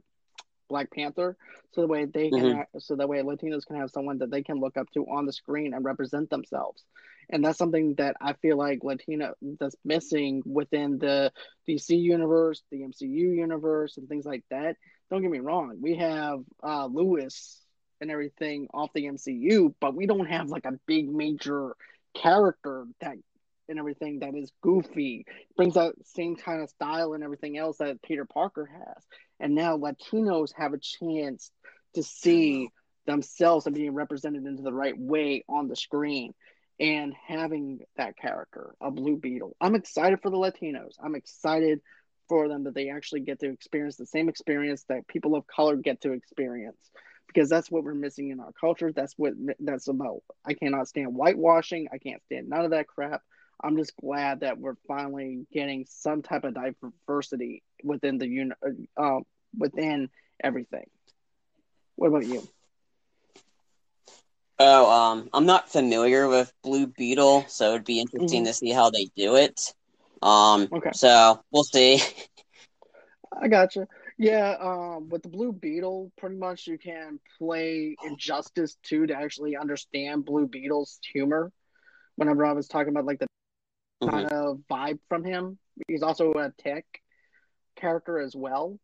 Black 0.70 0.92
Panther, 0.92 1.36
so 1.74 1.82
the 1.82 1.88
way 1.88 2.06
they 2.06 2.32
can, 2.32 2.64
Mhm. 2.64 2.66
so 2.80 2.96
that 2.96 3.10
way 3.10 3.20
Latinos 3.22 3.66
can 3.66 3.78
have 3.78 3.92
someone 3.92 4.20
that 4.20 4.32
they 4.32 4.44
can 4.44 4.60
look 4.60 4.78
up 4.78 4.90
to 4.92 5.06
on 5.08 5.26
the 5.26 5.34
screen 5.34 5.74
and 5.74 5.84
represent 5.84 6.30
themselves. 6.30 6.86
And 7.30 7.44
that's 7.44 7.58
something 7.58 7.96
that 7.96 8.16
I 8.22 8.34
feel 8.34 8.58
like 8.58 8.84
Latino 8.84 9.34
that's 9.60 9.76
missing 9.84 10.44
within 10.46 10.98
the 11.00 11.32
DC 11.68 11.96
universe, 11.98 12.64
the 12.72 12.84
MCU 12.84 13.32
universe, 13.36 13.98
and 13.98 14.08
things 14.08 14.26
like 14.26 14.44
that. 14.50 14.78
Don't 15.10 15.22
get 15.22 15.32
me 15.32 15.40
wrong, 15.40 15.78
we 15.82 15.96
have 15.96 16.40
uh, 16.64 16.86
Luis 16.86 17.62
and 18.02 18.12
everything 18.12 18.68
off 18.74 18.92
the 18.94 19.06
MCU, 19.06 19.74
but 19.80 19.96
we 19.96 20.06
don't 20.06 20.28
have 20.28 20.50
like 20.50 20.66
a 20.66 20.80
big 20.86 21.10
major 21.10 21.76
character 22.14 22.86
that 23.02 23.18
and 23.70 23.80
everything 23.80 24.20
that 24.20 24.36
is 24.36 24.52
goofy, 24.62 25.26
brings 25.56 25.76
that 25.76 25.94
same 26.04 26.36
kind 26.36 26.62
of 26.62 26.70
style 26.70 27.14
and 27.14 27.24
everything 27.24 27.58
else 27.58 27.78
that 27.78 28.02
Peter 28.02 28.26
Parker 28.26 28.66
has. 28.66 29.04
And 29.40 29.56
now 29.56 29.78
Latinos 29.78 30.52
have 30.58 30.74
a 30.74 30.80
chance 30.80 31.52
to 31.94 32.04
see 32.04 32.70
themselves 33.06 33.66
and 33.66 33.76
being 33.76 33.94
represented 33.94 34.46
into 34.46 34.64
the 34.64 34.74
right 34.74 34.98
way 34.98 35.44
on 35.48 35.68
the 35.68 35.76
screen 35.76 36.34
and 36.80 37.14
having 37.28 37.80
that 37.98 38.18
character, 38.18 38.74
a 38.82 38.90
Blue 38.90 39.18
Beetle. 39.18 39.56
I'm 39.60 39.76
excited 39.76 40.20
for 40.22 40.30
the 40.30 40.38
Latinos. 40.38 40.94
I'm 41.04 41.16
excited 41.16 41.82
for 42.28 42.48
them 42.48 42.64
that 42.64 42.76
they 42.76 42.90
actually 42.90 43.22
get 43.22 43.40
to 43.40 43.50
experience 43.50 43.98
the 43.98 44.06
same 44.06 44.30
experience 44.30 44.84
that 44.88 45.08
people 45.08 45.36
of 45.36 45.46
color 45.48 45.76
get 45.76 46.02
to 46.02 46.14
experience 46.14 46.78
because 47.30 47.50
that's 47.50 47.72
what 47.72 47.84
we're 47.84 47.94
missing 47.94 48.32
in 48.32 48.40
our 48.42 48.52
culture. 48.60 48.92
That's 48.92 49.14
what 49.18 49.34
that's 49.60 49.88
about. 49.88 50.22
I 50.46 50.54
cannot 50.56 50.88
stand 50.88 51.16
whitewashing. 51.16 51.88
I 51.94 52.00
can't 52.00 52.24
stand 52.26 52.50
none 52.50 52.66
of 52.66 52.72
that 52.72 52.88
crap. 52.88 53.22
I'm 53.64 53.78
just 53.78 53.96
glad 53.98 54.42
that 54.42 54.58
we're 54.60 54.76
finally 54.88 55.46
getting 55.54 55.86
some 55.88 56.22
type 56.22 56.44
of 56.44 56.56
diversity 56.56 57.64
within 57.84 58.18
the 58.18 58.28
uni- 58.28 58.54
uh, 58.98 59.20
within 59.58 60.10
everything. 60.44 60.86
What 61.96 62.08
about 62.08 62.26
you? 62.28 62.48
Oh, 64.60 64.92
um, 64.92 65.30
I'm 65.34 65.46
not 65.46 65.70
familiar 65.70 66.28
with 66.28 66.52
Blue 66.64 66.88
Beetle, 66.88 67.46
so 67.48 67.70
it'd 67.72 67.86
be 67.86 68.00
interesting 68.00 68.44
Mhm. 68.44 68.48
to 68.48 68.54
see 68.54 68.72
how 68.72 68.90
they 68.90 69.06
do 69.16 69.36
it. 69.36 69.74
Um, 70.22 70.70
Okay. 70.72 70.92
so 70.92 71.44
we'll 71.52 71.64
see. 71.64 72.00
I 73.42 73.48
gotcha. 73.48 73.88
Yeah, 74.22 74.58
um, 74.60 75.08
with 75.08 75.24
the 75.24 75.30
Blue 75.30 75.54
Beetle, 75.54 76.12
pretty 76.18 76.36
much 76.36 76.68
you 76.68 76.78
can 76.78 77.22
play 77.38 77.96
Injustice 78.06 78.76
2 78.84 79.08
to 79.08 79.16
actually 79.16 79.56
understand 79.56 80.26
Blue 80.26 80.46
Beetle's 80.46 81.00
humor. 81.10 81.54
Whenever 82.18 82.46
I 82.46 82.52
was 82.52 82.68
talking 82.68 82.90
about 82.90 83.06
like 83.06 83.20
the 83.20 83.28
Mhm. 84.02 84.12
kind 84.12 84.28
of 84.28 84.58
vibe 84.70 85.00
from 85.08 85.24
him, 85.24 85.58
he's 85.88 86.04
also 86.04 86.34
a 86.34 86.52
tech 86.52 86.86
character 87.78 88.20
as 88.20 88.36
well. 88.36 88.78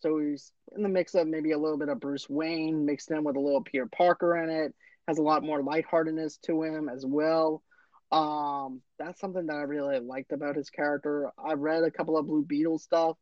So 0.00 0.18
he's 0.18 0.52
in 0.72 0.82
the 0.82 0.90
mix 0.90 1.14
of 1.14 1.26
maybe 1.26 1.52
a 1.52 1.58
little 1.58 1.78
bit 1.78 1.88
of 1.88 1.98
Bruce 1.98 2.28
Wayne 2.28 2.84
mixed 2.84 3.10
in 3.10 3.24
with 3.24 3.36
a 3.36 3.40
little 3.40 3.62
Peter 3.62 3.86
Parker 3.86 4.36
in 4.36 4.50
it. 4.50 4.74
Has 5.08 5.16
a 5.16 5.22
lot 5.22 5.42
more 5.42 5.62
lightheartedness 5.62 6.36
to 6.42 6.64
him 6.64 6.90
as 6.90 7.06
well. 7.06 7.62
Um, 8.10 8.82
that's 8.98 9.20
something 9.20 9.46
that 9.46 9.56
I 9.56 9.62
really 9.62 10.00
liked 10.00 10.32
about 10.32 10.54
his 10.54 10.68
character. 10.68 11.32
I 11.38 11.54
read 11.54 11.82
a 11.82 11.90
couple 11.90 12.18
of 12.18 12.26
Blue 12.26 12.44
Beetle 12.44 12.78
stuff 12.78 13.16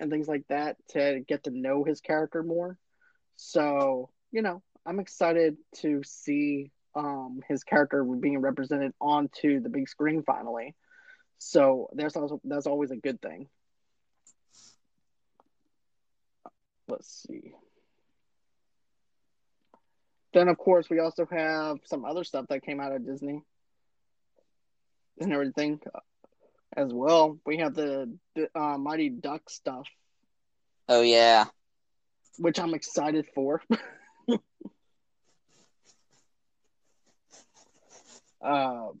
and 0.00 0.10
things 0.10 0.28
like 0.28 0.44
that 0.48 0.76
to 0.88 1.20
get 1.28 1.44
to 1.44 1.50
know 1.50 1.84
his 1.84 2.00
character 2.00 2.42
more. 2.42 2.76
So, 3.36 4.10
you 4.32 4.42
know, 4.42 4.62
I'm 4.86 4.98
excited 5.00 5.56
to 5.76 6.02
see 6.04 6.72
um, 6.94 7.40
his 7.48 7.62
character 7.62 8.02
being 8.04 8.40
represented 8.40 8.92
onto 9.00 9.60
the 9.60 9.68
big 9.68 9.88
screen 9.88 10.22
finally. 10.22 10.74
So 11.38 11.88
that's 11.94 12.16
also 12.16 12.40
that's 12.44 12.66
always 12.66 12.90
a 12.90 12.96
good 12.96 13.20
thing. 13.22 13.48
Let's 16.88 17.24
see. 17.28 17.54
Then 20.32 20.48
of 20.48 20.58
course 20.58 20.88
we 20.90 20.98
also 21.00 21.26
have 21.30 21.78
some 21.84 22.04
other 22.04 22.24
stuff 22.24 22.46
that 22.48 22.62
came 22.62 22.80
out 22.80 22.92
of 22.92 23.06
Disney 23.06 23.42
and 25.20 25.32
everything 25.32 25.80
as 26.76 26.92
well. 26.92 27.38
We 27.46 27.58
have 27.58 27.74
the, 27.74 28.12
the 28.34 28.48
uh, 28.58 28.78
Mighty 28.78 29.08
Duck 29.08 29.48
stuff, 29.50 29.86
Oh 30.88 31.02
yeah. 31.02 31.46
which 32.38 32.58
I'm 32.58 32.74
excited 32.74 33.26
for. 33.34 33.62
um, 38.42 39.00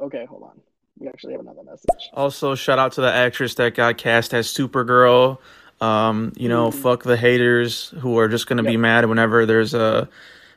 okay, 0.00 0.24
hold 0.26 0.42
on. 0.44 0.60
We 0.98 1.08
actually 1.08 1.32
have 1.32 1.40
another 1.40 1.62
message. 1.64 1.88
Also, 2.12 2.54
shout 2.54 2.78
out 2.78 2.92
to 2.92 3.00
the 3.00 3.12
actress 3.12 3.54
that 3.56 3.74
got 3.74 3.98
cast 3.98 4.34
as 4.34 4.46
Supergirl. 4.46 5.38
Um, 5.80 6.32
you 6.36 6.48
know, 6.48 6.70
Mhm. 6.70 6.74
fuck 6.74 7.02
the 7.02 7.16
haters 7.16 7.88
who 8.00 8.16
are 8.18 8.28
just 8.28 8.46
gonna 8.46 8.62
be 8.62 8.76
mad 8.76 9.06
whenever 9.08 9.46
there's 9.46 9.74
a 9.74 10.08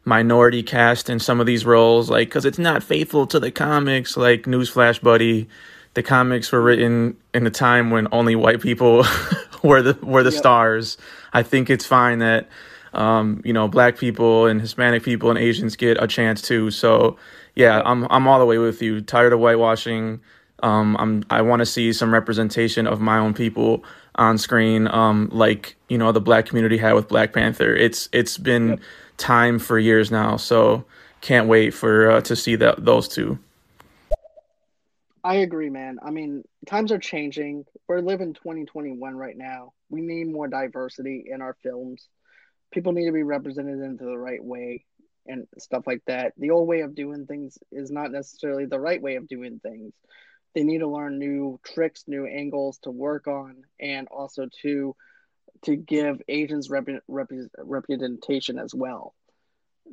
minority 0.03 0.61
cast 0.61 1.09
in 1.09 1.17
some 1.19 1.39
of 1.39 1.47
these 1.47 1.65
roles, 1.65 2.11
like 2.11 2.27
because 2.27 2.45
it's 2.45 2.59
not 2.59 2.83
faithful 2.83 3.25
to 3.27 3.39
the 3.39 3.49
comics. 3.49 4.15
Like 4.17 4.43
newsflash, 4.43 5.01
buddy, 5.01 5.47
the 5.95 6.03
comics 6.03 6.51
were 6.51 6.61
written 6.61 7.17
in 7.33 7.47
a 7.47 7.49
time 7.51 7.89
when 7.91 8.07
only 8.11 8.35
white 8.35 8.61
people 8.61 9.03
were 9.63 9.81
the 9.81 9.97
were 10.05 10.23
the 10.23 10.31
Yep. 10.31 10.39
stars. 10.39 10.97
I 11.33 11.43
think 11.43 11.69
it's 11.69 11.85
fine 11.85 12.19
that 12.19 12.47
um, 12.93 13.41
you 13.43 13.51
know 13.53 13.67
black 13.67 13.97
people 13.97 14.45
and 14.45 14.61
Hispanic 14.61 15.03
people 15.03 15.29
and 15.29 15.39
Asians 15.39 15.75
get 15.75 16.01
a 16.01 16.07
chance 16.07 16.41
too. 16.41 16.71
So 16.71 17.17
yeah, 17.55 17.81
I'm 17.85 18.05
I'm 18.09 18.27
all 18.27 18.39
the 18.39 18.45
way 18.45 18.57
with 18.57 18.81
you. 18.81 19.01
Tired 19.01 19.33
of 19.33 19.39
whitewashing. 19.39 20.21
Um, 20.63 20.95
I'm 20.97 21.23
I 21.29 21.41
want 21.41 21.59
to 21.61 21.65
see 21.65 21.91
some 21.93 22.13
representation 22.13 22.87
of 22.87 23.01
my 23.01 23.17
own 23.17 23.33
people 23.33 23.83
on 24.15 24.37
screen, 24.37 24.87
um, 24.87 25.29
like 25.31 25.75
you 25.89 25.97
know 25.97 26.11
the 26.13 26.21
black 26.21 26.45
community 26.45 26.77
had 26.77 26.93
with 26.93 27.07
Black 27.09 27.33
Panther. 27.33 27.75
It's 27.75 28.07
it's 28.13 28.37
been 28.37 28.69
Yep. 28.69 28.79
time 29.17 29.59
for 29.59 29.77
years 29.77 30.11
now, 30.11 30.37
so 30.37 30.85
can't 31.21 31.47
wait 31.47 31.73
for 31.73 32.11
uh, 32.11 32.21
to 32.21 32.35
see 32.35 32.55
that 32.57 32.83
those 32.85 33.07
two. 33.09 33.37
I 35.25 35.37
agree, 35.37 35.71
man. 35.71 35.97
I 36.05 36.11
mean, 36.11 36.43
times 36.67 36.91
are 36.91 36.99
changing. 36.99 37.65
We're 37.87 38.01
living 38.01 38.35
2021 38.35 39.15
right 39.15 39.35
now. 39.35 39.73
we 39.89 40.01
need 40.01 40.31
more 40.31 40.47
diversity 40.47 41.25
in 41.31 41.41
our 41.41 41.57
films. 41.63 42.07
People 42.71 42.91
need 42.91 43.07
to 43.07 43.11
be 43.11 43.23
represented 43.23 43.79
into 43.79 44.05
the 44.05 44.17
right 44.19 44.43
way 44.43 44.85
and 45.25 45.47
stuff 45.57 45.87
like 45.87 46.03
that. 46.05 46.33
The 46.37 46.51
old 46.51 46.67
way 46.67 46.81
of 46.81 46.93
doing 46.93 47.25
things 47.25 47.57
is 47.71 47.89
not 47.89 48.11
necessarily 48.11 48.67
the 48.67 48.79
right 48.79 49.01
way 49.01 49.15
of 49.15 49.27
doing 49.27 49.59
things. 49.63 49.93
They 50.53 50.63
need 50.63 50.79
to 50.79 50.87
learn 50.87 51.17
new 51.17 51.59
tricks, 51.65 52.03
new 52.05 52.27
angles 52.27 52.77
to 52.83 52.91
work 52.91 53.25
on, 53.25 53.63
and 53.79 54.07
also 54.09 54.47
to 54.61 54.95
to 55.63 55.75
give 55.75 56.21
Asians 56.27 56.69
rep, 56.69 56.87
rep, 57.07 57.29
representation 57.57 58.59
as 58.59 58.75
well, 58.75 59.15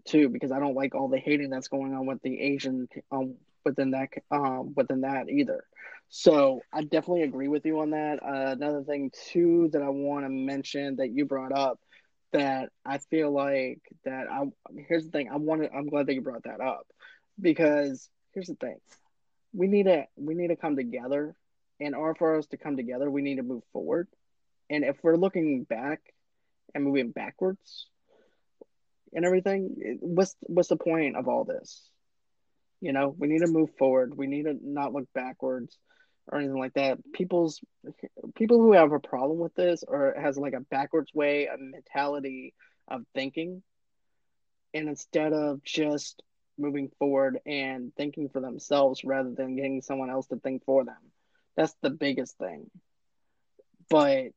too. 0.06 0.28
Because 0.28 0.52
I 0.52 0.58
don't 0.58 0.76
like 0.76 0.94
all 0.94 1.08
the 1.08 1.18
hating 1.18 1.48
that's 1.48 1.68
going 1.68 1.94
on 1.94 2.04
with 2.04 2.20
the 2.20 2.38
Asian 2.38 2.86
um, 3.10 3.36
within 3.64 3.92
that 3.92 4.08
um, 4.30 4.72
within 4.76 5.02
that 5.02 5.28
either. 5.28 5.64
So 6.08 6.60
I 6.72 6.82
definitely 6.82 7.22
agree 7.22 7.48
with 7.48 7.64
you 7.64 7.80
on 7.80 7.90
that. 7.90 8.22
Uh, 8.22 8.52
another 8.52 8.82
thing 8.84 9.10
too 9.32 9.70
that 9.72 9.82
I 9.82 9.88
want 9.88 10.24
to 10.24 10.28
mention 10.28 10.96
that 10.96 11.10
you 11.10 11.24
brought 11.24 11.52
up 11.52 11.78
that 12.32 12.70
I 12.84 12.98
feel 12.98 13.30
like 13.30 13.80
that 14.04 14.26
I 14.30 14.44
here's 14.88 15.04
the 15.04 15.10
thing 15.10 15.28
I 15.30 15.36
wanted 15.36 15.70
I'm 15.74 15.88
glad 15.88 16.06
that 16.06 16.14
you 16.14 16.22
brought 16.22 16.44
that 16.44 16.60
up 16.60 16.86
because 17.40 18.08
here's 18.32 18.46
the 18.46 18.54
thing 18.54 18.78
we 19.52 19.68
need 19.68 19.84
to 19.84 20.06
we 20.16 20.34
need 20.34 20.48
to 20.48 20.56
come 20.56 20.76
together 20.76 21.34
in 21.78 21.94
order 21.94 22.14
for 22.14 22.38
us 22.38 22.46
to 22.48 22.56
come 22.56 22.76
together 22.76 23.10
we 23.10 23.22
need 23.22 23.36
to 23.36 23.42
move 23.42 23.62
forward 23.72 24.08
and 24.70 24.84
if 24.84 24.96
we're 25.02 25.16
looking 25.16 25.64
back 25.64 26.00
and 26.74 26.84
moving 26.84 27.10
backwards 27.10 27.86
and 29.12 29.24
everything 29.24 29.98
what's 30.00 30.34
what's 30.40 30.68
the 30.68 30.76
point 30.76 31.16
of 31.16 31.28
all 31.28 31.44
this 31.44 31.88
you 32.82 32.92
know 32.92 33.14
we 33.18 33.28
need 33.28 33.40
to 33.40 33.50
move 33.50 33.70
forward 33.78 34.16
we 34.16 34.26
need 34.26 34.44
to 34.44 34.58
not 34.62 34.92
look 34.92 35.08
backwards 35.14 35.78
or 36.30 36.38
anything 36.38 36.58
like 36.58 36.74
that. 36.74 36.98
People's 37.12 37.60
people 38.34 38.58
who 38.58 38.72
have 38.72 38.92
a 38.92 39.00
problem 39.00 39.38
with 39.38 39.54
this 39.54 39.82
or 39.86 40.14
has 40.20 40.36
like 40.36 40.54
a 40.54 40.60
backwards 40.60 41.12
way 41.14 41.48
of 41.48 41.60
mentality 41.60 42.54
of 42.88 43.02
thinking, 43.14 43.62
and 44.74 44.88
instead 44.88 45.32
of 45.32 45.62
just 45.64 46.22
moving 46.58 46.90
forward 46.98 47.38
and 47.46 47.94
thinking 47.96 48.28
for 48.28 48.40
themselves 48.40 49.02
rather 49.04 49.32
than 49.34 49.56
getting 49.56 49.82
someone 49.82 50.10
else 50.10 50.26
to 50.28 50.36
think 50.36 50.64
for 50.64 50.84
them. 50.84 51.12
That's 51.56 51.74
the 51.82 51.90
biggest 51.90 52.36
thing. 52.38 52.70
But 53.90 54.28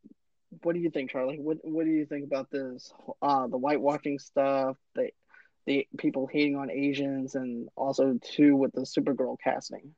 what 0.64 0.74
do 0.74 0.80
you 0.80 0.90
think, 0.90 1.12
Charlie? 1.12 1.40
What 1.40 1.58
What 1.64 1.86
do 1.86 1.92
you 1.92 2.06
think 2.06 2.26
about 2.26 2.50
this? 2.50 2.92
Uh, 3.22 3.48
the 3.48 3.58
whitewashing 3.58 4.20
stuff, 4.20 4.78
the 4.96 5.12
the 5.66 5.88
people 5.98 6.28
hating 6.28 6.56
on 6.56 6.70
Asians, 6.72 7.36
and 7.36 7.70
also 7.76 8.20
too 8.22 8.56
with 8.56 8.74
the 8.74 8.82
Supergirl 8.82 9.38
casting. 9.44 9.96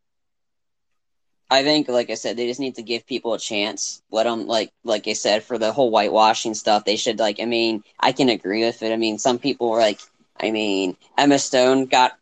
I 1.50 1.64
think, 1.64 1.88
like 1.88 2.10
I 2.10 2.16
said, 2.16 2.36
they 2.38 2.48
just 2.48 2.60
need 2.60 2.76
to 2.76 2.84
give 2.84 3.06
people 3.06 3.34
a 3.34 3.40
chance. 3.40 4.02
Let 4.12 4.24
them, 4.24 4.48
like, 4.48 4.72
like 4.84 5.08
I 5.08 5.14
said, 5.14 5.44
for 5.44 5.58
the 5.58 5.72
whole 5.72 5.90
whitewashing 5.92 6.54
stuff, 6.56 6.84
they 6.86 6.98
should, 6.98 7.20
like, 7.20 7.40
I 7.40 7.46
mean, 7.46 7.84
I 8.00 8.12
can 8.12 8.30
agree 8.30 8.64
with 8.66 8.82
it. 8.84 8.92
I 8.92 8.98
mean, 8.98 9.18
some 9.18 9.40
people 9.40 9.70
were 9.70 9.80
like, 9.80 10.00
I 10.40 10.52
mean, 10.52 10.98
Emma 11.18 11.40
Stone 11.40 11.86
got 11.86 12.18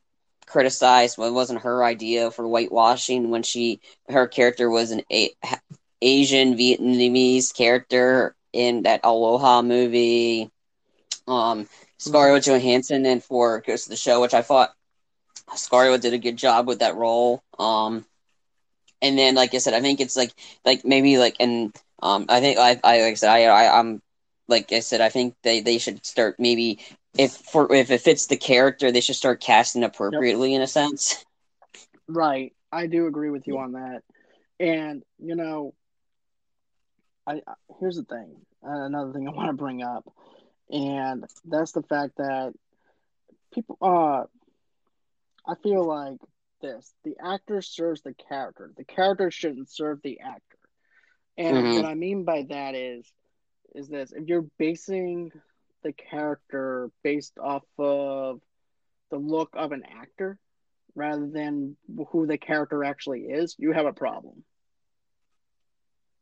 criticized 0.45 1.17
when 1.17 1.29
it 1.29 1.33
wasn't 1.33 1.61
her 1.61 1.83
idea 1.83 2.31
for 2.31 2.47
whitewashing 2.47 3.29
when 3.31 3.43
she, 3.43 3.79
her 4.09 4.27
character 4.27 4.69
was 4.69 4.91
an 4.91 5.01
a- 5.11 5.33
Asian 6.01 6.55
Vietnamese 6.55 7.53
character 7.53 8.35
in 8.53 8.83
that 8.83 9.01
Aloha 9.03 9.61
movie. 9.61 10.49
Um, 11.27 11.67
Scarlett 12.05 12.43
mm-hmm. 12.43 12.53
Johansson 12.53 13.05
and 13.05 13.23
for 13.23 13.61
Ghost 13.61 13.87
in 13.87 13.91
the 13.91 13.97
Shell, 13.97 14.21
which 14.21 14.33
I 14.33 14.41
thought 14.41 14.73
Scarlett 15.55 16.01
did 16.01 16.13
a 16.13 16.19
good 16.19 16.37
job 16.37 16.67
with 16.67 16.79
that 16.79 16.95
role. 16.95 17.41
Um, 17.59 18.05
and 19.01 19.17
then 19.17 19.35
like 19.35 19.53
I 19.53 19.57
said, 19.59 19.73
I 19.73 19.81
think 19.81 19.99
it's 19.99 20.15
like 20.15 20.31
like 20.63 20.85
maybe 20.85 21.17
like 21.17 21.35
and 21.39 21.75
um 22.01 22.25
I 22.29 22.39
think 22.39 22.57
I 22.57 22.79
I 22.83 23.01
like 23.01 23.11
I 23.11 23.13
said 23.15 23.29
I, 23.29 23.43
I 23.43 23.79
I'm 23.79 24.01
like 24.47 24.71
I 24.71 24.79
said 24.79 25.01
I 25.01 25.09
think 25.09 25.35
they 25.43 25.61
they 25.61 25.77
should 25.77 26.05
start 26.05 26.35
maybe 26.39 26.79
if 27.17 27.31
for 27.31 27.73
if 27.73 27.91
it 27.91 28.01
fits 28.01 28.27
the 28.27 28.37
character 28.37 28.91
they 28.91 29.01
should 29.01 29.15
start 29.15 29.41
casting 29.41 29.83
appropriately 29.83 30.51
yep. 30.51 30.57
in 30.57 30.61
a 30.61 30.67
sense. 30.67 31.23
Right, 32.07 32.53
I 32.71 32.85
do 32.87 33.07
agree 33.07 33.31
with 33.31 33.47
you 33.47 33.57
on 33.57 33.71
that, 33.73 34.03
and 34.59 35.03
you 35.17 35.35
know, 35.35 35.73
I 37.25 37.41
here's 37.79 37.95
the 37.95 38.03
thing. 38.03 38.35
Another 38.61 39.11
thing 39.11 39.27
I 39.27 39.31
want 39.31 39.49
to 39.49 39.53
bring 39.53 39.81
up, 39.81 40.05
and 40.69 41.25
that's 41.45 41.71
the 41.71 41.83
fact 41.83 42.17
that 42.17 42.53
people 43.53 43.77
uh 43.81 44.23
I 45.47 45.53
feel 45.61 45.83
like 45.85 46.17
this 46.61 46.93
the 47.03 47.15
actor 47.23 47.61
serves 47.61 48.01
the 48.01 48.13
character 48.13 48.71
the 48.75 48.83
character 48.83 49.29
shouldn't 49.31 49.69
serve 49.69 50.01
the 50.01 50.19
actor 50.19 50.57
and 51.37 51.57
mm-hmm. 51.57 51.75
what 51.75 51.85
i 51.85 51.93
mean 51.93 52.23
by 52.23 52.45
that 52.49 52.75
is 52.75 53.05
is 53.73 53.87
this 53.87 54.11
if 54.11 54.27
you're 54.27 54.47
basing 54.57 55.31
the 55.83 55.93
character 55.93 56.89
based 57.03 57.37
off 57.41 57.63
of 57.77 58.39
the 59.11 59.17
look 59.17 59.49
of 59.53 59.71
an 59.71 59.83
actor 60.01 60.39
rather 60.95 61.27
than 61.27 61.75
who 62.09 62.25
the 62.25 62.37
character 62.37 62.83
actually 62.83 63.21
is 63.21 63.55
you 63.59 63.71
have 63.71 63.85
a 63.85 63.93
problem 63.93 64.43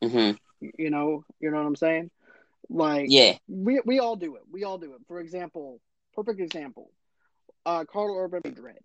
mm-hmm. 0.03 0.35
you 0.77 0.89
know 0.89 1.23
you 1.39 1.51
know 1.51 1.57
what 1.57 1.65
i'm 1.65 1.75
saying 1.75 2.09
like 2.69 3.07
yeah 3.09 3.37
we, 3.47 3.81
we 3.85 3.99
all 3.99 4.15
do 4.15 4.35
it 4.35 4.41
we 4.51 4.63
all 4.63 4.77
do 4.77 4.93
it 4.93 5.01
for 5.07 5.19
example 5.19 5.79
perfect 6.15 6.39
example 6.39 6.91
uh 7.65 7.83
Karl 7.85 8.17
Urban 8.17 8.41
Dredd 8.43 8.77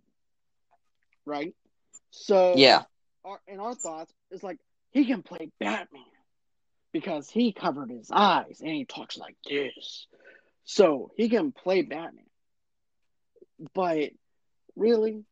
right? 1.28 1.54
So 2.10 2.54
yeah, 2.56 2.82
our, 3.24 3.38
in 3.46 3.60
our 3.60 3.74
thoughts, 3.74 4.12
it's 4.30 4.42
like 4.42 4.58
he 4.90 5.04
can 5.04 5.22
play 5.22 5.50
Batman 5.60 6.02
because 6.92 7.28
he 7.28 7.52
covered 7.52 7.90
his 7.90 8.10
eyes 8.10 8.60
and 8.60 8.70
he 8.70 8.84
talks 8.84 9.18
like 9.18 9.36
this, 9.48 10.06
so 10.64 11.10
he 11.16 11.28
can 11.28 11.52
play 11.52 11.82
Batman. 11.82 12.24
But 13.74 14.10
really, 14.74 15.22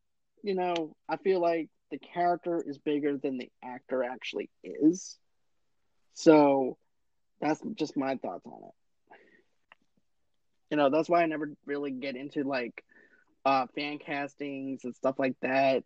you 0.43 0.55
know, 0.55 0.95
I 1.09 1.17
feel 1.17 1.41
like 1.41 1.69
the 1.91 1.97
character 1.97 2.63
is 2.65 2.77
bigger 2.77 3.17
than 3.17 3.37
the 3.37 3.49
actor 3.63 4.03
actually 4.03 4.49
is. 4.63 5.17
So 6.13 6.77
that's 7.41 7.61
just 7.75 7.97
my 7.97 8.15
thoughts 8.15 8.45
on 8.45 8.63
it. 8.63 9.17
You 10.69 10.77
know, 10.77 10.89
that's 10.89 11.09
why 11.09 11.23
I 11.23 11.25
never 11.27 11.51
really 11.65 11.91
get 11.91 12.15
into 12.15 12.43
like 12.43 12.83
uh, 13.45 13.67
fan 13.75 13.99
castings 13.99 14.83
and 14.83 14.95
stuff 14.95 15.15
like 15.17 15.35
that 15.41 15.83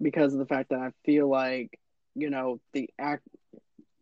because 0.00 0.32
of 0.32 0.40
the 0.40 0.46
fact 0.46 0.70
that 0.70 0.80
I 0.80 0.90
feel 1.04 1.28
like 1.28 1.78
you 2.14 2.30
know 2.30 2.60
the 2.72 2.90
act 2.98 3.22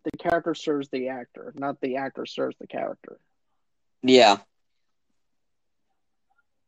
the 0.04 0.16
character 0.18 0.54
serves 0.54 0.88
the 0.88 1.08
actor, 1.08 1.52
not 1.56 1.80
the 1.80 1.96
actor 1.96 2.26
serves 2.26 2.56
the 2.60 2.66
character. 2.66 3.18
Yeah. 4.02 4.38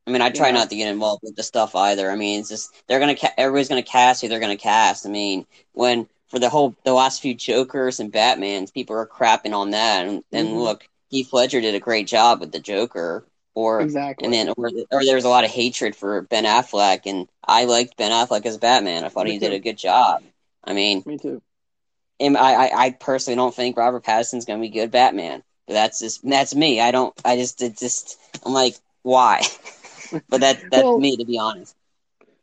I 0.07 0.11
mean, 0.11 0.23
I 0.23 0.31
try 0.31 0.49
yeah. 0.49 0.55
not 0.55 0.71
to 0.71 0.77
get 0.77 0.91
involved 0.91 1.23
with 1.23 1.37
the 1.37 1.43
stuff 1.43 1.75
either. 1.77 2.11
I 2.11 2.17
mean, 2.17 2.41
it's 2.41 2.49
just 2.49 2.75
they're 2.89 2.99
gonna 2.99 3.15
ca- 3.15 3.35
everybody's 3.37 3.69
gonna 3.69 3.83
cast 3.83 4.23
who 4.23 4.29
they're 4.29 4.41
gonna 4.41 4.57
cast. 4.57 5.07
I 5.07 5.11
mean, 5.11 5.47
when 5.73 6.09
for 6.29 6.39
the 6.39 6.49
whole 6.49 6.75
the 6.85 6.93
last 6.93 7.23
few 7.23 7.35
Jokers 7.35 8.01
and 8.01 8.13
Batmans, 8.13 8.73
people 8.73 8.97
are 8.97 9.07
crapping 9.07 9.55
on 9.55 9.71
that, 9.71 10.07
and, 10.07 10.23
and 10.33 10.49
mm-hmm. 10.49 10.59
look, 10.59 10.89
Heath 11.09 11.33
Ledger 11.33 11.61
did 11.61 11.75
a 11.75 11.81
great 11.81 12.07
job 12.07 12.41
with 12.41 12.53
the 12.53 12.61
Joker 12.61 13.25
or 13.55 13.81
exactly, 13.81 14.25
and 14.25 14.33
then 14.33 14.49
or, 14.57 14.71
or 14.91 15.05
there 15.05 15.17
was 15.17 15.25
a 15.25 15.29
lot 15.29 15.45
of 15.45 15.51
hatred 15.51 15.97
for 15.97 16.23
Ben 16.23 16.45
Affleck, 16.45 17.03
and 17.07 17.29
I 17.45 17.65
liked 17.65 17.97
Ben 17.97 18.13
Affleck 18.13 18.47
as 18.47 18.59
Batman. 18.59 19.05
I 19.05 19.09
thought 19.09 19.25
Me 19.25 19.33
he 19.33 19.39
too. 19.39 19.47
did 19.47 19.55
a 19.55 19.61
good 19.61 19.79
job. 19.79 20.23
I 20.65 20.75
mean, 20.75 21.03
me 21.07 21.19
too. 21.19 21.43
I, 22.21 22.35
I, 22.37 22.71
I 22.85 22.91
personally 22.91 23.37
don't 23.37 23.55
think 23.55 23.77
Robert 23.77 24.05
Pattinson's 24.05 24.45
gonna 24.45 24.61
be 24.61 24.69
good 24.69 24.91
Batman. 24.91 25.43
But 25.69 25.75
that's 25.75 26.01
just 26.01 26.27
that's 26.29 26.55
me. 26.55 26.81
I 26.81 26.91
don't. 26.91 27.15
I 27.25 27.37
just 27.37 27.61
it 27.63 27.77
just 27.77 28.19
I'm 28.45 28.55
like 28.55 28.75
why, 29.03 29.43
but 30.29 30.41
that 30.41 30.63
that's 30.71 30.83
well, 30.83 30.99
me 30.99 31.17
to 31.19 31.27
be 31.27 31.39
honest. 31.39 31.77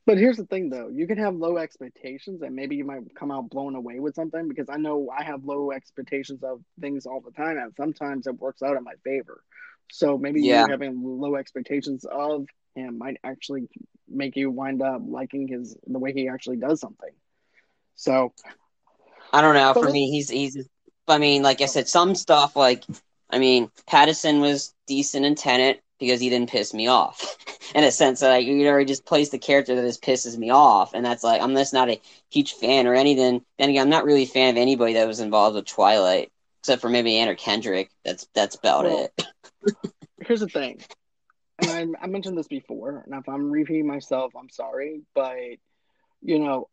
But 0.06 0.20
here's 0.20 0.38
the 0.38 0.46
thing, 0.46 0.70
though. 0.70 0.90
You 0.90 1.08
can 1.08 1.18
have 1.18 1.36
low 1.36 1.58
expectations, 1.58 2.44
and 2.44 2.56
maybe 2.56 2.76
you 2.76 2.86
might 2.86 3.16
come 3.16 3.32
out 3.32 3.50
blown 3.50 3.76
away 3.76 4.00
with 4.00 4.14
something. 4.14 4.48
Because 4.48 4.70
I 4.70 4.78
know 4.78 5.10
I 5.10 5.24
have 5.24 5.44
low 5.44 5.72
expectations 5.72 6.44
of 6.44 6.62
things 6.80 7.06
all 7.06 7.22
the 7.22 7.32
time, 7.32 7.58
and 7.58 7.74
sometimes 7.76 8.28
it 8.28 8.40
works 8.40 8.62
out 8.62 8.78
in 8.78 8.84
my 8.84 8.94
favor. 9.04 9.42
So 9.92 10.18
maybe 10.18 10.42
yeah. 10.42 10.66
you 10.66 10.72
having 10.72 11.02
low 11.04 11.36
expectations 11.36 12.06
of 12.06 12.46
him 12.76 12.98
might 12.98 13.18
actually 13.24 13.68
make 14.08 14.36
you 14.36 14.52
wind 14.52 14.82
up 14.82 15.02
liking 15.06 15.48
his 15.48 15.76
the 15.88 16.00
way 16.00 16.14
he 16.14 16.28
actually 16.28 16.58
does 16.58 16.80
something. 16.80 17.12
So 17.96 18.34
I 19.34 19.42
don't 19.42 19.56
know. 19.56 19.74
For 19.74 19.90
me, 19.90 20.12
he's 20.12 20.30
he's. 20.30 20.68
I 21.08 21.18
mean, 21.18 21.44
like 21.44 21.62
I 21.62 21.66
said, 21.66 21.88
some 21.88 22.16
stuff 22.16 22.56
like 22.56 22.84
I 23.30 23.40
mean, 23.40 23.72
Pattinson 23.90 24.42
was 24.42 24.74
decent 24.88 25.26
in 25.26 25.36
Tenet 25.36 25.82
because 26.00 26.20
he 26.20 26.30
didn't 26.30 26.50
piss 26.50 26.74
me 26.74 26.88
off. 26.88 27.38
in 27.76 27.84
a 27.84 27.92
sense 27.92 28.20
that 28.20 28.30
like, 28.30 28.46
you 28.46 28.68
already 28.68 28.86
just 28.86 29.06
plays 29.06 29.30
the 29.30 29.38
character 29.38 29.76
that 29.76 29.82
just 29.82 30.04
pisses 30.04 30.38
me 30.38 30.50
off, 30.50 30.94
and 30.94 31.06
that's 31.06 31.24
like 31.24 31.42
I'm 31.42 31.56
just 31.56 31.74
not 31.74 31.90
a 31.90 32.02
huge 32.30 32.54
fan 32.54 32.88
or 32.88 32.94
anything. 32.94 33.42
Then 33.58 33.70
again, 33.70 33.84
I'm 33.84 33.90
not 33.90 34.06
really 34.06 34.24
a 34.24 34.28
fan 34.28 34.52
of 34.52 34.58
anybody 34.58 34.94
that 34.94 35.08
was 35.08 35.20
involved 35.20 35.56
with 35.56 35.66
Twilight, 35.66 36.32
except 36.62 36.82
for 36.82 36.90
maybe 36.90 37.18
Anna 37.18 37.36
Kendrick. 37.36 37.90
That's 38.04 38.28
that's 38.34 38.56
about 38.56 38.86
well, 38.86 39.10
it 39.18 39.74
here's 40.22 40.42
the 40.42 40.48
thing, 40.48 40.82
and 41.60 41.96
I, 41.98 42.04
I 42.04 42.08
mentioned 42.08 42.38
this 42.38 42.48
before, 42.48 43.04
and 43.06 43.16
if 43.16 43.28
I'm 43.28 43.52
repeating 43.52 43.88
myself, 43.88 44.34
I'm 44.38 44.50
sorry, 44.50 45.02
but 45.14 45.58
you 46.22 46.40
know, 46.40 46.70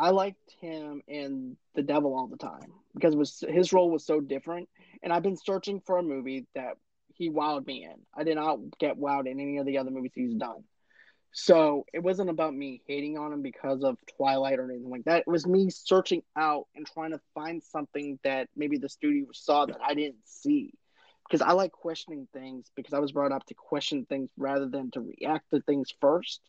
I 0.00 0.10
liked 0.10 0.54
him 0.60 1.02
in 1.06 1.56
The 1.74 1.82
Devil 1.82 2.14
all 2.14 2.26
the 2.26 2.38
time 2.38 2.72
because 2.94 3.14
was 3.14 3.44
his 3.46 3.72
role 3.72 3.90
was 3.90 4.04
so 4.04 4.20
different. 4.20 4.68
And 5.02 5.12
I've 5.12 5.22
been 5.22 5.36
searching 5.36 5.80
for 5.80 5.98
a 5.98 6.02
movie 6.02 6.46
that 6.54 6.78
he 7.20 7.28
wowed 7.28 7.66
me 7.66 7.84
in. 7.84 8.00
I 8.16 8.24
did 8.24 8.36
not 8.36 8.58
get 8.78 8.98
wowed 8.98 9.30
in 9.30 9.38
any 9.38 9.58
of 9.58 9.66
the 9.66 9.76
other 9.76 9.90
movies 9.90 10.12
he's 10.14 10.34
done. 10.34 10.64
So 11.32 11.84
it 11.92 12.02
wasn't 12.02 12.30
about 12.30 12.54
me 12.54 12.80
hating 12.86 13.18
on 13.18 13.34
him 13.34 13.42
because 13.42 13.84
of 13.84 13.98
Twilight 14.16 14.58
or 14.58 14.64
anything 14.64 14.88
like 14.88 15.04
that. 15.04 15.20
It 15.20 15.28
was 15.28 15.46
me 15.46 15.68
searching 15.68 16.22
out 16.34 16.66
and 16.74 16.86
trying 16.86 17.10
to 17.10 17.20
find 17.34 17.62
something 17.62 18.18
that 18.24 18.48
maybe 18.56 18.78
the 18.78 18.88
studio 18.88 19.26
saw 19.34 19.66
that 19.66 19.76
I 19.86 19.92
didn't 19.92 20.24
see. 20.24 20.72
Because 21.28 21.42
I 21.42 21.52
like 21.52 21.72
questioning 21.72 22.26
things 22.32 22.70
because 22.74 22.94
I 22.94 23.00
was 23.00 23.12
brought 23.12 23.32
up 23.32 23.44
to 23.46 23.54
question 23.54 24.06
things 24.06 24.30
rather 24.38 24.66
than 24.66 24.90
to 24.92 25.02
react 25.02 25.50
to 25.50 25.60
things 25.60 25.92
first. 26.00 26.40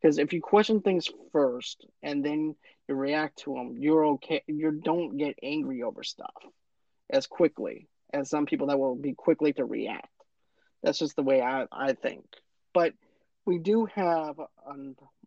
Because 0.00 0.18
if 0.18 0.32
you 0.32 0.40
question 0.40 0.82
things 0.82 1.08
first 1.32 1.84
and 2.00 2.24
then 2.24 2.54
you 2.88 2.94
react 2.94 3.40
to 3.40 3.54
them, 3.54 3.74
you're 3.76 4.06
okay. 4.06 4.44
You 4.46 4.70
don't 4.70 5.16
get 5.16 5.36
angry 5.42 5.82
over 5.82 6.04
stuff 6.04 6.32
as 7.10 7.26
quickly 7.26 7.88
as 8.12 8.30
some 8.30 8.46
people 8.46 8.68
that 8.68 8.78
will 8.78 8.94
be 8.94 9.14
quickly 9.14 9.52
to 9.54 9.64
react. 9.64 10.08
That's 10.82 10.98
just 10.98 11.16
the 11.16 11.22
way 11.22 11.42
I, 11.42 11.66
I 11.72 11.94
think. 11.94 12.24
But 12.72 12.92
we 13.44 13.58
do 13.58 13.86
have 13.86 14.38
a, 14.38 14.74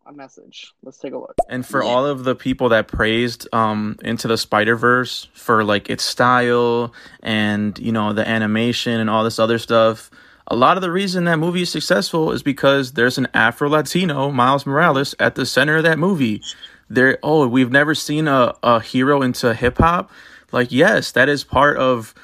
a 0.06 0.12
message. 0.12 0.72
Let's 0.82 0.98
take 0.98 1.12
a 1.12 1.18
look. 1.18 1.34
And 1.48 1.66
for 1.66 1.82
yeah. 1.82 1.90
all 1.90 2.06
of 2.06 2.24
the 2.24 2.34
people 2.34 2.68
that 2.70 2.88
praised 2.88 3.48
um, 3.52 3.96
Into 4.02 4.28
the 4.28 4.38
Spider 4.38 4.76
Verse 4.76 5.28
for 5.32 5.64
like 5.64 5.90
its 5.90 6.04
style 6.04 6.92
and 7.22 7.78
you 7.78 7.92
know 7.92 8.12
the 8.12 8.26
animation 8.28 9.00
and 9.00 9.10
all 9.10 9.24
this 9.24 9.38
other 9.38 9.58
stuff, 9.58 10.10
a 10.46 10.56
lot 10.56 10.76
of 10.76 10.82
the 10.82 10.90
reason 10.90 11.24
that 11.24 11.38
movie 11.38 11.62
is 11.62 11.70
successful 11.70 12.32
is 12.32 12.42
because 12.42 12.92
there's 12.92 13.18
an 13.18 13.28
Afro 13.34 13.68
Latino 13.68 14.30
Miles 14.30 14.66
Morales 14.66 15.14
at 15.18 15.34
the 15.34 15.46
center 15.46 15.76
of 15.76 15.84
that 15.84 15.98
movie. 15.98 16.42
There, 16.88 17.18
oh, 17.22 17.46
we've 17.46 17.70
never 17.70 17.94
seen 17.94 18.26
a, 18.26 18.54
a 18.62 18.80
hero 18.80 19.22
into 19.22 19.54
hip 19.54 19.78
hop. 19.78 20.10
Like, 20.50 20.72
yes, 20.72 21.12
that 21.12 21.28
is 21.28 21.44
part 21.44 21.76
of 21.76 22.14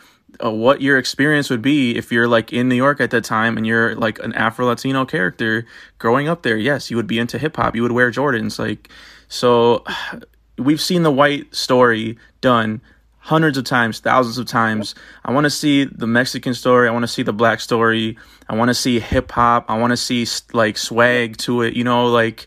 uh, 0.44 0.50
what 0.50 0.80
your 0.80 0.98
experience 0.98 1.50
would 1.50 1.62
be 1.62 1.96
if 1.96 2.12
you're 2.12 2.28
like 2.28 2.52
in 2.52 2.68
New 2.68 2.74
York 2.74 3.00
at 3.00 3.10
that 3.10 3.24
time 3.24 3.56
and 3.56 3.66
you're 3.66 3.94
like 3.94 4.18
an 4.20 4.32
Afro 4.34 4.66
Latino 4.66 5.04
character 5.04 5.66
growing 5.98 6.28
up 6.28 6.42
there. 6.42 6.56
Yes, 6.56 6.90
you 6.90 6.96
would 6.96 7.06
be 7.06 7.18
into 7.18 7.38
hip 7.38 7.56
hop. 7.56 7.74
You 7.74 7.82
would 7.82 7.92
wear 7.92 8.10
Jordans. 8.10 8.58
Like, 8.58 8.88
so 9.28 9.84
we've 10.58 10.80
seen 10.80 11.02
the 11.02 11.10
white 11.10 11.54
story 11.54 12.18
done 12.40 12.80
hundreds 13.18 13.58
of 13.58 13.64
times, 13.64 13.98
thousands 13.98 14.38
of 14.38 14.46
times. 14.46 14.94
I 15.24 15.32
want 15.32 15.44
to 15.44 15.50
see 15.50 15.84
the 15.84 16.06
Mexican 16.06 16.54
story. 16.54 16.88
I 16.88 16.92
want 16.92 17.02
to 17.02 17.08
see 17.08 17.22
the 17.22 17.32
black 17.32 17.60
story. 17.60 18.16
I 18.48 18.54
want 18.54 18.68
to 18.68 18.74
see 18.74 19.00
hip 19.00 19.32
hop. 19.32 19.66
I 19.68 19.76
want 19.78 19.90
to 19.90 19.96
see 19.96 20.26
like 20.52 20.78
swag 20.78 21.36
to 21.38 21.62
it. 21.62 21.74
You 21.74 21.82
know, 21.82 22.06
like 22.06 22.46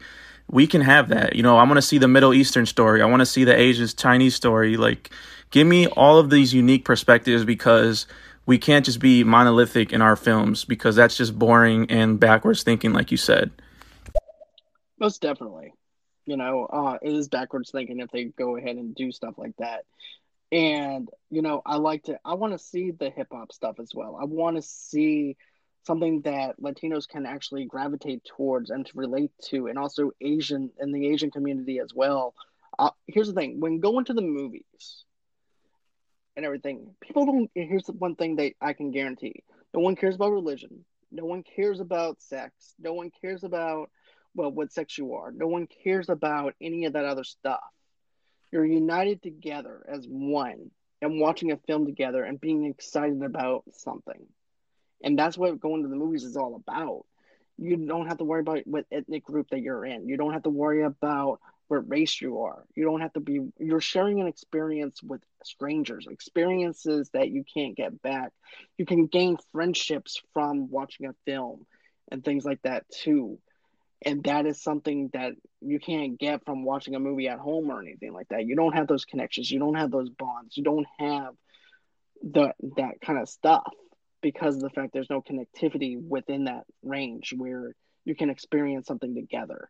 we 0.49 0.67
can 0.67 0.81
have 0.81 1.09
that. 1.09 1.35
You 1.35 1.43
know, 1.43 1.57
I 1.57 1.63
want 1.63 1.77
to 1.77 1.81
see 1.81 1.97
the 1.97 2.07
Middle 2.07 2.33
Eastern 2.33 2.65
story. 2.65 3.01
I 3.01 3.05
want 3.05 3.19
to 3.19 3.25
see 3.25 3.43
the 3.43 3.57
Asian 3.57 3.87
Chinese 3.87 4.35
story. 4.35 4.77
Like 4.77 5.11
give 5.51 5.67
me 5.67 5.87
all 5.87 6.19
of 6.19 6.29
these 6.29 6.53
unique 6.53 6.85
perspectives 6.85 7.45
because 7.45 8.05
we 8.45 8.57
can't 8.57 8.85
just 8.85 8.99
be 8.99 9.23
monolithic 9.23 9.93
in 9.93 10.01
our 10.01 10.15
films 10.15 10.65
because 10.65 10.95
that's 10.95 11.15
just 11.17 11.37
boring 11.37 11.89
and 11.91 12.19
backwards 12.19 12.63
thinking 12.63 12.93
like 12.93 13.11
you 13.11 13.17
said. 13.17 13.51
Most 14.99 15.21
definitely. 15.21 15.73
You 16.25 16.37
know 16.37 16.65
uh, 16.65 16.97
it 17.01 17.13
is 17.13 17.27
backwards 17.27 17.71
thinking 17.71 17.99
if 17.99 18.11
they 18.11 18.25
go 18.25 18.57
ahead 18.57 18.75
and 18.77 18.95
do 18.95 19.11
stuff 19.11 19.35
like 19.37 19.55
that. 19.57 19.85
And 20.51 21.09
you 21.29 21.43
know 21.43 21.61
i 21.63 21.77
like 21.77 22.03
to 22.05 22.19
i 22.25 22.33
want 22.33 22.53
to 22.53 22.59
see 22.59 22.89
the 22.91 23.09
hip-hop 23.09 23.51
stuff 23.51 23.79
as 23.79 23.91
well. 23.93 24.17
I 24.19 24.25
want 24.25 24.55
to 24.55 24.61
see 24.61 25.37
something 25.85 26.21
that 26.21 26.59
latinos 26.59 27.07
can 27.07 27.25
actually 27.25 27.65
gravitate 27.65 28.23
towards 28.25 28.69
and 28.69 28.85
to 28.85 28.91
relate 28.95 29.31
to 29.45 29.67
and 29.67 29.79
also 29.79 30.11
asian 30.21 30.69
in 30.79 30.91
the 30.91 31.07
asian 31.07 31.31
community 31.31 31.79
as 31.79 31.93
well. 31.93 32.33
Uh, 32.77 32.89
here's 33.07 33.27
the 33.27 33.33
thing. 33.33 33.59
When 33.59 33.79
going 33.79 34.05
to 34.05 34.13
the 34.13 34.21
movies 34.21 35.05
and 36.39 36.45
everything. 36.45 36.95
People 37.01 37.25
don't. 37.25 37.51
Here's 37.53 37.83
the 37.83 37.91
one 37.91 38.15
thing 38.15 38.37
that 38.37 38.53
I 38.61 38.73
can 38.73 38.91
guarantee: 38.91 39.43
no 39.73 39.81
one 39.81 39.95
cares 39.95 40.15
about 40.15 40.31
religion. 40.31 40.85
No 41.11 41.25
one 41.25 41.43
cares 41.43 41.79
about 41.79 42.21
sex. 42.21 42.53
No 42.79 42.93
one 42.93 43.11
cares 43.21 43.43
about 43.43 43.89
well 44.33 44.51
what 44.51 44.71
sex 44.71 44.97
you 44.97 45.15
are. 45.15 45.31
No 45.31 45.47
one 45.47 45.67
cares 45.83 46.07
about 46.09 46.55
any 46.61 46.85
of 46.85 46.93
that 46.93 47.05
other 47.05 47.25
stuff. 47.25 47.59
You're 48.51 48.65
united 48.65 49.21
together 49.21 49.85
as 49.87 50.05
one 50.07 50.71
and 51.01 51.19
watching 51.19 51.51
a 51.51 51.57
film 51.57 51.85
together 51.85 52.23
and 52.23 52.39
being 52.39 52.65
excited 52.65 53.21
about 53.21 53.63
something. 53.73 54.25
And 55.03 55.19
that's 55.19 55.37
what 55.37 55.59
going 55.59 55.83
to 55.83 55.89
the 55.89 55.95
movies 55.95 56.23
is 56.23 56.37
all 56.37 56.55
about. 56.55 57.05
You 57.57 57.75
don't 57.75 58.07
have 58.07 58.17
to 58.19 58.23
worry 58.23 58.41
about 58.41 58.65
what 58.65 58.85
ethnic 58.91 59.25
group 59.25 59.49
that 59.51 59.61
you're 59.61 59.85
in. 59.85 60.07
You 60.07 60.17
don't 60.17 60.33
have 60.33 60.43
to 60.43 60.49
worry 60.49 60.83
about 60.83 61.39
what 61.69 61.89
race 61.89 62.19
you 62.19 62.41
are. 62.41 62.65
You 62.75 62.83
don't 62.83 63.01
have 63.01 63.13
to 63.13 63.19
be, 63.19 63.39
you're 63.59 63.79
sharing 63.79 64.19
an 64.19 64.27
experience 64.27 65.01
with 65.01 65.21
strangers, 65.43 66.07
experiences 66.09 67.09
that 67.13 67.29
you 67.29 67.43
can't 67.51 67.77
get 67.77 68.01
back. 68.01 68.31
You 68.77 68.85
can 68.85 69.05
gain 69.07 69.37
friendships 69.51 70.21
from 70.33 70.69
watching 70.69 71.05
a 71.05 71.13
film 71.25 71.65
and 72.11 72.23
things 72.23 72.43
like 72.43 72.61
that 72.63 72.83
too. 72.89 73.39
And 74.01 74.23
that 74.23 74.45
is 74.45 74.61
something 74.61 75.09
that 75.13 75.33
you 75.61 75.79
can't 75.79 76.19
get 76.19 76.45
from 76.45 76.63
watching 76.63 76.95
a 76.95 76.99
movie 76.99 77.27
at 77.27 77.39
home 77.39 77.69
or 77.69 77.81
anything 77.81 78.13
like 78.13 78.29
that. 78.29 78.45
You 78.45 78.55
don't 78.55 78.75
have 78.75 78.87
those 78.87 79.05
connections. 79.05 79.51
You 79.51 79.59
don't 79.59 79.75
have 79.75 79.91
those 79.91 80.09
bonds. 80.09 80.57
You 80.57 80.63
don't 80.63 80.87
have 80.99 81.35
the 82.21 82.53
that 82.77 82.99
kind 83.01 83.19
of 83.19 83.29
stuff 83.29 83.71
because 84.21 84.55
of 84.55 84.61
the 84.61 84.69
fact 84.69 84.93
there's 84.93 85.09
no 85.09 85.21
connectivity 85.21 86.01
within 86.01 86.45
that 86.45 86.63
range 86.83 87.33
where 87.35 87.73
you 88.05 88.15
can 88.15 88.29
experience 88.29 88.87
something 88.87 89.15
together. 89.15 89.69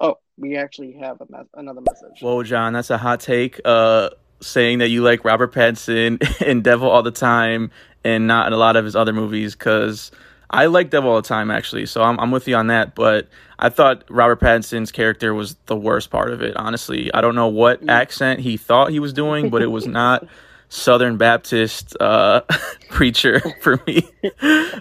Oh, 0.00 0.16
we 0.36 0.56
actually 0.56 0.92
have 1.00 1.20
me- 1.28 1.38
another 1.54 1.80
message. 1.80 2.20
Whoa, 2.20 2.42
John, 2.42 2.72
that's 2.72 2.90
a 2.90 2.98
hot 2.98 3.20
take. 3.20 3.60
Uh, 3.64 4.10
saying 4.42 4.78
that 4.78 4.88
you 4.88 5.02
like 5.02 5.24
Robert 5.24 5.52
Pattinson 5.52 6.40
in 6.46 6.62
Devil 6.62 6.88
all 6.88 7.02
the 7.02 7.10
time, 7.10 7.70
and 8.04 8.26
not 8.26 8.46
in 8.46 8.52
a 8.52 8.56
lot 8.56 8.76
of 8.76 8.84
his 8.84 8.96
other 8.96 9.12
movies, 9.12 9.54
because 9.54 10.10
I 10.48 10.66
like 10.66 10.90
Devil 10.90 11.10
all 11.10 11.20
the 11.20 11.28
time 11.28 11.50
actually. 11.50 11.86
So 11.86 12.02
I'm 12.02 12.18
I'm 12.18 12.30
with 12.30 12.48
you 12.48 12.56
on 12.56 12.66
that. 12.68 12.94
But 12.94 13.28
I 13.58 13.68
thought 13.68 14.04
Robert 14.10 14.40
Pattinson's 14.40 14.90
character 14.90 15.34
was 15.34 15.56
the 15.66 15.76
worst 15.76 16.10
part 16.10 16.32
of 16.32 16.42
it. 16.42 16.56
Honestly, 16.56 17.12
I 17.14 17.20
don't 17.20 17.34
know 17.34 17.48
what 17.48 17.88
accent 17.88 18.40
he 18.40 18.56
thought 18.56 18.90
he 18.90 18.98
was 18.98 19.12
doing, 19.12 19.50
but 19.50 19.62
it 19.62 19.68
was 19.70 19.86
not. 19.86 20.26
Southern 20.70 21.18
Baptist 21.18 21.96
uh, 22.00 22.42
preacher 22.88 23.40
for 23.60 23.82
me. 23.86 24.08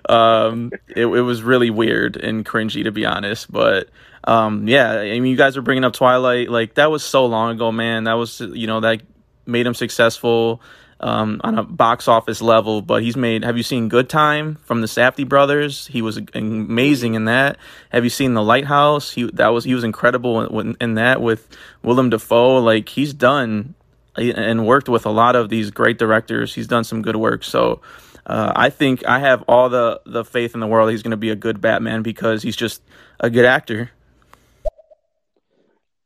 um, 0.08 0.72
it, 0.88 1.06
it 1.06 1.22
was 1.22 1.44
really 1.44 1.70
weird 1.70 2.16
and 2.16 2.46
cringy 2.46 2.84
to 2.84 2.92
be 2.92 3.06
honest, 3.06 3.52
but 3.52 3.90
um, 4.24 4.68
yeah, 4.68 4.92
I 4.92 5.20
mean, 5.20 5.32
you 5.32 5.38
guys 5.38 5.56
were 5.56 5.62
bringing 5.62 5.84
up 5.84 5.94
Twilight, 5.94 6.50
like 6.50 6.76
that 6.76 6.92
was 6.92 7.04
so 7.04 7.26
long 7.26 7.56
ago, 7.56 7.72
man. 7.72 8.04
That 8.04 8.14
was, 8.14 8.40
you 8.40 8.68
know, 8.68 8.80
that 8.82 9.02
made 9.46 9.66
him 9.66 9.74
successful 9.74 10.62
um, 11.00 11.40
on 11.44 11.58
a 11.58 11.64
box 11.64 12.08
office 12.08 12.42
level. 12.42 12.82
But 12.82 13.02
he's 13.02 13.16
made. 13.16 13.44
Have 13.44 13.58
you 13.58 13.64
seen 13.64 13.90
Good 13.90 14.10
Time 14.10 14.56
from 14.66 14.82
the 14.82 14.88
Safdie 14.88 15.28
brothers? 15.28 15.88
He 15.88 16.02
was 16.02 16.20
amazing 16.36 17.16
in 17.16 17.26
that. 17.26 17.58
Have 17.92 18.04
you 18.04 18.10
seen 18.10 18.34
The 18.34 18.44
Lighthouse? 18.44 19.12
He 19.12 19.24
that 19.34 19.48
was 19.48 19.64
he 19.64 19.74
was 19.74 19.84
incredible 19.84 20.60
in, 20.60 20.78
in 20.80 20.94
that 20.96 21.22
with 21.22 21.48
Willem 21.82 22.10
Dafoe. 22.10 22.58
Like 22.58 22.90
he's 22.90 23.14
done 23.14 23.74
and 24.20 24.66
worked 24.66 24.90
with 24.90 25.06
a 25.06 25.10
lot 25.10 25.36
of 25.36 25.50
these 25.50 25.72
great 25.72 25.98
directors. 25.98 26.54
He's 26.54 26.68
done 26.68 26.84
some 26.84 27.02
good 27.02 27.16
work. 27.16 27.44
So. 27.44 27.82
Uh, 28.26 28.54
I 28.56 28.70
think 28.70 29.04
I 29.08 29.18
have 29.18 29.44
all 29.48 29.70
the, 29.70 30.02
the 30.06 30.24
faith 30.24 30.54
in 30.54 30.60
the 30.60 30.68
world 30.68 30.92
he's 30.92 31.02
going 31.02 31.12
to 31.12 31.18
be 31.18 31.32
a 31.32 31.36
good 31.36 31.62
Batman 31.62 32.04
because 32.04 32.44
he's 32.44 32.56
just 32.56 32.84
a 33.20 33.28
good 33.28 33.46
actor. 33.46 33.90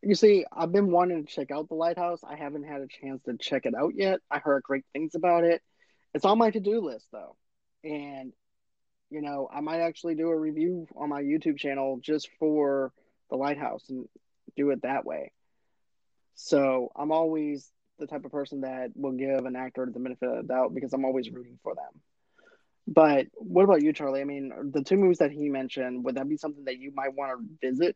You 0.02 0.16
see, 0.16 0.46
I've 0.52 0.72
been 0.72 0.92
wanting 0.92 1.26
to 1.26 1.34
check 1.34 1.50
out 1.52 1.70
the 1.70 1.76
lighthouse. 1.76 2.22
I 2.24 2.36
haven't 2.36 2.64
had 2.64 2.82
a 2.82 2.88
chance 2.88 3.22
to 3.24 3.38
check 3.38 3.66
it 3.66 3.74
out 3.74 3.94
yet. 3.96 4.20
I 4.30 4.40
heard 4.40 4.64
great 4.64 4.86
things 4.94 5.16
about 5.16 5.44
it. 5.44 5.62
It's 6.14 6.26
on 6.26 6.38
my 6.38 6.52
to 6.52 6.60
do 6.60 6.82
list 6.82 7.08
though. 7.12 7.36
And 7.84 8.34
you 9.10 9.22
know, 9.22 9.48
I 9.54 9.62
might 9.62 9.80
actually 9.80 10.16
do 10.16 10.30
a 10.30 10.38
review 10.38 10.88
on 10.96 11.10
my 11.10 11.22
YouTube 11.22 11.58
channel 11.58 12.00
just 12.02 12.30
for 12.40 12.92
the 13.30 13.36
lighthouse 13.36 13.84
and 13.90 14.08
do 14.58 14.72
it 14.72 14.82
that 14.82 15.06
way. 15.06 15.32
So 16.36 16.92
I'm 16.96 17.12
always 17.12 17.70
the 18.04 18.08
type 18.08 18.26
of 18.26 18.32
person 18.32 18.62
that 18.62 18.92
will 18.96 19.14
give 19.14 19.46
an 19.46 19.56
actor 19.56 19.86
the 19.86 20.00
benefit 20.00 20.30
of 20.30 20.36
the 20.38 20.54
doubt 20.54 20.74
because 20.74 20.94
I'm 20.94 21.06
always 21.06 21.30
rooting 21.32 21.58
for 21.64 21.74
them. 21.74 22.02
But 22.86 23.28
what 23.36 23.64
about 23.64 23.82
you, 23.82 23.94
Charlie? 23.94 24.22
I 24.22 24.26
mean, 24.26 24.52
the 24.74 24.84
two 24.84 24.98
movies 24.98 25.20
that 25.20 25.32
he 25.32 25.48
mentioned, 25.48 26.04
would 26.04 26.16
that 26.16 26.28
be 26.28 26.36
something 26.36 26.66
that 26.66 26.78
you 26.78 26.92
might 26.94 27.14
want 27.16 27.32
to 27.32 27.70
visit 27.70 27.96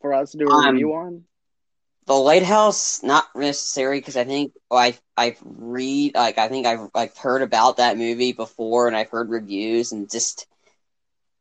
for 0.00 0.12
us 0.12 0.32
to 0.32 0.38
do 0.38 0.48
a 0.48 0.52
um, 0.52 0.74
review 0.74 0.92
on? 0.92 1.24
The 2.06 2.12
Lighthouse, 2.12 3.02
not 3.02 3.24
necessary 3.34 3.98
because 3.98 4.18
I 4.18 4.24
think 4.24 4.52
oh, 4.70 4.76
I 4.76 4.98
I've 5.16 5.38
read 5.42 6.14
like 6.14 6.36
I 6.36 6.48
think 6.48 6.66
I've 6.66 6.90
like 6.94 7.16
heard 7.16 7.40
about 7.40 7.78
that 7.78 7.96
movie 7.96 8.32
before 8.32 8.88
and 8.88 8.94
I've 8.94 9.08
heard 9.08 9.30
reviews 9.30 9.92
and 9.92 10.10
just 10.10 10.46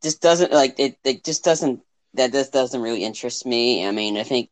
just 0.02 0.22
doesn't 0.22 0.54
like 0.54 0.80
it. 0.80 0.98
It 1.04 1.26
just 1.26 1.44
doesn't 1.44 1.82
that 2.14 2.32
just 2.32 2.54
doesn't 2.54 2.82
really 2.82 3.04
interest 3.04 3.46
me. 3.46 3.86
I 3.86 3.92
mean, 3.92 4.16
I 4.16 4.24
think 4.24 4.50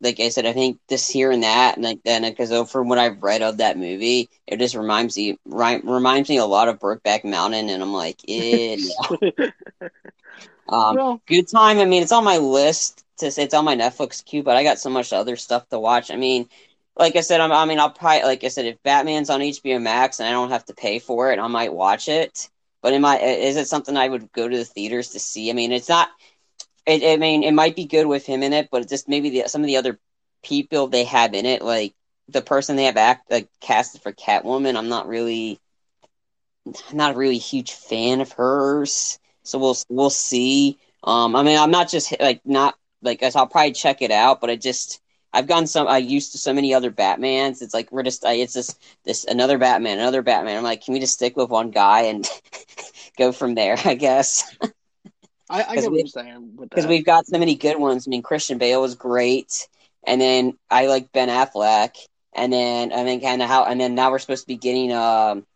like 0.00 0.20
I 0.20 0.28
said, 0.28 0.46
I 0.46 0.52
think 0.52 0.78
this 0.88 1.08
here 1.08 1.30
and 1.30 1.42
that, 1.42 1.76
and 1.76 1.84
like 1.84 2.02
then 2.04 2.22
because 2.22 2.52
from 2.70 2.88
what 2.88 2.98
I've 2.98 3.22
read 3.22 3.42
of 3.42 3.58
that 3.58 3.78
movie, 3.78 4.28
it 4.46 4.58
just 4.58 4.74
reminds 4.74 5.16
me 5.16 5.38
reminds 5.44 6.28
me 6.28 6.36
a 6.36 6.44
lot 6.44 6.68
of 6.68 6.78
Brokeback 6.78 7.24
Mountain, 7.24 7.68
and 7.68 7.82
I'm 7.82 7.92
like, 7.92 8.20
eh, 8.28 8.76
yeah. 8.78 9.50
um, 10.68 10.96
well, 10.96 11.20
good 11.26 11.48
time. 11.48 11.78
I 11.78 11.84
mean, 11.84 12.02
it's 12.02 12.12
on 12.12 12.24
my 12.24 12.38
list 12.38 13.04
to 13.18 13.30
say 13.30 13.44
it's 13.44 13.54
on 13.54 13.64
my 13.64 13.76
Netflix 13.76 14.24
queue, 14.24 14.42
but 14.42 14.56
I 14.56 14.62
got 14.62 14.78
so 14.78 14.90
much 14.90 15.12
other 15.12 15.36
stuff 15.36 15.68
to 15.70 15.78
watch. 15.78 16.10
I 16.10 16.16
mean, 16.16 16.48
like 16.96 17.16
I 17.16 17.20
said, 17.20 17.40
I'm, 17.40 17.52
I 17.52 17.64
mean, 17.64 17.80
I'll 17.80 17.90
probably 17.90 18.22
like 18.22 18.44
I 18.44 18.48
said, 18.48 18.66
if 18.66 18.82
Batman's 18.82 19.30
on 19.30 19.40
HBO 19.40 19.80
Max 19.80 20.20
and 20.20 20.28
I 20.28 20.32
don't 20.32 20.50
have 20.50 20.64
to 20.66 20.74
pay 20.74 20.98
for 21.00 21.32
it, 21.32 21.38
I 21.38 21.46
might 21.48 21.72
watch 21.72 22.08
it. 22.08 22.48
But 22.82 22.92
am 22.92 23.04
I? 23.04 23.18
Is 23.18 23.56
it 23.56 23.66
something 23.66 23.96
I 23.96 24.08
would 24.08 24.30
go 24.32 24.48
to 24.48 24.56
the 24.56 24.64
theaters 24.64 25.10
to 25.10 25.18
see? 25.18 25.50
I 25.50 25.54
mean, 25.54 25.72
it's 25.72 25.88
not. 25.88 26.08
It, 26.88 27.04
I 27.04 27.16
mean, 27.18 27.44
it 27.44 27.52
might 27.52 27.76
be 27.76 27.84
good 27.86 28.06
with 28.06 28.26
him 28.26 28.42
in 28.42 28.52
it, 28.52 28.70
but 28.70 28.88
just 28.88 29.08
maybe 29.08 29.30
the, 29.30 29.48
some 29.48 29.62
of 29.62 29.66
the 29.68 29.76
other 29.76 30.00
people 30.42 30.88
they 30.88 31.04
have 31.04 31.34
in 31.34 31.46
it, 31.46 31.62
like 31.62 31.94
the 32.28 32.42
person 32.42 32.76
they 32.76 32.84
have 32.84 32.96
act 32.96 33.30
like 33.30 33.48
casted 33.60 34.02
for 34.02 34.12
Catwoman, 34.12 34.76
I'm 34.76 34.88
not 34.88 35.08
really, 35.08 35.60
not 36.92 37.14
a 37.14 37.18
really 37.18 37.38
huge 37.38 37.72
fan 37.72 38.20
of 38.20 38.32
hers. 38.32 39.18
So 39.42 39.58
we'll 39.58 39.76
we'll 39.88 40.10
see. 40.10 40.78
Um, 41.04 41.34
I 41.36 41.42
mean, 41.42 41.58
I'm 41.58 41.70
not 41.70 41.88
just 41.88 42.14
like 42.20 42.40
not 42.44 42.76
like 43.02 43.22
I'll 43.22 43.46
probably 43.46 43.72
check 43.72 44.02
it 44.02 44.10
out, 44.10 44.40
but 44.40 44.50
I 44.50 44.56
just 44.56 45.00
I've 45.32 45.46
gone 45.46 45.66
some. 45.66 45.86
I 45.88 45.98
used 45.98 46.32
to 46.32 46.38
so 46.38 46.52
many 46.52 46.74
other 46.74 46.90
Batmans. 46.90 47.62
It's 47.62 47.74
like 47.74 47.90
we're 47.92 48.02
just. 48.02 48.24
I, 48.24 48.34
It's 48.34 48.54
just 48.54 48.78
this 49.04 49.24
another 49.24 49.58
Batman, 49.58 49.98
another 49.98 50.22
Batman. 50.22 50.58
I'm 50.58 50.64
like, 50.64 50.84
can 50.84 50.94
we 50.94 51.00
just 51.00 51.14
stick 51.14 51.36
with 51.36 51.50
one 51.50 51.70
guy 51.70 52.02
and 52.02 52.28
go 53.18 53.32
from 53.32 53.54
there? 53.54 53.76
I 53.84 53.94
guess. 53.94 54.56
I, 55.50 55.64
I 55.64 55.76
get 55.78 55.90
what 55.90 56.00
you're 56.00 56.06
saying 56.08 56.58
because 56.70 56.86
we've 56.86 57.04
got 57.04 57.26
so 57.26 57.38
many 57.38 57.54
good 57.56 57.78
ones. 57.78 58.06
I 58.06 58.10
mean, 58.10 58.22
Christian 58.22 58.58
Bale 58.58 58.80
was 58.82 58.94
great, 58.94 59.68
and 60.06 60.20
then 60.20 60.58
I 60.70 60.86
like 60.86 61.12
Ben 61.12 61.28
Affleck, 61.28 61.96
and 62.34 62.52
then 62.52 62.92
I 62.92 63.04
think 63.04 63.22
kind 63.22 63.42
of 63.42 63.48
how, 63.48 63.64
and 63.64 63.80
then 63.80 63.94
now 63.94 64.10
we're 64.10 64.18
supposed 64.18 64.42
to 64.44 64.48
be 64.48 64.56
getting 64.56 64.92
um 64.92 65.46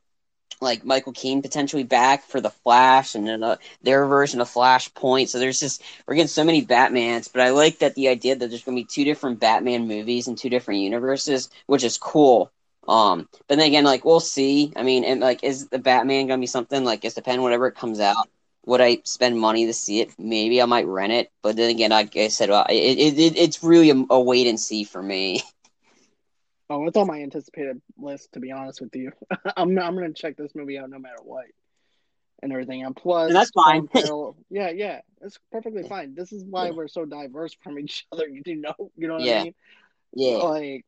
like 0.61 0.85
Michael 0.85 1.13
Keaton 1.13 1.43
potentially 1.43 1.83
back 1.83 2.25
for 2.25 2.41
the 2.41 2.51
Flash 2.51 3.15
and 3.15 3.27
then 3.27 3.43
uh, 3.43 3.57
their 3.83 4.07
version 4.07 4.41
of 4.41 4.49
Flashpoint. 4.49 5.29
So 5.29 5.39
there's 5.39 5.61
just 5.61 5.83
we're 6.07 6.15
getting 6.15 6.29
so 6.29 6.45
many 6.45 6.65
Batmans, 6.65 7.31
but 7.33 7.43
I 7.43 7.51
like 7.51 7.81
that 7.81 7.95
the 7.97 8.09
idea 8.09 8.37
that 8.37 8.49
there's 8.49 8.63
going 8.63 8.77
to 8.77 8.83
be 8.83 8.87
two 8.87 9.05
different 9.05 9.41
Batman 9.41 9.89
movies 9.89 10.29
in 10.29 10.37
two 10.37 10.49
different 10.51 10.81
universes, 10.81 11.51
which 11.67 11.85
is 11.85 11.99
cool. 11.99 12.51
Um, 12.89 13.29
but 13.49 13.59
then 13.59 13.67
again, 13.67 13.85
like 13.85 14.05
we'll 14.05 14.21
see. 14.21 14.73
I 14.77 14.83
mean, 14.83 15.05
and 15.05 15.21
like, 15.21 15.45
is 15.45 15.69
the 15.69 15.79
Batman 15.79 16.27
going 16.29 16.39
to 16.41 16.43
be 16.43 16.47
something 16.47 16.85
like 16.85 17.05
it's 17.05 17.15
depending 17.15 17.43
whatever 17.43 17.67
it 17.67 17.77
comes 17.77 18.01
out? 18.01 18.29
Would 18.67 18.81
I 18.81 18.99
spend 19.05 19.39
money 19.39 19.67
to 19.67 19.73
see 19.73 20.01
it? 20.01 20.13
Maybe 20.19 20.63
I 20.63 20.67
might 20.67 20.87
rent 20.87 21.13
it, 21.13 21.33
but 21.43 21.57
then 21.57 21.71
again, 21.71 21.91
like 21.91 22.17
I 22.17 22.29
said, 22.29 22.51
well, 22.51 22.65
it, 22.69 22.75
it, 22.75 23.19
it 23.19 23.37
it's 23.37 23.63
really 23.63 23.91
a, 23.91 24.05
a 24.11 24.21
wait 24.21 24.47
and 24.47 24.59
see 24.59 24.85
for 24.85 25.03
me. 25.03 25.43
Oh, 26.71 26.87
it's 26.87 26.97
on 26.97 27.07
my 27.07 27.21
anticipated 27.21 27.83
list. 27.99 28.33
To 28.33 28.41
be 28.41 28.51
honest 28.51 28.81
with 28.81 28.97
you, 28.97 29.13
I'm 29.59 29.79
I'm 29.79 29.95
gonna 29.95 30.15
check 30.15 30.39
this 30.39 30.55
movie 30.55 30.79
out 30.79 30.89
no 30.89 30.99
matter 30.99 31.19
what, 31.23 31.45
and 32.43 32.51
everything. 32.51 32.83
And 32.83 32.97
plus, 32.97 33.27
and 33.27 33.37
that's 33.37 33.51
fine. 33.51 33.91
yeah, 34.51 34.71
yeah, 34.71 35.01
it's 35.21 35.39
perfectly 35.51 35.83
fine. 35.83 36.15
This 36.15 36.33
is 36.33 36.45
why 36.45 36.71
we're 36.71 36.89
so 36.89 37.05
diverse 37.05 37.55
from 37.63 37.79
each 37.79 38.07
other. 38.11 38.27
You 38.27 38.57
know, 38.57 38.91
you 38.97 39.07
know 39.07 39.15
what 39.15 39.23
yeah. 39.23 39.41
I 39.41 39.45
mean? 39.45 39.55
Yeah. 40.15 40.37
Like, 40.39 40.87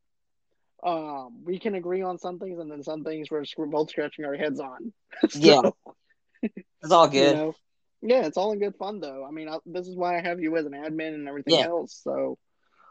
um, 0.83 1.43
we 1.43 1.59
can 1.59 1.75
agree 1.75 2.01
on 2.01 2.17
some 2.17 2.39
things, 2.39 2.57
and 2.57 2.71
then 2.71 2.81
some 2.81 3.03
things 3.03 3.29
we're 3.29 3.45
both 3.67 3.91
scratching 3.91 4.25
our 4.25 4.35
heads 4.35 4.59
on. 4.59 4.91
so, 5.29 5.39
yeah, 5.39 5.61
it's 6.41 6.91
all 6.91 7.07
good. 7.07 7.37
You 7.37 7.43
know? 7.43 7.55
Yeah, 8.01 8.25
it's 8.25 8.37
all 8.37 8.51
in 8.51 8.59
good 8.59 8.75
fun 8.75 8.99
though. 8.99 9.25
I 9.25 9.31
mean, 9.31 9.49
I, 9.49 9.57
this 9.65 9.87
is 9.87 9.95
why 9.95 10.17
I 10.17 10.21
have 10.21 10.39
you 10.39 10.55
as 10.57 10.65
an 10.65 10.73
admin 10.73 11.13
and 11.15 11.27
everything 11.27 11.55
yeah. 11.55 11.65
else. 11.65 11.99
So 12.03 12.37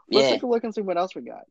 let's 0.09 0.25
yeah. 0.25 0.31
take 0.31 0.43
a 0.43 0.47
look 0.47 0.63
and 0.63 0.73
see 0.73 0.81
what 0.81 0.97
else 0.97 1.15
we 1.15 1.21
got. 1.21 1.45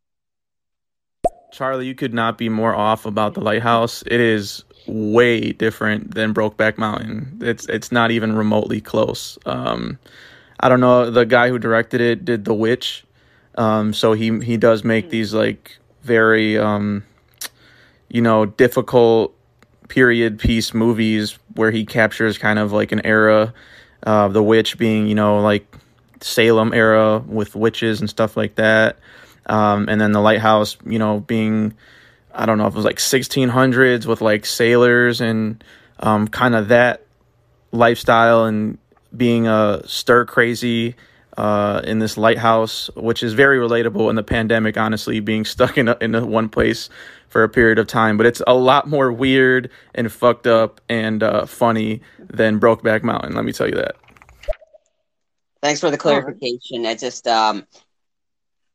Charlie, 1.53 1.87
you 1.87 1.95
could 1.95 2.13
not 2.13 2.37
be 2.37 2.49
more 2.49 2.75
off 2.75 3.07
about 3.07 3.35
the 3.35 3.41
lighthouse. 3.41 4.03
It 4.07 4.21
is 4.21 4.65
way 4.87 5.53
different 5.53 6.15
than 6.15 6.35
Brokeback 6.35 6.79
Mountain. 6.79 7.39
It's 7.43 7.67
it's 7.67 7.93
not 7.93 8.11
even 8.11 8.35
remotely 8.35 8.81
close. 8.81 9.39
Um, 9.47 9.99
I 10.61 10.69
don't 10.69 10.81
know. 10.81 11.11
The 11.11 11.25
guy 11.25 11.49
who 11.49 11.59
directed 11.59 12.01
it 12.01 12.25
did 12.25 12.45
The 12.45 12.55
Witch, 12.55 13.05
um, 13.57 13.95
so 13.95 14.15
he 14.15 14.41
he 14.41 14.57
does 14.57 14.83
make 14.83 15.11
these 15.11 15.33
like 15.33 15.79
very 16.03 16.59
um, 16.59 17.05
you 18.09 18.21
know 18.21 18.47
difficult 18.47 19.35
period 19.95 20.41
piece 20.41 20.75
movies 20.75 21.39
where 21.55 21.71
he 21.71 21.87
captures 21.87 22.37
kind 22.37 22.59
of 22.59 22.73
like 22.73 22.91
an 22.91 23.01
era. 23.07 23.55
Uh, 24.03 24.27
the 24.27 24.43
Witch 24.43 24.77
being 24.77 25.07
you 25.07 25.15
know 25.15 25.41
like 25.41 25.65
Salem 26.21 26.75
era 26.75 27.21
with 27.21 27.55
witches 27.55 28.01
and 28.01 28.11
stuff 28.11 28.37
like 28.37 28.57
that. 28.57 28.99
Um, 29.47 29.89
and 29.89 30.01
then 30.01 30.13
the 30.13 30.21
lighthouse, 30.21 30.77
you 30.87 30.99
know, 30.99 31.21
being, 31.21 31.75
I 32.33 32.47
don't 32.47 32.57
know 32.57 32.67
if 32.67 32.73
it 32.73 32.77
was 32.77 32.85
like 32.85 32.97
1600s 32.97 34.07
with 34.07 34.23
like 34.23 34.47
sailors 34.47 35.21
and 35.21 35.63
um, 36.01 36.27
kind 36.29 36.55
of 36.55 36.69
that 36.69 37.05
lifestyle 37.71 38.45
and 38.47 38.79
being 39.15 39.47
a 39.47 39.83
stir 39.87 40.25
crazy 40.25 40.95
uh, 41.37 41.83
in 41.85 41.99
this 41.99 42.17
lighthouse, 42.17 42.89
which 42.95 43.23
is 43.23 43.33
very 43.33 43.59
relatable 43.59 44.09
in 44.11 44.17
the 44.17 44.23
pandemic, 44.23 44.77
honestly, 44.77 45.21
being 45.21 45.45
stuck 45.45 45.77
in, 45.79 45.89
a, 45.89 45.97
in 46.01 46.15
a 46.15 46.25
one 46.25 46.49
place 46.49 46.89
for 47.29 47.43
a 47.43 47.49
period 47.49 47.79
of 47.79 47.87
time. 47.87 48.17
But 48.17 48.27
it's 48.27 48.43
a 48.47 48.55
lot 48.55 48.89
more 48.89 49.13
weird 49.13 49.71
and 49.95 50.11
fucked 50.11 50.47
up 50.47 50.81
and 50.89 51.23
uh, 51.23 51.47
funny 51.47 52.01
than 52.19 52.61
Brokeback 52.61 53.03
Mountain, 53.03 53.35
let 53.35 53.45
me 53.45 53.53
tell 53.53 53.69
you 53.69 53.75
that. 53.75 53.97
Thanks 55.63 55.81
for 55.81 55.91
the 55.91 55.99
clarification. 55.99 56.85
I 56.85 56.95
just, 56.95 57.27
um, 57.27 57.67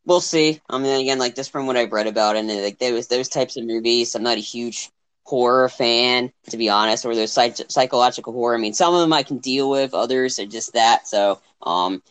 we'll 0.05 0.21
see. 0.21 0.59
I 0.69 0.79
mean, 0.79 0.99
again, 0.99 1.19
like 1.19 1.35
just 1.35 1.51
from 1.51 1.67
what 1.67 1.77
I've 1.77 1.91
read 1.91 2.07
about 2.07 2.35
it, 2.35 2.39
and 2.39 2.63
like 2.63 2.79
those 2.79 3.07
those 3.07 3.29
types 3.29 3.57
of 3.57 3.65
movies, 3.65 4.15
I'm 4.15 4.23
not 4.23 4.37
a 4.37 4.41
huge 4.41 4.89
horror 5.23 5.69
fan, 5.69 6.33
to 6.49 6.57
be 6.57 6.67
honest, 6.69 7.05
or 7.05 7.13
those 7.13 7.31
psych- 7.31 7.69
psychological 7.69 8.33
horror. 8.33 8.55
I 8.55 8.59
mean, 8.59 8.73
some 8.73 8.95
of 8.95 9.01
them 9.01 9.13
I 9.13 9.21
can 9.21 9.37
deal 9.37 9.69
with, 9.69 9.93
others 9.93 10.39
are 10.39 10.47
just 10.47 10.73
that. 10.73 11.07
So, 11.07 11.39
um, 11.61 12.01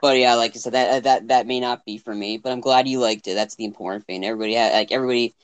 but 0.00 0.18
yeah, 0.18 0.34
like 0.34 0.54
I 0.54 0.58
said, 0.58 0.74
that 0.74 1.04
that 1.04 1.28
that 1.28 1.46
may 1.46 1.60
not 1.60 1.84
be 1.84 1.98
for 1.98 2.14
me. 2.14 2.38
But 2.38 2.52
I'm 2.52 2.60
glad 2.60 2.88
you 2.88 3.00
liked 3.00 3.26
it. 3.28 3.34
That's 3.34 3.56
the 3.56 3.64
important 3.64 4.06
thing. 4.06 4.24
Everybody, 4.24 4.54
ha- 4.54 4.72
like 4.72 4.92
everybody 4.92 5.34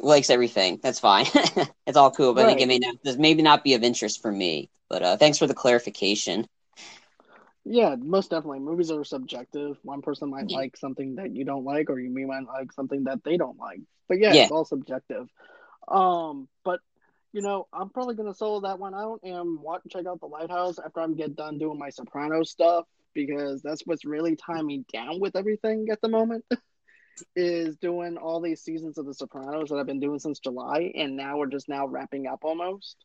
likes 0.00 0.30
everything. 0.30 0.80
That's 0.82 1.00
fine. 1.00 1.26
it's 1.86 1.96
all 1.96 2.10
cool. 2.10 2.34
But 2.34 2.44
right. 2.44 2.46
I 2.46 2.50
think 2.50 2.62
it 2.62 2.68
may 2.68 2.78
not, 2.78 3.18
maybe 3.18 3.42
not 3.42 3.64
be 3.64 3.74
of 3.74 3.82
interest 3.82 4.22
for 4.22 4.32
me. 4.32 4.70
But 4.88 5.02
uh, 5.02 5.16
thanks 5.16 5.38
for 5.38 5.46
the 5.46 5.54
clarification. 5.54 6.46
Yeah, 7.64 7.94
most 7.96 8.30
definitely. 8.30 8.60
Movies 8.60 8.90
are 8.90 9.04
subjective. 9.04 9.76
One 9.82 10.02
person 10.02 10.30
might 10.30 10.48
yeah. 10.48 10.56
like 10.56 10.76
something 10.76 11.16
that 11.16 11.34
you 11.34 11.44
don't 11.44 11.64
like, 11.64 11.88
or 11.88 12.00
you 12.00 12.10
might 12.10 12.46
like 12.46 12.72
something 12.72 13.04
that 13.04 13.22
they 13.22 13.36
don't 13.36 13.58
like. 13.58 13.80
But 14.08 14.18
yeah, 14.18 14.32
yeah. 14.32 14.42
it's 14.44 14.52
all 14.52 14.64
subjective. 14.64 15.28
Um, 15.86 16.48
but 16.64 16.80
you 17.32 17.42
know, 17.42 17.68
I'm 17.72 17.90
probably 17.90 18.16
gonna 18.16 18.34
solo 18.34 18.60
that 18.62 18.80
one 18.80 18.94
out 18.94 19.20
and 19.22 19.60
watch 19.60 19.82
check 19.88 20.06
out 20.06 20.18
the 20.20 20.26
Lighthouse 20.26 20.80
after 20.80 21.00
I'm 21.00 21.14
get 21.14 21.36
done 21.36 21.58
doing 21.58 21.78
my 21.78 21.90
Soprano 21.90 22.42
stuff 22.42 22.86
because 23.14 23.62
that's 23.62 23.82
what's 23.86 24.04
really 24.04 24.36
tying 24.36 24.66
me 24.66 24.84
down 24.92 25.20
with 25.20 25.36
everything 25.36 25.88
at 25.90 26.00
the 26.00 26.08
moment. 26.08 26.44
is 27.36 27.76
doing 27.76 28.16
all 28.16 28.40
these 28.40 28.62
seasons 28.62 28.98
of 28.98 29.06
the 29.06 29.14
Sopranos 29.14 29.68
that 29.68 29.76
I've 29.76 29.86
been 29.86 30.00
doing 30.00 30.18
since 30.18 30.38
July, 30.38 30.92
and 30.94 31.16
now 31.16 31.38
we're 31.38 31.46
just 31.46 31.68
now 31.68 31.86
wrapping 31.86 32.26
up 32.26 32.40
almost. 32.44 32.96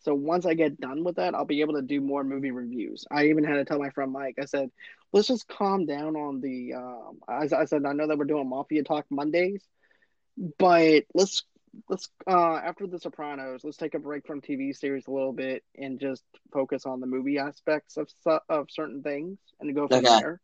So 0.00 0.14
once 0.14 0.46
I 0.46 0.54
get 0.54 0.80
done 0.80 1.02
with 1.04 1.16
that, 1.16 1.34
I'll 1.34 1.44
be 1.44 1.60
able 1.60 1.74
to 1.74 1.82
do 1.82 2.00
more 2.00 2.22
movie 2.22 2.52
reviews. 2.52 3.04
I 3.10 3.26
even 3.26 3.44
had 3.44 3.54
to 3.54 3.64
tell 3.64 3.78
my 3.78 3.90
friend 3.90 4.12
Mike. 4.12 4.36
I 4.40 4.44
said, 4.44 4.70
"Let's 5.12 5.28
just 5.28 5.48
calm 5.48 5.86
down 5.86 6.16
on 6.16 6.40
the." 6.40 6.74
Um, 6.74 7.18
I, 7.26 7.48
I 7.54 7.64
said, 7.64 7.84
"I 7.84 7.92
know 7.92 8.06
that 8.06 8.16
we're 8.18 8.24
doing 8.24 8.48
Mafia 8.48 8.84
Talk 8.84 9.06
Mondays, 9.10 9.62
but 10.58 11.04
let's 11.14 11.42
let's 11.88 12.08
uh, 12.26 12.56
after 12.56 12.86
The 12.86 12.98
Sopranos, 12.98 13.62
let's 13.64 13.76
take 13.76 13.94
a 13.94 13.98
break 13.98 14.26
from 14.26 14.40
TV 14.40 14.76
series 14.76 15.06
a 15.06 15.10
little 15.10 15.32
bit 15.32 15.64
and 15.76 15.98
just 16.00 16.24
focus 16.52 16.86
on 16.86 17.00
the 17.00 17.06
movie 17.06 17.38
aspects 17.38 17.96
of 17.96 18.08
of 18.48 18.68
certain 18.70 19.02
things 19.02 19.38
and 19.60 19.74
go 19.74 19.88
from 19.88 19.98
okay. 19.98 20.20
there." 20.20 20.40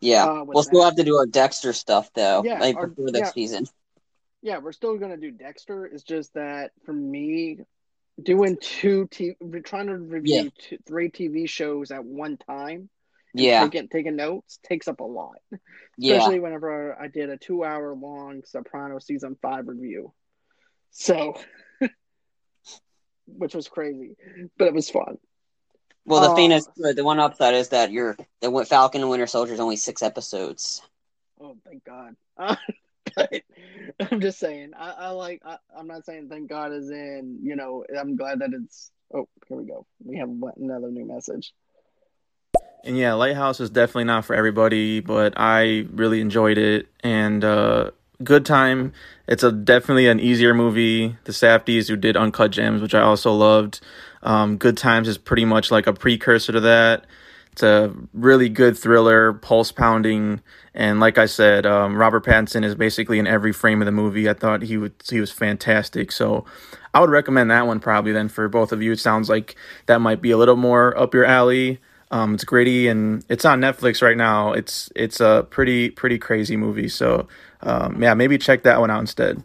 Yeah, 0.00 0.24
uh, 0.24 0.44
we'll 0.44 0.62
still 0.62 0.84
have 0.84 0.96
to 0.96 1.04
do 1.04 1.16
our 1.16 1.26
Dexter 1.26 1.72
stuff 1.72 2.10
though. 2.14 2.42
Yeah, 2.44 2.58
like 2.58 2.76
our, 2.76 2.86
before 2.86 3.10
next 3.10 3.28
yeah. 3.28 3.32
season. 3.32 3.66
Yeah, 4.42 4.58
we're 4.58 4.72
still 4.72 4.96
gonna 4.96 5.18
do 5.18 5.30
Dexter. 5.30 5.86
It's 5.86 6.02
just 6.02 6.34
that 6.34 6.72
for 6.84 6.92
me, 6.92 7.58
doing 8.22 8.56
two 8.60 9.08
t 9.10 9.34
trying 9.64 9.88
to 9.88 9.96
review 9.96 10.34
yeah. 10.34 10.50
two, 10.58 10.78
three 10.86 11.10
TV 11.10 11.48
shows 11.48 11.90
at 11.90 12.04
one 12.04 12.38
time. 12.38 12.88
Yeah, 13.34 13.64
taking 13.64 13.88
taking 13.88 14.16
notes 14.16 14.58
takes 14.62 14.88
up 14.88 15.00
a 15.00 15.04
lot. 15.04 15.36
Yeah, 15.98 16.14
especially 16.14 16.40
whenever 16.40 16.98
I 16.98 17.08
did 17.08 17.28
a 17.28 17.36
two 17.36 17.62
hour 17.62 17.94
long 17.94 18.42
Soprano 18.46 18.98
season 19.00 19.36
five 19.42 19.68
review. 19.68 20.12
So, 20.90 21.38
which 23.26 23.54
was 23.54 23.68
crazy, 23.68 24.16
but 24.58 24.68
it 24.68 24.74
was 24.74 24.90
fun. 24.90 25.18
Well, 26.04 26.22
the 26.22 26.30
uh, 26.30 26.34
thing 26.34 26.52
is, 26.52 26.68
the 26.76 27.04
one 27.04 27.20
upside 27.20 27.54
is 27.54 27.68
that 27.68 27.92
your 27.92 28.16
the 28.40 28.66
Falcon 28.68 29.02
and 29.02 29.10
Winter 29.10 29.26
Soldier 29.26 29.52
is 29.52 29.60
only 29.60 29.76
six 29.76 30.02
episodes. 30.02 30.82
Oh, 31.40 31.56
thank 31.64 31.84
God. 31.84 32.16
Uh, 32.36 32.56
but 33.16 33.42
I'm 34.00 34.20
just 34.20 34.38
saying, 34.38 34.72
I, 34.76 34.90
I 34.90 35.08
like. 35.10 35.42
I, 35.44 35.56
am 35.78 35.86
not 35.86 36.04
saying 36.04 36.28
thank 36.28 36.48
God 36.48 36.72
is 36.72 36.90
in. 36.90 37.38
You 37.42 37.56
know, 37.56 37.84
I'm 37.98 38.16
glad 38.16 38.40
that 38.40 38.50
it's. 38.52 38.90
Oh, 39.12 39.28
here 39.48 39.56
we 39.56 39.66
go. 39.66 39.86
We 40.04 40.16
have 40.18 40.30
another 40.56 40.90
new 40.90 41.04
message. 41.04 41.52
And 42.84 42.96
yeah, 42.96 43.12
Lighthouse 43.14 43.60
is 43.60 43.70
definitely 43.70 44.04
not 44.04 44.24
for 44.24 44.34
everybody, 44.34 45.00
but 45.00 45.34
I 45.36 45.86
really 45.92 46.20
enjoyed 46.20 46.58
it 46.58 46.88
and 47.00 47.44
uh, 47.44 47.90
good 48.22 48.44
time. 48.44 48.92
It's 49.26 49.42
a 49.42 49.52
definitely 49.52 50.08
an 50.08 50.20
easier 50.20 50.54
movie. 50.54 51.16
The 51.24 51.32
Safdies 51.32 51.88
who 51.88 51.96
did 51.96 52.16
Uncut 52.16 52.50
Gems, 52.50 52.82
which 52.82 52.94
I 52.94 53.00
also 53.00 53.32
loved. 53.32 53.80
Um, 54.22 54.56
good 54.56 54.76
Times 54.76 55.08
is 55.08 55.18
pretty 55.18 55.44
much 55.44 55.70
like 55.70 55.86
a 55.86 55.92
precursor 55.92 56.52
to 56.52 56.60
that. 56.60 57.06
It's 57.52 57.62
a 57.62 57.92
really 58.12 58.48
good 58.48 58.78
thriller, 58.78 59.32
pulse 59.32 59.72
pounding, 59.72 60.40
and 60.72 61.00
like 61.00 61.18
I 61.18 61.26
said, 61.26 61.66
um, 61.66 61.96
Robert 61.96 62.24
Pattinson 62.24 62.64
is 62.64 62.76
basically 62.76 63.18
in 63.18 63.26
every 63.26 63.52
frame 63.52 63.82
of 63.82 63.86
the 63.86 63.92
movie. 63.92 64.28
I 64.28 64.34
thought 64.34 64.62
he 64.62 64.76
would 64.76 64.94
he 65.08 65.18
was 65.20 65.32
fantastic. 65.32 66.12
So 66.12 66.44
I 66.94 67.00
would 67.00 67.10
recommend 67.10 67.50
that 67.50 67.66
one 67.66 67.80
probably 67.80 68.12
then 68.12 68.28
for 68.28 68.48
both 68.48 68.70
of 68.70 68.82
you. 68.82 68.92
It 68.92 69.00
sounds 69.00 69.28
like 69.28 69.56
that 69.86 70.00
might 70.00 70.22
be 70.22 70.30
a 70.30 70.36
little 70.36 70.56
more 70.56 70.96
up 70.96 71.12
your 71.12 71.24
alley. 71.24 71.80
Um, 72.12 72.34
it's 72.34 72.44
gritty 72.44 72.88
and 72.88 73.24
it's 73.28 73.44
on 73.44 73.60
Netflix 73.60 74.00
right 74.00 74.16
now. 74.16 74.52
It's 74.52 74.90
it's 74.94 75.20
a 75.20 75.46
pretty 75.50 75.90
pretty 75.90 76.18
crazy 76.18 76.56
movie. 76.56 76.88
So 76.88 77.26
um, 77.62 78.02
yeah, 78.02 78.14
maybe 78.14 78.38
check 78.38 78.62
that 78.64 78.80
one 78.80 78.90
out 78.90 79.00
instead. 79.00 79.42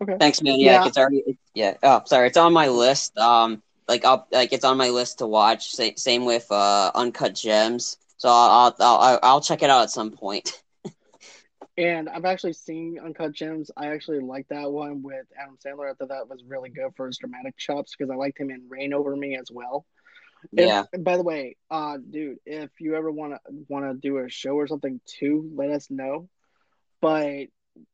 Okay. 0.00 0.16
Thanks, 0.18 0.42
man. 0.42 0.60
Yeah, 0.60 0.82
yeah. 0.82 0.86
it's 0.86 0.98
already 0.98 1.38
yeah. 1.54 1.74
Oh, 1.82 2.02
sorry, 2.04 2.28
it's 2.28 2.36
on 2.36 2.52
my 2.52 2.68
list. 2.68 3.16
Um, 3.16 3.62
like 3.88 4.04
I'll 4.04 4.26
like 4.30 4.52
it's 4.52 4.64
on 4.64 4.76
my 4.76 4.90
list 4.90 5.18
to 5.18 5.26
watch. 5.26 5.74
Same 5.96 6.24
with 6.24 6.46
uh, 6.50 6.90
Uncut 6.94 7.34
Gems. 7.34 7.96
So 8.18 8.28
I'll 8.28 8.74
I'll 8.78 8.96
I'll 8.98 9.18
I'll 9.22 9.40
check 9.40 9.62
it 9.62 9.70
out 9.70 9.82
at 9.82 9.90
some 9.90 10.10
point. 10.10 10.62
and 11.78 12.08
I've 12.08 12.24
actually 12.24 12.54
seen 12.54 12.98
Uncut 13.02 13.32
Gems. 13.32 13.70
I 13.76 13.88
actually 13.88 14.20
like 14.20 14.48
that 14.48 14.70
one 14.70 15.02
with 15.02 15.26
Adam 15.40 15.56
Sandler. 15.64 15.90
I 15.90 15.94
thought 15.94 16.08
that 16.08 16.28
was 16.28 16.42
really 16.46 16.70
good 16.70 16.92
for 16.96 17.06
his 17.06 17.18
dramatic 17.18 17.56
chops 17.56 17.94
because 17.96 18.10
I 18.10 18.16
liked 18.16 18.38
him 18.38 18.50
in 18.50 18.68
Reign 18.68 18.92
Over 18.92 19.16
Me 19.16 19.36
as 19.36 19.50
well. 19.50 19.86
Yeah. 20.52 20.84
By 20.98 21.16
the 21.16 21.22
way, 21.22 21.56
uh, 21.70 21.98
dude, 21.98 22.38
if 22.44 22.70
you 22.78 22.94
ever 22.94 23.10
want 23.10 23.34
to 23.34 23.40
want 23.68 23.84
to 23.84 23.94
do 23.94 24.18
a 24.18 24.28
show 24.28 24.52
or 24.52 24.66
something 24.66 25.00
too, 25.06 25.50
let 25.54 25.70
us 25.70 25.90
know. 25.90 26.28
But 27.06 27.46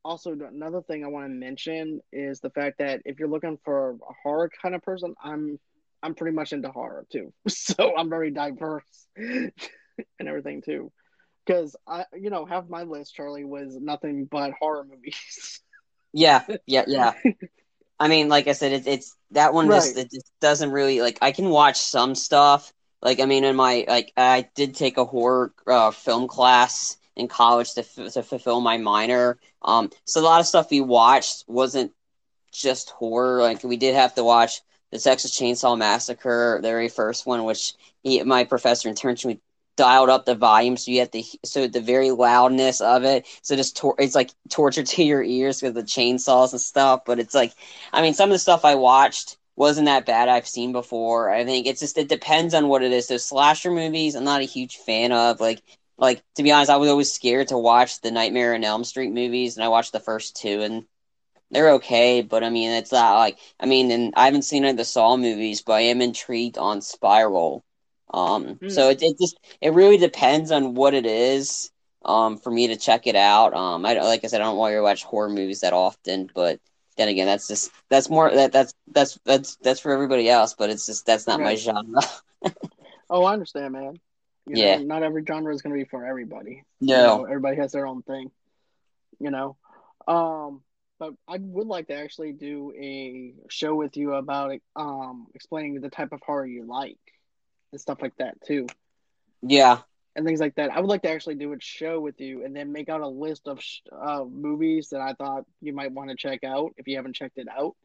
also 0.03 0.31
another 0.31 0.81
thing 0.81 1.05
I 1.05 1.07
want 1.07 1.27
to 1.27 1.29
mention 1.29 2.01
is 2.11 2.39
the 2.39 2.49
fact 2.49 2.79
that 2.79 3.03
if 3.05 3.19
you're 3.19 3.29
looking 3.29 3.59
for 3.63 3.91
a 3.91 4.13
horror 4.23 4.49
kind 4.59 4.73
of 4.73 4.81
person, 4.81 5.13
I'm 5.23 5.59
I'm 6.01 6.15
pretty 6.15 6.35
much 6.35 6.51
into 6.51 6.71
horror 6.71 7.05
too. 7.11 7.31
So 7.47 7.95
I'm 7.95 8.09
very 8.09 8.31
diverse 8.31 9.05
and 9.15 9.51
everything 10.19 10.63
too. 10.63 10.91
Because 11.45 11.75
I, 11.85 12.05
you 12.19 12.31
know, 12.31 12.45
half 12.45 12.67
my 12.67 12.83
list, 12.83 13.13
Charlie, 13.13 13.45
was 13.45 13.77
nothing 13.79 14.25
but 14.25 14.53
horror 14.59 14.83
movies. 14.83 15.59
Yeah, 16.11 16.43
yeah, 16.65 16.85
yeah. 16.87 17.13
I 17.99 18.07
mean, 18.07 18.29
like 18.29 18.47
I 18.47 18.53
said, 18.53 18.71
it, 18.71 18.87
it's 18.87 19.15
that 19.31 19.53
one 19.53 19.67
right. 19.67 19.77
just 19.77 19.95
it 19.95 20.09
just 20.11 20.31
doesn't 20.41 20.71
really 20.71 21.01
like. 21.01 21.19
I 21.21 21.33
can 21.33 21.49
watch 21.49 21.77
some 21.77 22.15
stuff. 22.15 22.73
Like 23.03 23.19
I 23.19 23.25
mean, 23.25 23.43
in 23.43 23.55
my 23.55 23.85
like, 23.87 24.11
I 24.17 24.49
did 24.55 24.73
take 24.73 24.97
a 24.97 25.05
horror 25.05 25.53
uh, 25.67 25.91
film 25.91 26.27
class 26.27 26.97
in 27.15 27.27
college 27.27 27.73
to 27.73 27.81
f- 27.81 28.13
to 28.13 28.23
fulfill 28.23 28.61
my 28.61 28.77
minor. 28.77 29.37
Um, 29.61 29.89
so 30.05 30.21
a 30.21 30.23
lot 30.23 30.39
of 30.39 30.47
stuff 30.47 30.71
we 30.71 30.81
watched 30.81 31.45
wasn't 31.47 31.91
just 32.51 32.91
horror. 32.91 33.41
Like 33.41 33.63
we 33.63 33.77
did 33.77 33.95
have 33.95 34.15
to 34.15 34.23
watch 34.23 34.61
the 34.91 34.99
Texas 34.99 35.37
Chainsaw 35.37 35.77
Massacre, 35.77 36.59
the 36.61 36.67
very 36.67 36.89
first 36.89 37.25
one, 37.25 37.43
which 37.45 37.73
he, 38.03 38.23
my 38.23 38.43
professor 38.43 38.89
intentionally 38.89 39.41
dialed 39.75 40.09
up 40.09 40.25
the 40.25 40.35
volume 40.35 40.77
so 40.77 40.91
you 40.91 40.99
have 40.99 41.09
to 41.09 41.23
so 41.43 41.67
the 41.67 41.81
very 41.81 42.11
loudness 42.11 42.79
of 42.79 43.03
it 43.03 43.25
so 43.41 43.55
just 43.55 43.75
tor- 43.75 43.95
it's 43.97 44.13
like 44.13 44.29
torture 44.49 44.83
to 44.83 45.03
your 45.03 45.23
ears 45.23 45.63
with 45.63 45.73
the 45.73 45.81
chainsaws 45.81 46.51
and 46.51 46.61
stuff 46.61 47.01
but 47.05 47.19
it's 47.19 47.33
like 47.33 47.53
i 47.91 48.01
mean 48.01 48.13
some 48.13 48.29
of 48.29 48.33
the 48.33 48.39
stuff 48.39 48.65
i 48.65 48.75
watched 48.75 49.37
wasn't 49.55 49.85
that 49.85 50.05
bad 50.05 50.29
i've 50.29 50.47
seen 50.47 50.71
before 50.73 51.31
i 51.31 51.43
think 51.43 51.65
it's 51.65 51.79
just 51.79 51.97
it 51.97 52.07
depends 52.07 52.53
on 52.53 52.67
what 52.67 52.83
it 52.83 52.91
is 52.91 53.07
those 53.07 53.25
slasher 53.25 53.71
movies 53.71 54.13
i'm 54.13 54.23
not 54.23 54.41
a 54.41 54.45
huge 54.45 54.77
fan 54.77 55.11
of 55.11 55.39
like 55.39 55.63
like 56.03 56.23
to 56.35 56.43
be 56.43 56.51
honest 56.51 56.69
i 56.69 56.77
was 56.77 56.89
always 56.89 57.11
scared 57.11 57.47
to 57.47 57.57
watch 57.57 58.01
the 58.01 58.11
nightmare 58.11 58.53
on 58.53 58.63
elm 58.63 58.83
street 58.83 59.11
movies 59.11 59.57
and 59.57 59.63
i 59.63 59.67
watched 59.67 59.91
the 59.91 59.99
first 59.99 60.35
two 60.35 60.61
and 60.61 60.85
they're 61.53 61.73
okay, 61.73 62.21
but 62.21 62.43
I 62.43 62.49
mean, 62.49 62.71
it's 62.71 62.91
not 62.91 63.15
like 63.15 63.37
I 63.59 63.65
mean, 63.65 63.91
and 63.91 64.13
I 64.15 64.25
haven't 64.25 64.41
seen 64.43 64.63
any 64.63 64.71
of 64.71 64.77
the 64.77 64.85
Saw 64.85 65.15
movies, 65.15 65.61
but 65.61 65.73
I 65.73 65.81
am 65.81 66.01
intrigued 66.01 66.57
on 66.57 66.81
Spiral. 66.81 67.63
Um, 68.13 68.55
mm. 68.55 68.71
so 68.71 68.89
it, 68.89 69.01
it 69.01 69.17
just 69.19 69.39
it 69.61 69.73
really 69.73 69.97
depends 69.97 70.51
on 70.51 70.73
what 70.73 70.93
it 70.93 71.05
is. 71.05 71.69
Um, 72.05 72.37
for 72.37 72.51
me 72.51 72.67
to 72.67 72.75
check 72.75 73.07
it 73.07 73.15
out. 73.15 73.53
Um, 73.53 73.85
I 73.85 73.93
like 74.01 74.25
I 74.25 74.27
said, 74.27 74.41
I 74.41 74.43
don't 74.43 74.57
want 74.57 74.73
to 74.73 74.81
watch 74.81 75.05
horror 75.05 75.29
movies 75.29 75.61
that 75.61 75.71
often, 75.71 76.29
but 76.35 76.59
then 76.97 77.07
again, 77.07 77.27
that's 77.27 77.47
just 77.47 77.71
that's 77.89 78.09
more 78.09 78.29
that 78.29 78.51
that's 78.51 78.73
that's 78.87 79.17
that's 79.23 79.55
that's 79.57 79.79
for 79.79 79.93
everybody 79.93 80.29
else. 80.29 80.53
But 80.53 80.69
it's 80.69 80.85
just 80.85 81.05
that's 81.05 81.27
not 81.27 81.39
right. 81.39 81.45
my 81.45 81.55
genre. 81.55 82.01
oh, 83.09 83.23
I 83.23 83.31
understand, 83.31 83.71
man. 83.71 84.01
You 84.45 84.57
yeah, 84.57 84.77
know, 84.77 84.83
not 84.83 85.03
every 85.03 85.23
genre 85.25 85.53
is 85.53 85.61
going 85.61 85.73
to 85.73 85.83
be 85.83 85.89
for 85.89 86.05
everybody. 86.05 86.63
No, 86.81 86.95
you 86.95 87.03
know, 87.03 87.25
everybody 87.25 87.57
has 87.57 87.71
their 87.71 87.87
own 87.87 88.01
thing. 88.01 88.31
You 89.19 89.31
know, 89.31 89.55
um, 90.07 90.61
but 90.99 91.13
I 91.27 91.37
would 91.39 91.67
like 91.67 91.87
to 91.87 91.95
actually 91.95 92.33
do 92.33 92.73
a 92.77 93.33
show 93.49 93.75
with 93.75 93.95
you 93.95 94.13
about 94.13 94.59
um 94.75 95.27
explaining 95.33 95.79
the 95.79 95.89
type 95.89 96.11
of 96.11 96.21
horror 96.25 96.45
you 96.45 96.65
like 96.65 96.97
and 97.71 97.79
stuff 97.79 98.01
like 98.01 98.15
that 98.17 98.41
too. 98.45 98.67
Yeah, 99.41 99.79
and 100.15 100.25
things 100.25 100.39
like 100.39 100.55
that. 100.55 100.71
I 100.71 100.79
would 100.79 100.89
like 100.89 101.03
to 101.03 101.09
actually 101.09 101.35
do 101.35 101.53
a 101.53 101.57
show 101.59 101.99
with 101.99 102.19
you 102.19 102.43
and 102.43 102.55
then 102.55 102.71
make 102.71 102.89
out 102.89 103.01
a 103.01 103.07
list 103.07 103.47
of 103.47 103.59
uh, 103.91 104.25
movies 104.29 104.89
that 104.89 105.01
I 105.01 105.13
thought 105.13 105.45
you 105.61 105.73
might 105.73 105.91
want 105.91 106.09
to 106.09 106.15
check 106.15 106.43
out 106.43 106.73
if 106.77 106.87
you 106.87 106.97
haven't 106.97 107.15
checked 107.15 107.37
it 107.37 107.47
out, 107.47 107.75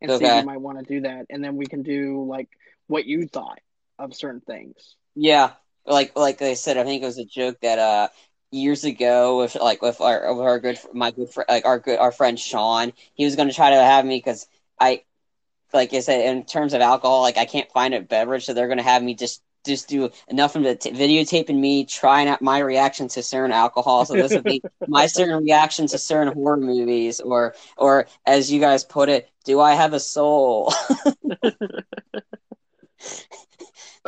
and 0.00 0.10
okay. 0.10 0.24
see 0.24 0.30
if 0.30 0.40
you 0.40 0.46
might 0.46 0.60
want 0.60 0.78
to 0.78 0.84
do 0.84 1.00
that. 1.02 1.26
And 1.30 1.42
then 1.42 1.56
we 1.56 1.66
can 1.66 1.82
do 1.82 2.24
like 2.28 2.48
what 2.86 3.06
you 3.06 3.26
thought 3.26 3.60
of 3.98 4.14
certain 4.14 4.40
things. 4.40 4.96
Yeah, 5.14 5.52
like 5.88 6.16
like 6.16 6.42
I 6.42 6.54
said, 6.54 6.78
I 6.78 6.84
think 6.84 7.02
it 7.02 7.06
was 7.06 7.18
a 7.18 7.24
joke 7.24 7.58
that 7.62 7.78
uh 7.78 8.08
years 8.50 8.84
ago 8.84 9.38
with 9.38 9.56
like 9.56 9.82
with 9.82 10.00
our 10.00 10.34
with 10.34 10.46
our 10.46 10.58
good 10.60 10.78
my 10.94 11.10
good 11.12 11.30
friend 11.30 11.46
like 11.48 11.66
our 11.66 11.78
good 11.78 11.98
our 11.98 12.12
friend 12.12 12.38
Sean. 12.38 12.92
He 13.14 13.24
was 13.24 13.36
going 13.36 13.48
to 13.48 13.54
try 13.54 13.70
to 13.70 13.76
have 13.76 14.04
me 14.06 14.18
because 14.18 14.46
I 14.80 15.02
like 15.72 15.94
I 15.94 16.00
said 16.00 16.22
in 16.26 16.44
terms 16.44 16.74
of 16.74 16.80
alcohol, 16.80 17.22
like 17.22 17.38
I 17.38 17.44
can't 17.46 17.70
find 17.72 17.94
a 17.94 18.00
beverage, 18.00 18.46
so 18.46 18.54
they're 18.54 18.68
going 18.68 18.78
to 18.78 18.84
have 18.84 19.02
me 19.02 19.14
just 19.14 19.42
just 19.66 19.88
do 19.88 20.10
enough 20.28 20.56
of 20.56 20.62
the 20.62 20.76
t- 20.76 20.90
videotaping 20.92 21.58
me 21.58 21.84
trying 21.84 22.28
out 22.28 22.40
my 22.40 22.58
reaction 22.58 23.08
to 23.08 23.22
certain 23.22 23.52
alcohol. 23.52 24.04
So 24.06 24.16
this 24.16 24.34
would 24.34 24.46
be 24.46 24.64
my 24.86 25.06
certain 25.06 25.42
reaction 25.44 25.86
to 25.88 25.98
certain 25.98 26.32
horror 26.32 26.56
movies, 26.58 27.20
or 27.20 27.54
or 27.76 28.06
as 28.26 28.50
you 28.52 28.60
guys 28.60 28.84
put 28.84 29.08
it, 29.08 29.28
do 29.44 29.60
I 29.60 29.74
have 29.74 29.92
a 29.94 30.00
soul? 30.00 30.72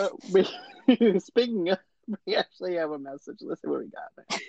uh, 0.01 1.19
speaking 1.19 1.69
of 1.71 1.79
we 2.27 2.37
actually 2.37 2.77
have 2.77 2.91
a 2.91 2.99
message. 2.99 3.39
Let's 3.41 3.63
see 3.63 3.69
what 3.69 3.81
we 3.81 3.87
got. 3.87 4.41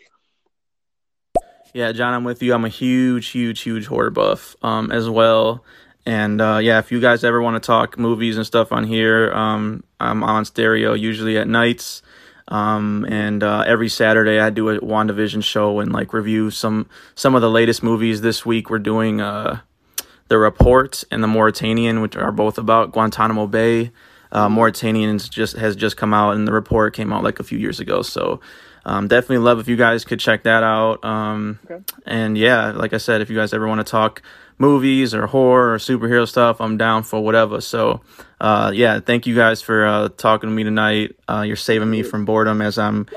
Yeah, 1.74 1.92
John, 1.92 2.14
I'm 2.14 2.24
with 2.24 2.44
you. 2.44 2.54
I'm 2.54 2.66
a 2.66 2.70
huge, 2.70 3.28
huge, 3.30 3.62
huge 3.62 3.86
horror 3.86 4.10
buff 4.10 4.56
um, 4.62 4.92
as 4.92 5.10
well. 5.10 5.64
And 6.06 6.42
uh, 6.42 6.60
yeah, 6.62 6.80
if 6.80 6.92
you 6.92 7.00
guys 7.00 7.24
ever 7.24 7.42
want 7.42 7.62
to 7.62 7.66
talk 7.66 7.98
movies 7.98 8.36
and 8.36 8.46
stuff 8.46 8.72
on 8.72 8.84
here, 8.84 9.32
um, 9.32 9.84
I'm 10.00 10.24
on 10.24 10.46
stereo 10.46 10.94
usually 10.94 11.38
at 11.38 11.48
nights. 11.48 12.02
Um, 12.48 13.06
and 13.08 13.44
uh, 13.44 13.64
every 13.66 13.88
Saturday 13.88 14.40
I 14.40 14.50
do 14.50 14.70
a 14.70 14.80
WandaVision 14.80 15.44
show 15.44 15.80
and 15.80 15.94
like 15.94 16.12
review 16.12 16.52
some 16.52 16.90
some 17.16 17.36
of 17.36 17.42
the 17.42 17.50
latest 17.50 17.82
movies. 17.84 18.20
This 18.20 18.46
week 18.46 18.70
we're 18.70 18.80
doing 18.80 19.22
uh, 19.22 19.62
The 20.28 20.38
Report 20.38 21.04
and 21.12 21.24
The 21.24 21.28
Mauritanian, 21.28 22.02
which 22.02 22.18
are 22.18 22.32
both 22.32 22.58
about 22.58 22.92
Guantanamo 22.92 23.48
Bay. 23.48 23.92
Uh, 24.32 24.48
Mauritanians 24.48 25.30
just 25.30 25.58
has 25.58 25.76
just 25.76 25.98
come 25.98 26.14
out, 26.14 26.36
and 26.36 26.48
the 26.48 26.52
report 26.52 26.94
came 26.94 27.12
out 27.12 27.24
like 27.24 27.40
a 27.40 27.44
few 27.44 27.58
years 27.58 27.80
ago. 27.80 28.02
So 28.02 28.40
um, 28.86 29.08
definitely 29.08 29.40
love 29.40 29.60
if 29.60 29.68
you 29.68 29.76
guys 29.76 30.04
could 30.06 30.20
check 30.20 30.44
that 30.44 30.64
out. 30.64 31.04
Um, 31.04 31.60
okay. 31.66 31.84
And 32.06 32.38
yeah, 32.38 32.72
like 32.72 32.94
I 32.94 32.98
said, 32.98 33.22
if 33.22 33.30
you 33.30 33.36
guys 33.36 33.54
ever 33.54 33.68
want 33.68 33.86
to 33.86 33.90
talk 33.90 34.22
movies 34.58 35.14
or 35.14 35.28
horror 35.28 35.74
or 35.74 35.78
superhero 35.78 36.28
stuff, 36.28 36.62
I'm 36.62 36.78
down 36.78 37.04
for 37.04 37.24
whatever. 37.24 37.62
So 37.62 38.02
uh, 38.40 38.72
yeah, 38.74 39.00
thank 39.00 39.28
you 39.28 39.36
guys 39.36 39.62
for 39.62 39.86
uh, 39.86 40.10
talking 40.10 40.50
to 40.50 40.56
me 40.56 40.64
tonight. 40.64 41.16
Uh, 41.28 41.42
you're 41.42 41.56
saving 41.56 41.90
me 41.90 42.04
from 42.04 42.26
boredom 42.26 42.62
as 42.62 42.78
I'm 42.78 43.08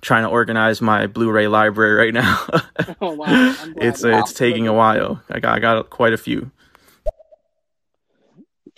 trying 0.00 0.24
to 0.24 0.28
organize 0.28 0.82
my 0.82 1.06
Blu-ray 1.06 1.48
library 1.48 1.94
right 1.94 2.14
now. 2.14 2.46
oh, 3.00 3.14
wow. 3.14 3.54
It's 3.76 4.04
wow. 4.04 4.20
it's 4.20 4.32
taking 4.32 4.66
a 4.66 4.72
while. 4.72 5.22
I 5.30 5.40
got 5.40 5.56
I 5.56 5.58
got 5.58 5.90
quite 5.90 6.12
a 6.12 6.18
few. 6.18 6.50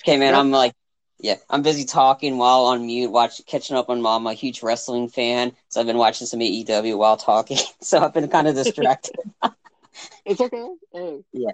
Okay, 0.03 0.17
man. 0.17 0.35
I'm 0.35 0.53
like 0.53 0.75
yeah, 1.19 1.37
I'm 1.49 1.63
busy 1.63 1.85
talking 1.85 2.37
while 2.37 2.67
on 2.67 2.87
mute, 2.87 3.11
watch 3.11 3.41
catching 3.47 3.77
up 3.77 3.89
on 3.89 4.03
mom. 4.03 4.27
I'm 4.27 4.33
a 4.33 4.35
huge 4.35 4.63
wrestling 4.63 5.09
fan, 5.09 5.53
so 5.69 5.81
I've 5.81 5.87
been 5.87 5.97
watching 5.97 6.27
some 6.27 6.41
AEW 6.41 6.99
while 6.99 7.17
talking. 7.17 7.59
So 7.81 8.01
I've 8.01 8.13
been 8.13 8.29
kind 8.29 8.49
of 8.49 8.55
distracted. 8.55 9.15
it's 10.25 10.41
okay. 10.41 10.67
Hey, 10.93 11.21
yeah, 11.33 11.53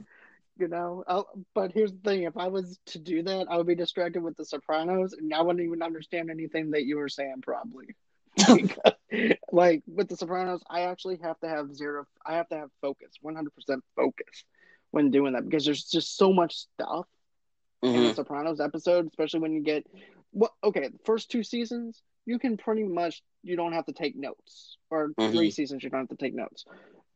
you 0.59 0.69
know. 0.69 1.05
I'll, 1.07 1.29
but 1.55 1.73
here's 1.73 1.93
the 1.93 1.99
thing: 1.99 2.23
if 2.23 2.37
I 2.37 2.49
was 2.49 2.79
to 2.87 2.99
do 2.99 3.23
that, 3.23 3.47
I 3.51 3.57
would 3.57 3.67
be 3.67 3.75
distracted 3.75 4.23
with 4.23 4.37
The 4.37 4.45
Sopranos, 4.45 5.13
and 5.13 5.33
I 5.33 5.43
wouldn't 5.43 5.65
even 5.65 5.83
understand 5.83 6.31
anything 6.31 6.71
that 6.71 6.85
you 6.85 6.97
were 6.97 7.09
saying, 7.09 7.43
probably. 7.43 7.95
like 9.53 9.83
with 9.87 10.09
The 10.09 10.17
Sopranos, 10.17 10.63
I 10.69 10.83
actually 10.83 11.19
have 11.23 11.39
to 11.41 11.49
have 11.49 11.75
zero. 11.75 12.07
I 12.25 12.35
have 12.37 12.49
to 12.49 12.57
have 12.57 12.71
focus, 12.81 13.13
100% 13.23 13.47
focus 13.95 14.45
when 14.91 15.11
doing 15.11 15.35
that 15.35 15.45
because 15.45 15.65
there's 15.65 15.85
just 15.85 16.17
so 16.17 16.33
much 16.33 16.57
stuff 16.57 17.07
mm-hmm. 17.83 17.97
in 17.97 18.05
the 18.05 18.15
Sopranos 18.15 18.61
episode, 18.61 19.07
especially 19.07 19.41
when 19.41 19.53
you 19.53 19.63
get 19.63 19.87
what 20.31 20.53
okay, 20.65 20.91
first 21.05 21.31
two 21.31 21.43
seasons, 21.43 22.03
you 22.25 22.39
can 22.39 22.57
pretty 22.57 22.85
much 22.85 23.23
you 23.43 23.57
don't 23.57 23.73
have 23.73 23.87
to 23.87 23.93
take 23.93 24.17
notes. 24.17 24.77
Or 24.91 25.09
mm-hmm. 25.09 25.35
three 25.35 25.51
seasons 25.51 25.83
you 25.83 25.91
don't 25.91 26.01
have 26.01 26.09
to 26.09 26.17
take 26.17 26.35
notes. 26.35 26.65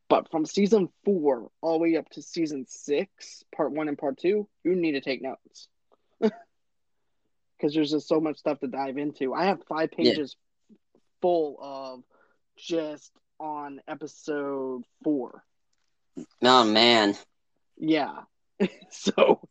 But 0.09 0.31
from 0.31 0.45
season 0.45 0.89
four 1.03 1.49
all 1.61 1.73
the 1.73 1.79
way 1.79 1.97
up 1.97 2.09
to 2.11 2.21
season 2.21 2.65
six, 2.67 3.43
part 3.55 3.71
one 3.71 3.87
and 3.87 3.97
part 3.97 4.17
two, 4.17 4.47
you 4.63 4.75
need 4.75 4.93
to 4.93 5.01
take 5.01 5.21
notes. 5.21 5.67
Because 7.59 7.73
there's 7.73 7.89
just 7.89 8.07
so 8.07 8.21
much 8.21 8.37
stuff 8.37 8.59
to 8.59 8.67
dive 8.67 8.99
into. 8.99 9.33
I 9.33 9.45
have 9.45 9.63
five 9.67 9.89
pages, 9.89 10.35
yeah. 10.69 10.75
full 11.23 11.57
of 11.59 12.03
just 12.55 13.11
on 13.39 13.81
episode 13.87 14.83
four. 15.03 15.43
Oh 16.43 16.63
man. 16.65 17.15
Yeah. 17.77 18.13
so 18.91 19.41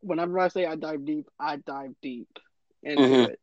whenever 0.00 0.38
I 0.38 0.48
say 0.48 0.66
I 0.66 0.76
dive 0.76 1.04
deep, 1.04 1.26
I 1.38 1.56
dive 1.56 1.94
deep 2.02 2.28
into 2.82 3.20
Mhm. 3.20 3.24
it. 3.24 3.40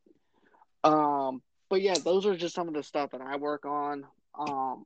Um, 0.84 1.42
but 1.68 1.80
yeah, 1.82 1.98
those 1.98 2.26
are 2.26 2.36
just 2.36 2.54
some 2.54 2.68
of 2.68 2.74
the 2.74 2.82
stuff 2.82 3.10
that 3.12 3.20
I 3.20 3.36
work 3.36 3.64
on. 3.64 4.04
Um, 4.38 4.84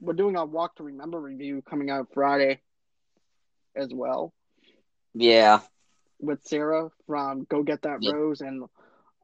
we're 0.00 0.14
doing 0.14 0.36
a 0.36 0.44
walk 0.44 0.76
to 0.76 0.84
remember 0.84 1.20
review 1.20 1.62
coming 1.62 1.90
out 1.90 2.08
Friday 2.14 2.60
as 3.76 3.92
well 3.92 4.32
Yeah. 5.14 5.60
with 6.20 6.42
Sarah 6.44 6.88
from 7.06 7.44
Go 7.44 7.62
Get 7.62 7.82
That 7.82 8.00
Yeah. 8.00 8.12
Rose 8.12 8.40
and 8.40 8.64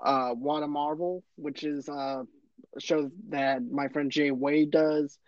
uh 0.05 0.35
Wada 0.37 0.67
Marvel, 0.67 1.23
which 1.37 1.65
is 1.65 1.89
uh, 1.89 2.23
a 2.77 2.81
show 2.81 3.11
that 3.31 3.63
my 3.63 3.89
friend 3.89 4.11
Jay 4.11 4.31
Wade 4.31 4.71
does 4.71 5.19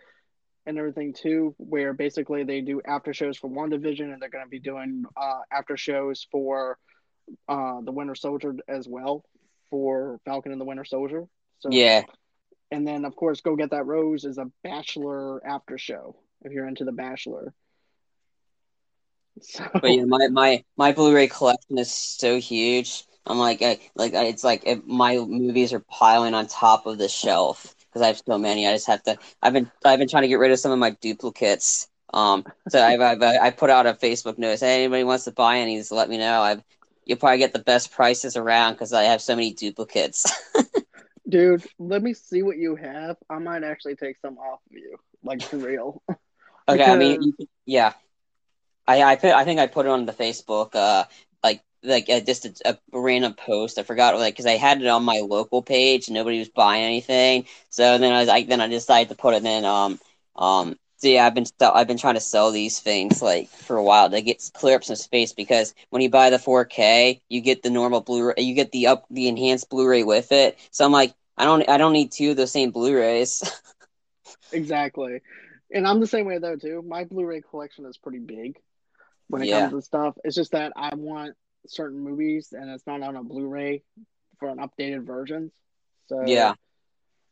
and 0.66 0.78
everything 0.78 1.12
too, 1.14 1.54
where 1.58 1.92
basically 1.94 2.44
they 2.44 2.60
do 2.60 2.82
after 2.86 3.14
shows 3.14 3.38
for 3.38 3.50
WandaVision 3.50 4.12
and 4.12 4.20
they're 4.22 4.28
gonna 4.30 4.48
be 4.48 4.60
doing 4.60 5.04
uh 5.16 5.40
after 5.52 5.76
shows 5.76 6.26
for 6.30 6.78
uh 7.48 7.80
the 7.82 7.92
Winter 7.92 8.14
Soldier 8.14 8.54
as 8.68 8.88
well 8.88 9.24
for 9.70 10.20
Falcon 10.24 10.52
and 10.52 10.60
the 10.60 10.64
Winter 10.66 10.84
Soldier. 10.84 11.26
So 11.60 11.70
Yeah. 11.70 12.04
and 12.70 12.86
then 12.86 13.04
of 13.04 13.16
course 13.16 13.40
Go 13.40 13.56
Get 13.56 13.70
That 13.70 13.86
Rose 13.86 14.24
is 14.24 14.38
a 14.38 14.50
Bachelor 14.64 15.46
after 15.46 15.78
show 15.78 16.16
if 16.42 16.52
you're 16.52 16.68
into 16.68 16.84
the 16.84 16.92
Bachelor. 16.92 17.54
So 19.42 19.64
But 19.82 19.92
yeah, 19.92 20.04
my 20.06 20.28
my 20.28 20.64
my 20.76 20.92
Blu-ray 20.92 21.28
collection 21.28 21.78
is 21.78 21.92
so 21.92 22.38
huge. 22.40 23.04
I'm 23.26 23.38
like, 23.38 23.62
I, 23.62 23.78
like 23.96 24.14
I, 24.14 24.24
it's 24.26 24.44
like 24.44 24.64
if 24.66 24.84
my 24.86 25.16
movies 25.18 25.72
are 25.74 25.80
piling 25.80 26.34
on 26.34 26.48
top 26.48 26.86
of 26.86 26.98
the 26.98 27.08
shelf 27.08 27.75
because 27.96 28.04
I 28.04 28.08
have 28.08 28.22
so 28.26 28.36
many. 28.36 28.66
I 28.68 28.72
just 28.74 28.86
have 28.88 29.02
to. 29.04 29.18
I've 29.42 29.54
been 29.54 29.70
I've 29.84 29.98
been 29.98 30.08
trying 30.08 30.22
to 30.24 30.28
get 30.28 30.38
rid 30.38 30.52
of 30.52 30.58
some 30.58 30.70
of 30.70 30.78
my 30.78 30.90
duplicates. 30.90 31.88
Um, 32.12 32.44
so 32.68 32.82
I've, 32.82 33.00
I've 33.00 33.22
I 33.22 33.50
put 33.50 33.70
out 33.70 33.86
a 33.86 33.94
Facebook 33.94 34.36
notice. 34.36 34.60
Hey, 34.60 34.84
anybody 34.84 35.02
wants 35.04 35.24
to 35.24 35.32
buy 35.32 35.58
any? 35.58 35.78
Just 35.78 35.92
let 35.92 36.10
me 36.10 36.18
know. 36.18 36.42
I've 36.42 36.62
you'll 37.06 37.18
probably 37.18 37.38
get 37.38 37.54
the 37.54 37.58
best 37.58 37.92
prices 37.92 38.36
around 38.36 38.74
because 38.74 38.92
I 38.92 39.04
have 39.04 39.22
so 39.22 39.34
many 39.34 39.54
duplicates. 39.54 40.30
Dude, 41.28 41.64
let 41.78 42.02
me 42.02 42.12
see 42.12 42.42
what 42.42 42.58
you 42.58 42.76
have. 42.76 43.16
I 43.30 43.38
might 43.38 43.64
actually 43.64 43.96
take 43.96 44.18
some 44.18 44.36
off 44.36 44.60
of 44.70 44.76
you, 44.76 44.98
like 45.24 45.42
for 45.42 45.56
real. 45.56 46.02
Okay, 46.68 46.84
I 46.84 46.96
mean, 46.96 47.12
Because- 47.12 47.26
you 47.26 47.32
could- 47.32 47.48
yeah, 47.64 47.92
I 48.86 49.02
I 49.02 49.16
put 49.16 49.30
I 49.32 49.44
think 49.44 49.58
I 49.58 49.68
put 49.68 49.86
it 49.86 49.88
on 49.88 50.04
the 50.04 50.12
Facebook, 50.12 50.74
uh, 50.74 51.04
like 51.82 52.08
uh, 52.10 52.20
just 52.20 52.46
a, 52.46 52.70
a 52.70 52.78
random 52.92 53.34
post. 53.34 53.78
I 53.78 53.82
forgot 53.82 54.16
like 54.18 54.34
because 54.34 54.46
I 54.46 54.52
had 54.56 54.80
it 54.80 54.86
on 54.86 55.04
my 55.04 55.20
local 55.20 55.62
page 55.62 56.08
and 56.08 56.14
nobody 56.14 56.38
was 56.38 56.48
buying 56.48 56.84
anything. 56.84 57.46
So 57.70 57.98
then 57.98 58.12
I 58.12 58.20
was 58.20 58.28
like, 58.28 58.48
then 58.48 58.60
I 58.60 58.68
decided 58.68 59.08
to 59.10 59.14
put 59.16 59.34
it 59.34 59.44
in. 59.44 59.64
Um, 59.64 59.98
um. 60.36 60.76
So 60.98 61.08
yeah, 61.08 61.26
I've 61.26 61.34
been 61.34 61.44
sell- 61.46 61.72
I've 61.74 61.86
been 61.88 61.98
trying 61.98 62.14
to 62.14 62.20
sell 62.20 62.50
these 62.52 62.80
things 62.80 63.20
like 63.22 63.48
for 63.48 63.76
a 63.76 63.82
while 63.82 64.08
to 64.10 64.22
get 64.22 64.42
clear 64.54 64.76
up 64.76 64.84
some 64.84 64.96
space 64.96 65.32
because 65.32 65.74
when 65.90 66.02
you 66.02 66.08
buy 66.10 66.30
the 66.30 66.38
4K, 66.38 67.20
you 67.28 67.40
get 67.40 67.62
the 67.62 67.70
normal 67.70 68.00
Blu-ray, 68.00 68.34
you 68.38 68.54
get 68.54 68.72
the 68.72 68.86
up 68.88 69.04
the 69.10 69.28
enhanced 69.28 69.68
Blu-ray 69.70 70.04
with 70.04 70.32
it. 70.32 70.58
So 70.70 70.84
I'm 70.84 70.92
like, 70.92 71.14
I 71.36 71.44
don't 71.44 71.68
I 71.68 71.76
don't 71.78 71.92
need 71.92 72.12
two 72.12 72.30
of 72.30 72.36
the 72.36 72.46
same 72.46 72.70
Blu-rays. 72.70 73.42
exactly. 74.52 75.20
And 75.72 75.86
I'm 75.86 76.00
the 76.00 76.06
same 76.06 76.26
way 76.26 76.38
though 76.38 76.56
too. 76.56 76.82
My 76.86 77.04
Blu-ray 77.04 77.42
collection 77.42 77.86
is 77.86 77.98
pretty 77.98 78.20
big 78.20 78.58
when 79.28 79.42
it 79.42 79.48
Yeah. 79.48 79.50
comes 79.50 79.72
to 79.72 79.82
stuff. 79.82 80.16
It's 80.24 80.36
just 80.36 80.52
that 80.52 80.72
I 80.76 80.94
want 80.94 81.34
certain 81.70 81.98
movies 81.98 82.52
and 82.52 82.70
it's 82.70 82.86
not 82.86 83.02
on 83.02 83.16
a 83.16 83.22
Blu-ray 83.22 83.82
for 84.38 84.48
an 84.48 84.58
updated 84.58 85.04
version. 85.06 85.50
So 86.06 86.22
Yeah. 86.26 86.54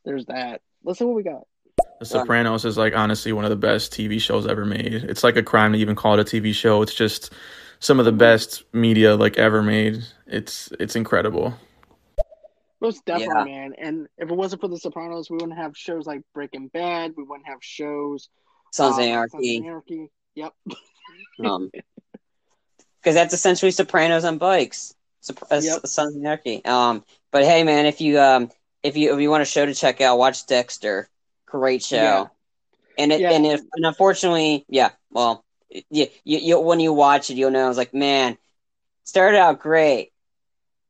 there's 0.04 0.26
that. 0.26 0.60
Let's 0.82 0.98
see 0.98 1.04
what 1.04 1.14
we 1.14 1.22
got. 1.22 1.46
The 2.00 2.06
Sopranos 2.06 2.64
is 2.64 2.76
like 2.76 2.94
honestly 2.94 3.32
one 3.32 3.44
of 3.44 3.50
the 3.50 3.56
best 3.56 3.92
TV 3.92 4.20
shows 4.20 4.46
ever 4.46 4.64
made. 4.64 4.92
It's 4.94 5.24
like 5.24 5.36
a 5.36 5.42
crime 5.42 5.72
to 5.72 5.78
even 5.78 5.96
call 5.96 6.18
it 6.18 6.20
a 6.20 6.24
TV 6.24 6.52
show. 6.54 6.82
It's 6.82 6.94
just 6.94 7.32
some 7.78 7.98
of 7.98 8.04
the 8.04 8.12
best 8.12 8.64
media 8.74 9.14
like 9.16 9.38
ever 9.38 9.62
made. 9.62 10.02
It's 10.26 10.70
it's 10.80 10.96
incredible. 10.96 11.54
Most 12.80 13.04
definitely, 13.06 13.50
man. 13.50 13.74
And 13.78 14.08
if 14.18 14.28
it 14.30 14.34
wasn't 14.34 14.60
for 14.60 14.68
The 14.68 14.76
Sopranos, 14.78 15.30
we 15.30 15.36
wouldn't 15.36 15.56
have 15.56 15.76
shows 15.76 16.06
like 16.06 16.20
Breaking 16.34 16.68
Bad. 16.68 17.14
We 17.16 17.22
wouldn't 17.22 17.48
have 17.48 17.58
shows. 17.62 18.28
Sons 18.72 18.98
uh, 18.98 19.02
of 19.02 19.30
Sons 19.30 19.34
Anarchy. 19.34 19.56
of 19.58 19.64
Anarchy. 19.64 20.10
Yep. 20.34 20.52
Um, 21.44 21.70
because 23.04 23.14
that's 23.14 23.34
essentially 23.34 23.70
Sopranos 23.70 24.24
on 24.24 24.38
bikes. 24.38 24.94
Sop- 25.20 25.42
uh, 25.50 25.60
Yep. 25.62 25.86
Sons 25.86 26.16
of. 26.16 26.64
Um, 26.64 27.04
but 27.30 27.44
hey, 27.44 27.62
man, 27.62 27.84
if 27.84 28.00
you 28.00 28.18
um, 28.18 28.50
if 28.82 28.96
you 28.96 29.12
if 29.14 29.20
you 29.20 29.30
want 29.30 29.42
a 29.42 29.46
show 29.46 29.66
to 29.66 29.74
check 29.74 30.00
out, 30.00 30.16
watch 30.18 30.46
Dexter. 30.46 31.06
Great 31.44 31.82
show. 31.82 31.96
Yeah. 31.96 32.26
And 32.96 33.12
it 33.12 33.20
Yeah. 33.20 33.32
and 33.32 33.44
if 33.46 33.60
and 33.60 33.84
unfortunately, 33.84 34.64
yeah, 34.68 34.90
well, 35.10 35.44
you, 35.90 36.06
you 36.24 36.38
you 36.38 36.60
when 36.60 36.80
you 36.80 36.94
watch 36.94 37.28
it, 37.28 37.36
you'll 37.36 37.50
know. 37.50 37.68
It's 37.68 37.76
like, 37.76 37.92
man, 37.92 38.38
started 39.02 39.38
out 39.38 39.60
great, 39.60 40.12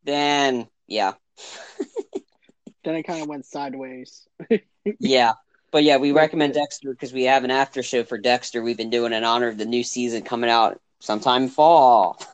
then 0.05 0.69
yeah, 0.87 1.15
Then 2.85 2.97
it 2.97 3.05
kind 3.05 3.23
of 3.23 3.29
went 3.29 3.47
sideways. 3.47 4.29
yeah. 5.01 5.33
But 5.71 5.83
yeah, 5.83 5.97
we 5.97 6.13
recommend. 6.13 6.55
Dexter 6.55 6.93
because 6.93 7.13
we 7.13 7.25
have 7.25 7.43
an 7.45 7.51
after 7.51 7.83
show 7.83 8.05
for 8.05 8.19
Dexter. 8.19 8.63
We've 8.63 8.77
been 8.77 8.91
doing 8.91 9.13
in 9.13 9.25
honor 9.25 9.49
of 9.49 9.59
the 9.59 9.65
new 9.65 9.83
season 9.83 10.23
coming 10.23 10.51
out 10.51 10.81
sometime 11.05 11.49
fall. 11.49 12.21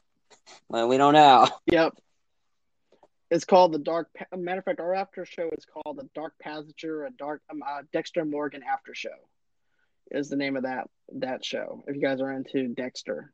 Well, 0.68 0.86
we 0.86 0.96
don't 0.98 1.14
know. 1.14 1.48
Yep. 1.66 1.94
It's 3.28 3.44
called 3.44 3.72
the 3.72 3.78
Dark. 3.80 4.08
Pa- 4.16 4.36
Matter 4.36 4.60
of 4.60 4.64
fact, 4.64 4.78
our 4.78 4.94
after 4.94 5.24
show 5.24 5.50
is 5.50 5.64
called 5.64 5.98
the 5.98 6.08
Dark 6.14 6.34
Passenger, 6.40 7.06
a 7.06 7.10
Dark 7.10 7.42
um, 7.50 7.60
uh, 7.68 7.82
Dexter 7.92 8.24
Morgan 8.24 8.62
after 8.62 8.94
show. 8.94 9.08
Is 10.12 10.28
the 10.28 10.36
name 10.36 10.56
of 10.56 10.62
that 10.62 10.88
that 11.16 11.44
show? 11.44 11.82
If 11.88 11.96
you 11.96 12.02
guys 12.02 12.20
are 12.20 12.30
into 12.32 12.68
Dexter, 12.68 13.32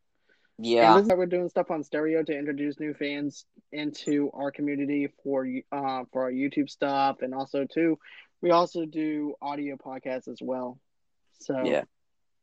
Yeah. 0.58 0.96
And 0.96 1.04
this 1.04 1.12
is 1.12 1.16
we're 1.16 1.26
doing 1.26 1.50
stuff 1.50 1.70
on 1.70 1.84
stereo 1.84 2.22
to 2.22 2.36
introduce 2.36 2.80
new 2.80 2.94
fans 2.94 3.44
into 3.70 4.30
our 4.32 4.50
community 4.50 5.08
for 5.22 5.46
uh 5.72 6.04
for 6.10 6.22
our 6.22 6.32
YouTube 6.32 6.70
stuff, 6.70 7.16
and 7.20 7.34
also 7.34 7.66
too, 7.66 7.98
we 8.40 8.50
also 8.50 8.86
do 8.86 9.34
audio 9.42 9.76
podcasts 9.76 10.28
as 10.28 10.38
well. 10.40 10.78
So 11.40 11.64
Yeah. 11.64 11.84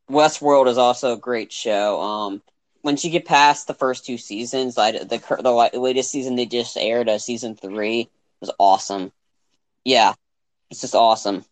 Westworld 0.08 0.68
is 0.68 0.78
also 0.78 1.14
a 1.14 1.18
great 1.18 1.52
show. 1.52 2.00
Um, 2.00 2.44
once 2.84 3.06
you 3.06 3.12
get 3.12 3.26
past 3.26 3.68
the 3.68 3.74
first 3.74 4.06
two 4.06 4.18
seasons, 4.18 4.78
like 4.78 4.96
the 5.08 5.22
the 5.42 5.80
latest 5.80 6.12
season 6.12 6.36
they 6.36 6.46
just 6.46 6.78
aired, 6.78 7.10
uh, 7.10 7.18
season 7.18 7.56
three 7.56 8.10
was 8.42 8.52
awesome. 8.60 9.12
Yeah, 9.86 10.14
it's 10.70 10.82
just 10.82 10.96
awesome. 10.96 11.46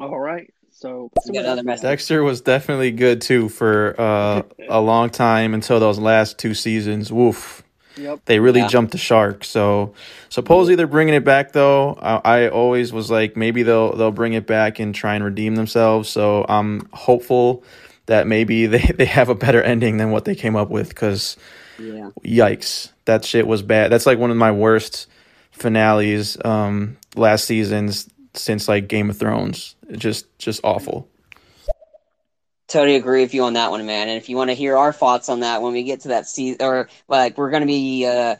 all 0.00 0.18
right. 0.18 0.52
So 0.70 1.10
another 1.26 1.64
message. 1.64 1.82
Dexter 1.82 2.22
was 2.22 2.40
definitely 2.40 2.92
good 2.92 3.20
too 3.20 3.48
for 3.48 3.96
uh, 3.98 4.42
a 4.68 4.80
long 4.80 5.10
time 5.10 5.52
until 5.54 5.80
those 5.80 5.98
last 5.98 6.38
two 6.38 6.54
seasons. 6.54 7.12
Woof. 7.12 7.64
Yep. 7.96 8.20
They 8.26 8.38
really 8.38 8.60
Yeah. 8.60 8.68
jumped 8.68 8.92
the 8.92 8.98
shark. 8.98 9.42
So 9.42 9.92
supposedly 10.28 10.76
they're 10.76 10.86
bringing 10.86 11.14
it 11.14 11.24
back 11.24 11.50
though. 11.50 11.98
I, 12.00 12.44
I 12.44 12.48
always 12.48 12.92
was 12.92 13.10
like 13.10 13.36
maybe 13.36 13.64
they'll 13.64 13.96
they'll 13.96 14.12
bring 14.12 14.34
it 14.34 14.46
back 14.46 14.78
and 14.78 14.94
try 14.94 15.16
and 15.16 15.24
redeem 15.24 15.56
themselves. 15.56 16.08
So 16.08 16.46
I'm 16.48 16.88
hopeful 16.92 17.64
that 18.08 18.26
maybe 18.26 18.66
they, 18.74 18.92
they 18.96 19.06
have 19.06 19.28
a 19.28 19.34
better 19.34 19.62
ending 19.62 19.96
than 19.96 20.10
what 20.10 20.24
they 20.24 20.34
came 20.34 20.56
up 20.56 20.68
with 20.68 20.88
because 20.90 21.36
Yeah, 21.78 22.10
yikes 22.24 22.90
that 23.04 23.24
shit 23.24 23.46
was 23.46 23.62
bad. 23.62 23.90
That's 23.90 24.06
like 24.06 24.18
one 24.18 24.30
of 24.30 24.36
my 24.36 24.52
worst 24.52 25.06
finales 25.50 26.36
um 26.44 26.96
last 27.16 27.44
seasons 27.44 28.08
since 28.34 28.68
like 28.68 28.88
Game 28.88 29.10
of 29.10 29.18
Thrones. 29.18 29.76
Just 29.92 30.26
just 30.38 30.60
awful. 30.64 31.08
totally 32.68 32.96
agree 32.96 33.22
with 33.22 33.34
you 33.34 33.44
on 33.44 33.54
that 33.54 33.70
one, 33.70 33.84
man. 33.86 34.08
And 34.08 34.18
if 34.18 34.28
you 34.28 34.36
want 34.36 34.50
to 34.50 34.54
hear 34.54 34.76
our 34.76 34.92
thoughts 34.92 35.28
on 35.28 35.40
that 35.40 35.62
when 35.62 35.72
we 35.72 35.82
get 35.84 36.00
to 36.00 36.08
that 36.08 36.26
season, 36.26 36.58
or 36.60 36.88
like 37.08 37.38
we're 37.38 37.50
gonna 37.50 37.66
be 37.66 38.06
uh, 38.06 38.36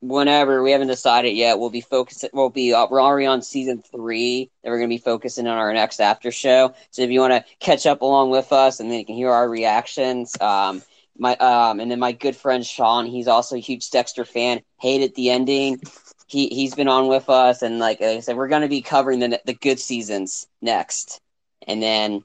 whenever 0.00 0.62
we 0.62 0.72
haven't 0.72 0.88
decided 0.88 1.34
yet, 1.34 1.58
we'll 1.58 1.70
be 1.70 1.80
focusing. 1.80 2.30
We'll 2.32 2.50
be 2.50 2.72
uh, 2.72 2.86
we're 2.90 3.02
already 3.02 3.26
on 3.26 3.42
season 3.42 3.82
three. 3.82 4.50
That 4.62 4.70
we're 4.70 4.78
gonna 4.78 4.88
be 4.88 4.98
focusing 4.98 5.46
on 5.46 5.58
our 5.58 5.72
next 5.72 6.00
after 6.00 6.30
show. 6.30 6.74
So 6.90 7.02
if 7.02 7.10
you 7.10 7.20
want 7.20 7.32
to 7.32 7.44
catch 7.60 7.86
up 7.86 8.02
along 8.02 8.30
with 8.30 8.52
us, 8.52 8.80
and 8.80 8.90
then 8.90 8.98
you 8.98 9.04
can 9.04 9.16
hear 9.16 9.30
our 9.30 9.48
reactions. 9.48 10.38
Um, 10.40 10.82
my 11.18 11.36
um, 11.36 11.80
and 11.80 11.90
then 11.90 11.98
my 11.98 12.12
good 12.12 12.36
friend 12.36 12.64
Sean, 12.64 13.06
he's 13.06 13.28
also 13.28 13.56
a 13.56 13.60
huge 13.60 13.90
Dexter 13.90 14.24
fan. 14.24 14.62
Hated 14.80 15.14
the 15.14 15.30
ending. 15.30 15.80
He 16.26 16.48
he's 16.48 16.74
been 16.74 16.88
on 16.88 17.08
with 17.08 17.28
us, 17.28 17.62
and 17.62 17.78
like 17.78 18.00
I 18.00 18.20
said, 18.20 18.36
we're 18.36 18.48
gonna 18.48 18.68
be 18.68 18.82
covering 18.82 19.18
the 19.18 19.40
the 19.44 19.54
good 19.54 19.80
seasons 19.80 20.46
next, 20.60 21.20
and 21.66 21.82
then 21.82 22.24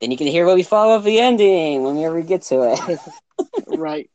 then 0.00 0.10
you 0.10 0.16
can 0.16 0.26
hear 0.26 0.44
what 0.46 0.56
we 0.56 0.64
follow 0.64 0.96
up 0.96 1.04
the 1.04 1.20
ending 1.20 1.84
whenever 1.84 2.16
we 2.16 2.22
get 2.22 2.42
to 2.42 2.72
it. 2.72 2.98
right. 3.78 4.10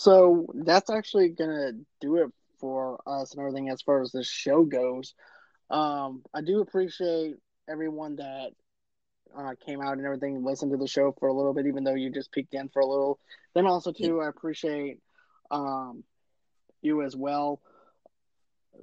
So 0.00 0.46
that's 0.54 0.88
actually 0.88 1.28
gonna 1.28 1.72
do 2.00 2.16
it 2.16 2.30
for 2.58 3.02
us 3.06 3.32
and 3.32 3.40
everything 3.40 3.68
as 3.68 3.82
far 3.82 4.00
as 4.00 4.12
this 4.12 4.26
show 4.26 4.64
goes. 4.64 5.14
Um, 5.68 6.22
I 6.32 6.40
do 6.40 6.62
appreciate 6.62 7.36
everyone 7.68 8.16
that 8.16 8.52
uh, 9.36 9.52
came 9.66 9.82
out 9.82 9.98
and 9.98 10.06
everything, 10.06 10.42
listened 10.42 10.70
to 10.70 10.78
the 10.78 10.88
show 10.88 11.14
for 11.20 11.28
a 11.28 11.34
little 11.34 11.52
bit, 11.52 11.66
even 11.66 11.84
though 11.84 11.92
you 11.92 12.08
just 12.08 12.32
peeked 12.32 12.54
in 12.54 12.70
for 12.70 12.80
a 12.80 12.86
little. 12.86 13.18
Then 13.54 13.66
also 13.66 13.92
too, 13.92 14.22
I 14.22 14.28
appreciate 14.28 15.00
um, 15.50 16.02
you 16.80 17.02
as 17.02 17.14
well. 17.14 17.60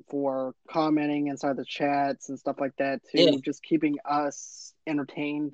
for 0.10 0.54
commenting 0.70 1.28
inside 1.28 1.58
the 1.58 1.66
chats 1.66 2.30
and 2.30 2.40
stuff 2.40 2.58
like 2.60 2.76
that 2.78 3.02
too. 3.12 3.22
Yeah. 3.22 3.38
Just 3.44 3.64
keeping 3.64 3.98
us 4.06 4.74
entertained 4.86 5.54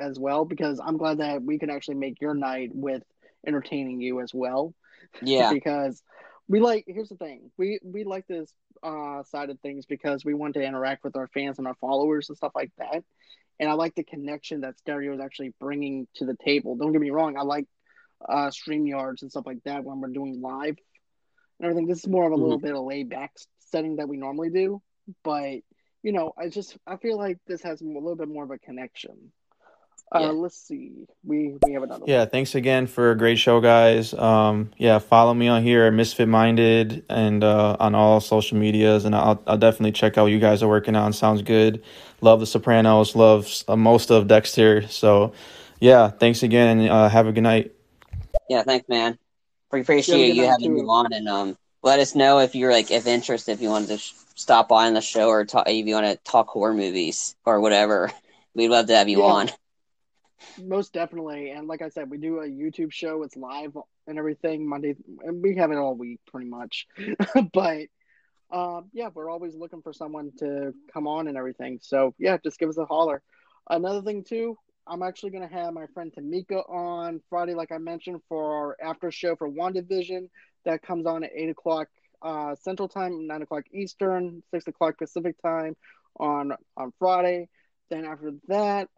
as 0.00 0.18
well 0.18 0.44
because 0.44 0.80
I'm 0.82 0.96
glad 0.96 1.18
that 1.18 1.42
we 1.42 1.58
can 1.58 1.70
actually 1.70 1.96
make 1.96 2.20
your 2.20 2.34
night 2.34 2.70
with 2.72 3.02
entertaining 3.46 4.00
you 4.00 4.20
as 4.20 4.32
well. 4.32 4.74
Yeah. 5.22 5.52
because 5.54 6.02
we 6.48 6.60
like 6.60 6.84
here's 6.86 7.10
the 7.10 7.16
thing. 7.16 7.50
We 7.56 7.78
we 7.82 8.04
like 8.04 8.26
this 8.26 8.52
uh 8.82 9.22
side 9.24 9.50
of 9.50 9.60
things 9.60 9.86
because 9.86 10.24
we 10.24 10.34
want 10.34 10.54
to 10.54 10.62
interact 10.62 11.04
with 11.04 11.16
our 11.16 11.28
fans 11.28 11.58
and 11.58 11.66
our 11.66 11.76
followers 11.80 12.28
and 12.28 12.36
stuff 12.36 12.52
like 12.54 12.72
that. 12.78 13.04
And 13.60 13.68
I 13.68 13.72
like 13.72 13.94
the 13.94 14.04
connection 14.04 14.60
that 14.60 14.78
Stereo 14.78 15.14
is 15.14 15.20
actually 15.20 15.52
bringing 15.60 16.06
to 16.14 16.24
the 16.24 16.36
table. 16.44 16.76
Don't 16.76 16.92
get 16.92 17.00
me 17.00 17.10
wrong, 17.10 17.36
I 17.36 17.42
like 17.42 17.66
uh 18.28 18.50
StreamYards 18.50 19.22
and 19.22 19.30
stuff 19.30 19.46
like 19.46 19.62
that 19.64 19.84
when 19.84 20.00
we're 20.00 20.08
doing 20.08 20.40
live 20.40 20.76
and 21.58 21.68
everything. 21.68 21.86
This 21.86 21.98
is 21.98 22.08
more 22.08 22.26
of 22.26 22.32
a 22.32 22.34
mm-hmm. 22.34 22.42
little 22.42 22.58
bit 22.58 22.74
of 22.74 22.84
laid 22.84 23.10
back 23.10 23.32
setting 23.58 23.96
that 23.96 24.08
we 24.08 24.16
normally 24.16 24.50
do, 24.50 24.80
but 25.22 25.60
you 26.02 26.12
know, 26.12 26.32
I 26.38 26.48
just 26.48 26.76
I 26.86 26.96
feel 26.96 27.18
like 27.18 27.38
this 27.46 27.62
has 27.62 27.80
a 27.80 27.84
little 27.84 28.16
bit 28.16 28.28
more 28.28 28.44
of 28.44 28.50
a 28.50 28.58
connection. 28.58 29.32
Uh, 30.14 30.20
yeah. 30.20 30.26
let's 30.28 30.56
see. 30.56 31.06
We 31.22 31.56
we 31.62 31.72
have 31.74 31.82
another. 31.82 32.04
Yeah, 32.06 32.20
one. 32.20 32.30
thanks 32.30 32.54
again 32.54 32.86
for 32.86 33.10
a 33.10 33.16
great 33.16 33.38
show, 33.38 33.60
guys. 33.60 34.14
Um, 34.14 34.70
yeah, 34.78 34.98
follow 34.98 35.34
me 35.34 35.48
on 35.48 35.62
here, 35.62 35.90
Misfit 35.90 36.28
Minded, 36.28 37.04
and 37.10 37.44
uh, 37.44 37.76
on 37.78 37.94
all 37.94 38.20
social 38.20 38.56
medias, 38.56 39.04
and 39.04 39.14
I'll 39.14 39.42
I'll 39.46 39.58
definitely 39.58 39.92
check 39.92 40.16
out 40.16 40.22
what 40.22 40.32
you 40.32 40.38
guys 40.38 40.62
are 40.62 40.68
working 40.68 40.96
on. 40.96 41.12
Sounds 41.12 41.42
good. 41.42 41.82
Love 42.22 42.40
The 42.40 42.46
Sopranos. 42.46 43.14
Love 43.14 43.52
uh, 43.68 43.76
most 43.76 44.10
of 44.10 44.28
Dexter. 44.28 44.88
So, 44.88 45.32
yeah, 45.78 46.08
thanks 46.08 46.42
again, 46.42 46.78
and 46.78 46.88
uh, 46.88 47.08
have 47.10 47.26
a 47.26 47.32
good 47.32 47.42
night. 47.42 47.72
Yeah, 48.48 48.62
thanks, 48.62 48.88
man. 48.88 49.18
We 49.70 49.82
appreciate 49.82 50.34
you 50.34 50.44
having 50.44 50.74
me 50.74 50.80
on, 50.80 51.12
and 51.12 51.28
um, 51.28 51.58
let 51.82 51.98
us 52.00 52.14
know 52.14 52.38
if 52.38 52.54
you're 52.54 52.72
like 52.72 52.90
if 52.90 53.06
interested, 53.06 53.52
if 53.52 53.60
you 53.60 53.68
want 53.68 53.88
to 53.88 53.98
sh- 53.98 54.14
stop 54.36 54.68
by 54.68 54.86
on 54.86 54.94
the 54.94 55.02
show 55.02 55.28
or 55.28 55.44
talk, 55.44 55.68
if 55.68 55.86
you 55.86 55.94
want 55.94 56.06
to 56.06 56.16
talk 56.30 56.48
horror 56.48 56.72
movies 56.72 57.36
or 57.44 57.60
whatever. 57.60 58.10
We'd 58.54 58.70
love 58.70 58.86
to 58.86 58.96
have 58.96 59.08
you 59.08 59.18
yeah. 59.18 59.24
on. 59.24 59.50
Most 60.62 60.92
definitely. 60.92 61.50
And 61.50 61.66
like 61.66 61.82
I 61.82 61.88
said, 61.88 62.10
we 62.10 62.18
do 62.18 62.40
a 62.40 62.46
YouTube 62.46 62.92
show. 62.92 63.22
It's 63.22 63.36
live 63.36 63.76
and 64.06 64.18
everything 64.18 64.68
Monday. 64.68 64.96
And 65.22 65.42
we 65.42 65.56
have 65.56 65.70
it 65.70 65.76
all 65.76 65.94
week 65.94 66.20
pretty 66.26 66.48
much. 66.48 66.86
but 67.52 67.86
um, 68.50 68.88
yeah, 68.92 69.08
we're 69.12 69.30
always 69.30 69.54
looking 69.54 69.82
for 69.82 69.92
someone 69.92 70.32
to 70.38 70.72
come 70.92 71.06
on 71.06 71.28
and 71.28 71.36
everything. 71.36 71.78
So 71.82 72.14
yeah, 72.18 72.38
just 72.42 72.58
give 72.58 72.68
us 72.68 72.78
a 72.78 72.84
holler. 72.84 73.22
Another 73.68 74.02
thing 74.02 74.24
too, 74.24 74.56
I'm 74.86 75.02
actually 75.02 75.30
going 75.30 75.46
to 75.46 75.54
have 75.54 75.74
my 75.74 75.86
friend 75.92 76.12
Tamika 76.16 76.68
on 76.70 77.20
Friday, 77.28 77.54
like 77.54 77.72
I 77.72 77.78
mentioned, 77.78 78.22
for 78.28 78.54
our 78.54 78.76
after 78.82 79.10
show 79.10 79.36
for 79.36 79.48
WandaVision. 79.50 80.30
That 80.64 80.82
comes 80.82 81.06
on 81.06 81.24
at 81.24 81.30
8 81.34 81.50
o'clock 81.50 81.88
uh, 82.22 82.54
Central 82.56 82.88
Time, 82.88 83.26
9 83.26 83.42
o'clock 83.42 83.64
Eastern, 83.72 84.42
6 84.50 84.66
o'clock 84.68 84.98
Pacific 84.98 85.36
Time 85.42 85.76
on, 86.18 86.52
on 86.76 86.92
Friday. 86.98 87.48
Then 87.90 88.04
after 88.04 88.32
that, 88.48 88.88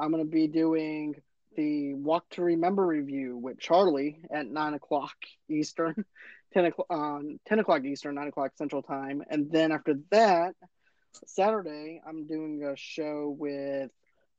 I'm 0.00 0.10
going 0.10 0.24
to 0.24 0.30
be 0.30 0.46
doing 0.46 1.14
the 1.56 1.92
Walk 1.92 2.24
to 2.30 2.42
Remember 2.42 2.86
review 2.86 3.36
with 3.36 3.58
Charlie 3.58 4.18
at 4.30 4.46
9 4.46 4.74
o'clock 4.74 5.14
Eastern, 5.48 6.06
10 6.54 6.64
o'clock, 6.64 6.86
um, 6.88 7.38
10 7.46 7.58
o'clock 7.58 7.84
Eastern, 7.84 8.14
9 8.14 8.28
o'clock 8.28 8.52
Central 8.56 8.82
Time. 8.82 9.22
And 9.28 9.52
then 9.52 9.72
after 9.72 9.96
that, 10.10 10.54
Saturday, 11.26 12.00
I'm 12.06 12.26
doing 12.26 12.64
a 12.64 12.76
show 12.76 13.34
with 13.38 13.90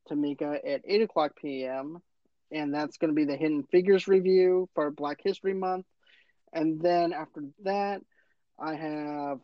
Tamika 0.09 0.57
at 0.67 0.81
8 0.83 1.03
o'clock 1.03 1.33
p.m. 1.39 1.99
And 2.51 2.73
that's 2.73 2.97
going 2.97 3.11
to 3.11 3.15
be 3.15 3.25
the 3.25 3.37
Hidden 3.37 3.63
Figures 3.71 4.07
review 4.07 4.67
for 4.73 4.89
Black 4.89 5.19
History 5.23 5.53
Month. 5.53 5.85
And 6.53 6.81
then 6.81 7.13
after 7.13 7.43
that, 7.63 8.01
I 8.59 8.73
have 8.73 9.39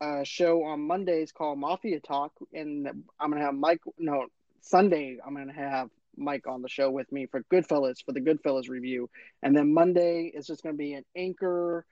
a 0.00 0.24
show 0.24 0.64
on 0.64 0.86
Mondays 0.86 1.30
called 1.30 1.60
Mafia 1.60 2.00
Talk. 2.00 2.32
And 2.52 2.88
I'm 3.20 3.32
to 3.32 3.38
have 3.38 3.54
Mike, 3.54 3.80
no, 3.98 4.26
Sunday, 4.68 5.18
I'm 5.26 5.34
going 5.34 5.48
to 5.48 5.54
have 5.54 5.88
Mike 6.14 6.46
on 6.46 6.60
the 6.60 6.68
show 6.68 6.90
with 6.90 7.10
me 7.10 7.24
for 7.24 7.42
Goodfellas 7.50 8.04
for 8.04 8.12
the 8.12 8.20
Goodfellas 8.20 8.68
review, 8.68 9.08
and 9.42 9.56
then 9.56 9.72
Monday 9.72 10.30
is 10.34 10.46
just 10.46 10.62
going 10.62 10.74
to 10.74 10.78
be 10.78 10.92
an 10.92 11.06
anchor 11.16 11.86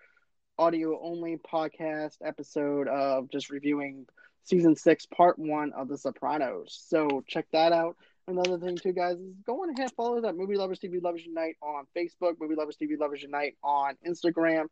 audio 0.58 1.00
only 1.02 1.38
podcast 1.38 2.16
episode 2.22 2.86
of 2.86 3.30
just 3.30 3.48
reviewing 3.48 4.04
season 4.44 4.76
six, 4.76 5.06
part 5.06 5.38
one 5.38 5.72
of 5.72 5.88
The 5.88 5.96
Sopranos. 5.96 6.78
So 6.86 7.24
check 7.26 7.46
that 7.52 7.72
out. 7.72 7.96
Another 8.28 8.58
thing 8.58 8.76
too, 8.76 8.92
guys, 8.92 9.20
is 9.20 9.32
go 9.46 9.62
on 9.62 9.70
ahead 9.70 9.92
follow 9.96 10.20
that 10.20 10.36
Movie 10.36 10.56
Lovers 10.56 10.78
TV 10.78 11.02
Lovers 11.02 11.24
Unite 11.24 11.56
on 11.62 11.86
Facebook, 11.96 12.38
Movie 12.38 12.56
Lovers 12.56 12.76
TV 12.76 12.98
Lovers 12.98 13.22
Unite 13.22 13.56
on 13.64 13.94
Instagram. 14.06 14.66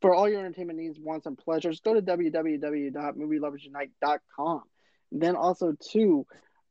For 0.00 0.14
all 0.14 0.28
your 0.28 0.38
entertainment 0.38 0.78
needs, 0.78 0.96
wants, 0.96 1.26
and 1.26 1.36
pleasures, 1.36 1.80
go 1.80 1.94
to 1.94 2.02
www.movieloversunite.com. 2.02 4.62
Then 5.10 5.34
also 5.34 5.74
too, 5.90 6.24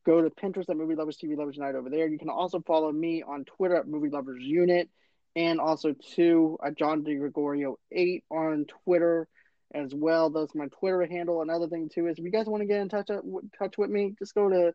Go 0.08 0.22
to 0.22 0.30
Pinterest 0.30 0.70
at 0.70 0.78
Movie 0.78 0.96
Lovers 0.96 1.18
TV 1.18 1.38
Lovers 1.38 1.58
Night 1.58 1.76
over 1.76 1.90
there. 1.90 2.08
You 2.08 2.18
can 2.18 2.30
also 2.30 2.62
follow 2.62 2.90
me 2.94 3.24
on 3.24 3.44
Twitter 3.44 3.76
at 3.76 3.90
Movie 3.90 4.08
Lovers 4.10 4.42
Unite 4.42 4.90
and 5.36 5.60
also 5.60 5.94
to 6.16 6.58
at 6.66 6.78
John 6.78 7.04
DeGregorio 7.04 7.76
eight 7.92 8.24
on 8.32 8.66
Twitter 8.86 9.28
as 9.74 9.94
well. 9.94 10.30
That's 10.30 10.56
my 10.56 10.68
Twitter 10.68 11.06
handle. 11.06 11.42
Another 11.42 11.68
thing 11.68 11.90
too 11.94 12.08
is 12.08 12.18
if 12.18 12.24
you 12.24 12.32
guys 12.32 12.46
want 12.46 12.62
to 12.62 12.68
get 12.68 12.80
in 12.80 12.88
touch 12.88 13.10
uh, 13.10 13.20
touch 13.60 13.78
with 13.78 13.90
me, 13.90 14.16
just 14.18 14.34
go 14.34 14.48
to 14.50 14.74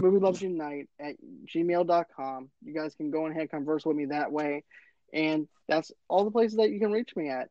Movie 0.00 0.18
Lovers 0.18 0.40
Unite 0.40 0.88
at 0.98 1.16
gmail.com. 1.54 2.48
You 2.64 2.74
guys 2.74 2.94
can 2.94 3.10
go 3.10 3.26
ahead 3.26 3.42
and 3.42 3.50
converse 3.50 3.84
with 3.84 3.98
me 3.98 4.06
that 4.06 4.32
way. 4.32 4.64
And 5.12 5.46
that's 5.68 5.92
all 6.08 6.24
the 6.24 6.30
places 6.30 6.56
that 6.56 6.70
you 6.70 6.80
can 6.80 6.90
reach 6.90 7.14
me 7.14 7.28
at. 7.28 7.50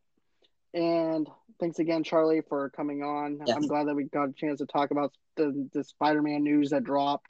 And 0.74 1.30
thanks 1.60 1.80
again, 1.80 2.04
Charlie, 2.04 2.42
for 2.48 2.70
coming 2.70 3.04
on. 3.04 3.40
I'm 3.54 3.68
glad 3.68 3.88
that 3.88 3.96
we 3.96 4.06
got 4.06 4.30
a 4.30 4.34
chance 4.34 4.60
to 4.60 4.66
talk 4.66 4.92
about 4.92 5.14
the, 5.36 5.70
the 5.74 5.84
Spider 5.84 6.22
Man 6.22 6.44
news 6.44 6.70
that 6.72 6.84
dropped 6.84 7.28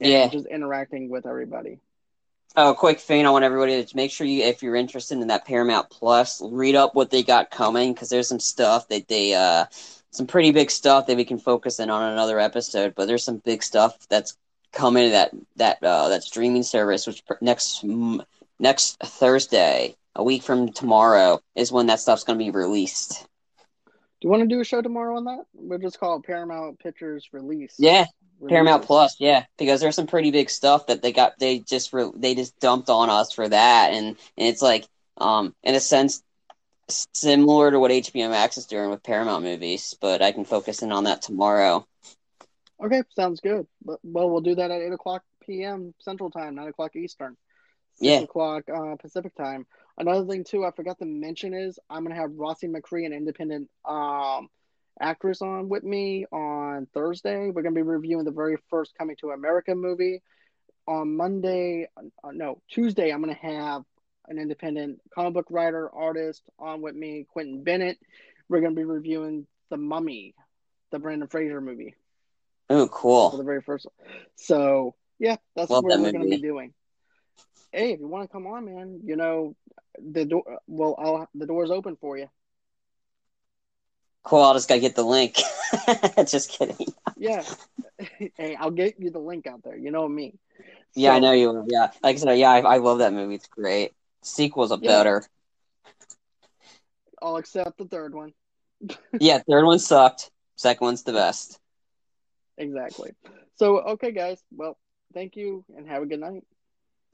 and 0.00 0.10
yeah. 0.10 0.28
just 0.28 0.46
interacting 0.46 1.08
with 1.08 1.26
everybody. 1.26 1.80
Oh, 2.56 2.74
quick 2.74 3.00
thing 3.00 3.26
I 3.26 3.30
want 3.30 3.44
everybody 3.44 3.84
to 3.84 3.96
make 3.96 4.10
sure 4.10 4.26
you, 4.26 4.44
if 4.44 4.62
you're 4.62 4.76
interested 4.76 5.18
in 5.18 5.26
that 5.26 5.44
Paramount 5.44 5.90
Plus, 5.90 6.40
read 6.42 6.74
up 6.74 6.94
what 6.94 7.10
they 7.10 7.22
got 7.22 7.50
coming 7.50 7.92
because 7.92 8.08
there's 8.08 8.28
some 8.28 8.40
stuff 8.40 8.88
that 8.88 9.08
they, 9.08 9.34
uh, 9.34 9.66
some 10.10 10.26
pretty 10.26 10.52
big 10.52 10.70
stuff 10.70 11.06
that 11.06 11.16
we 11.16 11.24
can 11.24 11.38
focus 11.38 11.80
in 11.80 11.90
on 11.90 12.12
another 12.12 12.38
episode. 12.38 12.94
But 12.94 13.06
there's 13.06 13.24
some 13.24 13.38
big 13.38 13.62
stuff 13.62 14.06
that's 14.08 14.38
coming 14.72 15.10
that 15.10 15.32
that 15.56 15.82
uh, 15.82 16.08
that 16.08 16.22
streaming 16.22 16.62
service, 16.62 17.06
which 17.06 17.22
next 17.40 17.84
next 18.58 18.98
Thursday 19.00 19.96
a 20.14 20.24
week 20.24 20.42
from 20.42 20.72
tomorrow 20.72 21.40
is 21.54 21.70
when 21.70 21.86
that 21.86 22.00
stuff's 22.00 22.24
going 22.24 22.38
to 22.38 22.44
be 22.44 22.50
released. 22.50 23.26
You 24.26 24.30
want 24.30 24.42
to 24.42 24.48
do 24.48 24.60
a 24.60 24.64
show 24.64 24.82
tomorrow 24.82 25.18
on 25.18 25.24
that? 25.26 25.44
We'll 25.54 25.78
just 25.78 26.00
call 26.00 26.16
it 26.16 26.24
Paramount 26.24 26.80
Pictures 26.80 27.28
Release. 27.30 27.76
Yeah, 27.78 28.06
release. 28.40 28.54
Paramount 28.54 28.84
Plus. 28.84 29.14
Yeah, 29.20 29.44
because 29.56 29.80
there's 29.80 29.94
some 29.94 30.08
pretty 30.08 30.32
big 30.32 30.50
stuff 30.50 30.88
that 30.88 31.00
they 31.00 31.12
got. 31.12 31.38
They 31.38 31.60
just 31.60 31.92
re- 31.92 32.10
they 32.12 32.34
just 32.34 32.58
dumped 32.58 32.90
on 32.90 33.08
us 33.08 33.32
for 33.32 33.48
that, 33.48 33.92
and, 33.92 34.04
and 34.08 34.48
it's 34.48 34.60
like, 34.60 34.84
um, 35.18 35.54
in 35.62 35.76
a 35.76 35.80
sense, 35.80 36.24
similar 36.88 37.70
to 37.70 37.78
what 37.78 37.92
HBO 37.92 38.28
Max 38.28 38.58
is 38.58 38.66
doing 38.66 38.90
with 38.90 39.04
Paramount 39.04 39.44
movies. 39.44 39.94
But 40.00 40.22
I 40.22 40.32
can 40.32 40.44
focus 40.44 40.82
in 40.82 40.90
on 40.90 41.04
that 41.04 41.22
tomorrow. 41.22 41.86
Okay, 42.84 43.04
sounds 43.14 43.38
good. 43.38 43.68
Well, 43.84 44.28
we'll 44.28 44.40
do 44.40 44.56
that 44.56 44.72
at 44.72 44.82
eight 44.82 44.92
o'clock 44.92 45.22
p.m. 45.44 45.94
Central 46.00 46.32
Time, 46.32 46.56
nine 46.56 46.66
o'clock 46.66 46.96
Eastern, 46.96 47.36
six 47.96 48.06
yeah. 48.06 48.20
o'clock 48.20 48.64
uh, 48.68 48.96
Pacific 48.96 49.34
Time. 49.34 49.66
Another 49.98 50.26
thing 50.26 50.44
too, 50.44 50.64
I 50.64 50.70
forgot 50.70 50.98
to 50.98 51.06
mention 51.06 51.54
is 51.54 51.78
I'm 51.88 52.02
gonna 52.04 52.16
have 52.16 52.30
Rossy 52.30 52.68
McCree, 52.68 53.06
an 53.06 53.12
independent 53.12 53.70
um, 53.84 54.48
actress, 55.00 55.40
on 55.40 55.68
with 55.68 55.84
me 55.84 56.26
on 56.30 56.86
Thursday. 56.92 57.50
We're 57.50 57.62
gonna 57.62 57.74
be 57.74 57.82
reviewing 57.82 58.24
the 58.24 58.30
very 58.30 58.58
first 58.68 58.96
Coming 58.98 59.16
to 59.20 59.30
America 59.30 59.74
movie. 59.74 60.22
On 60.88 61.16
Monday, 61.16 61.88
uh, 61.96 62.30
no 62.32 62.60
Tuesday, 62.70 63.10
I'm 63.10 63.20
gonna 63.20 63.34
have 63.34 63.82
an 64.28 64.38
independent 64.38 65.00
comic 65.14 65.34
book 65.34 65.46
writer 65.50 65.90
artist 65.92 66.42
on 66.58 66.82
with 66.82 66.94
me, 66.94 67.26
Quentin 67.28 67.64
Bennett. 67.64 67.98
We're 68.48 68.60
gonna 68.60 68.74
be 68.74 68.84
reviewing 68.84 69.46
The 69.70 69.78
Mummy, 69.78 70.34
the 70.92 70.98
Brendan 70.98 71.28
Fraser 71.28 71.60
movie. 71.60 71.94
Oh, 72.68 72.86
cool! 72.88 73.30
For 73.30 73.36
the 73.38 73.44
very 73.44 73.62
first. 73.62 73.86
So 74.36 74.94
yeah, 75.18 75.36
that's 75.56 75.70
Love 75.70 75.84
what 75.84 75.90
that 75.90 76.00
we're 76.00 76.12
movie. 76.12 76.18
gonna 76.18 76.30
be 76.30 76.42
doing 76.42 76.74
hey, 77.76 77.92
if 77.92 78.00
you 78.00 78.08
want 78.08 78.28
to 78.28 78.32
come 78.32 78.46
on, 78.46 78.64
man, 78.64 79.00
you 79.04 79.16
know, 79.16 79.54
the 79.98 80.24
door. 80.24 80.58
Well, 80.66 80.96
I'll 80.98 81.28
the 81.34 81.46
door's 81.46 81.70
open 81.70 81.96
for 81.96 82.16
you. 82.16 82.28
Cool. 84.22 84.42
I'll 84.42 84.54
just 84.54 84.68
gotta 84.68 84.80
get 84.80 84.96
the 84.96 85.04
link. 85.04 85.36
just 86.26 86.50
kidding. 86.50 86.88
yeah. 87.16 87.44
hey, 88.36 88.56
I'll 88.56 88.70
get 88.70 88.98
you 88.98 89.10
the 89.10 89.20
link 89.20 89.46
out 89.46 89.62
there. 89.62 89.76
You 89.76 89.90
know 89.90 90.08
me. 90.08 90.34
So, 90.58 91.02
yeah, 91.02 91.12
I 91.12 91.18
know 91.20 91.32
you. 91.32 91.66
Yeah, 91.68 91.90
like 92.02 92.16
I 92.16 92.18
said, 92.18 92.38
yeah, 92.38 92.50
I, 92.50 92.60
I 92.60 92.76
love 92.78 92.98
that 92.98 93.12
movie. 93.12 93.36
It's 93.36 93.46
great. 93.46 93.92
Sequels 94.22 94.72
are 94.72 94.78
yeah. 94.80 94.90
better. 94.90 95.22
I'll 97.22 97.36
accept 97.36 97.78
the 97.78 97.84
third 97.84 98.14
one. 98.14 98.32
yeah, 99.20 99.40
third 99.48 99.64
one 99.64 99.78
sucked. 99.78 100.30
Second 100.56 100.84
one's 100.86 101.02
the 101.02 101.12
best. 101.12 101.60
Exactly. 102.56 103.12
So, 103.56 103.78
okay, 103.80 104.12
guys. 104.12 104.42
Well, 104.50 104.78
thank 105.12 105.36
you 105.36 105.64
and 105.76 105.86
have 105.88 106.02
a 106.02 106.06
good 106.06 106.20
night. 106.20 106.42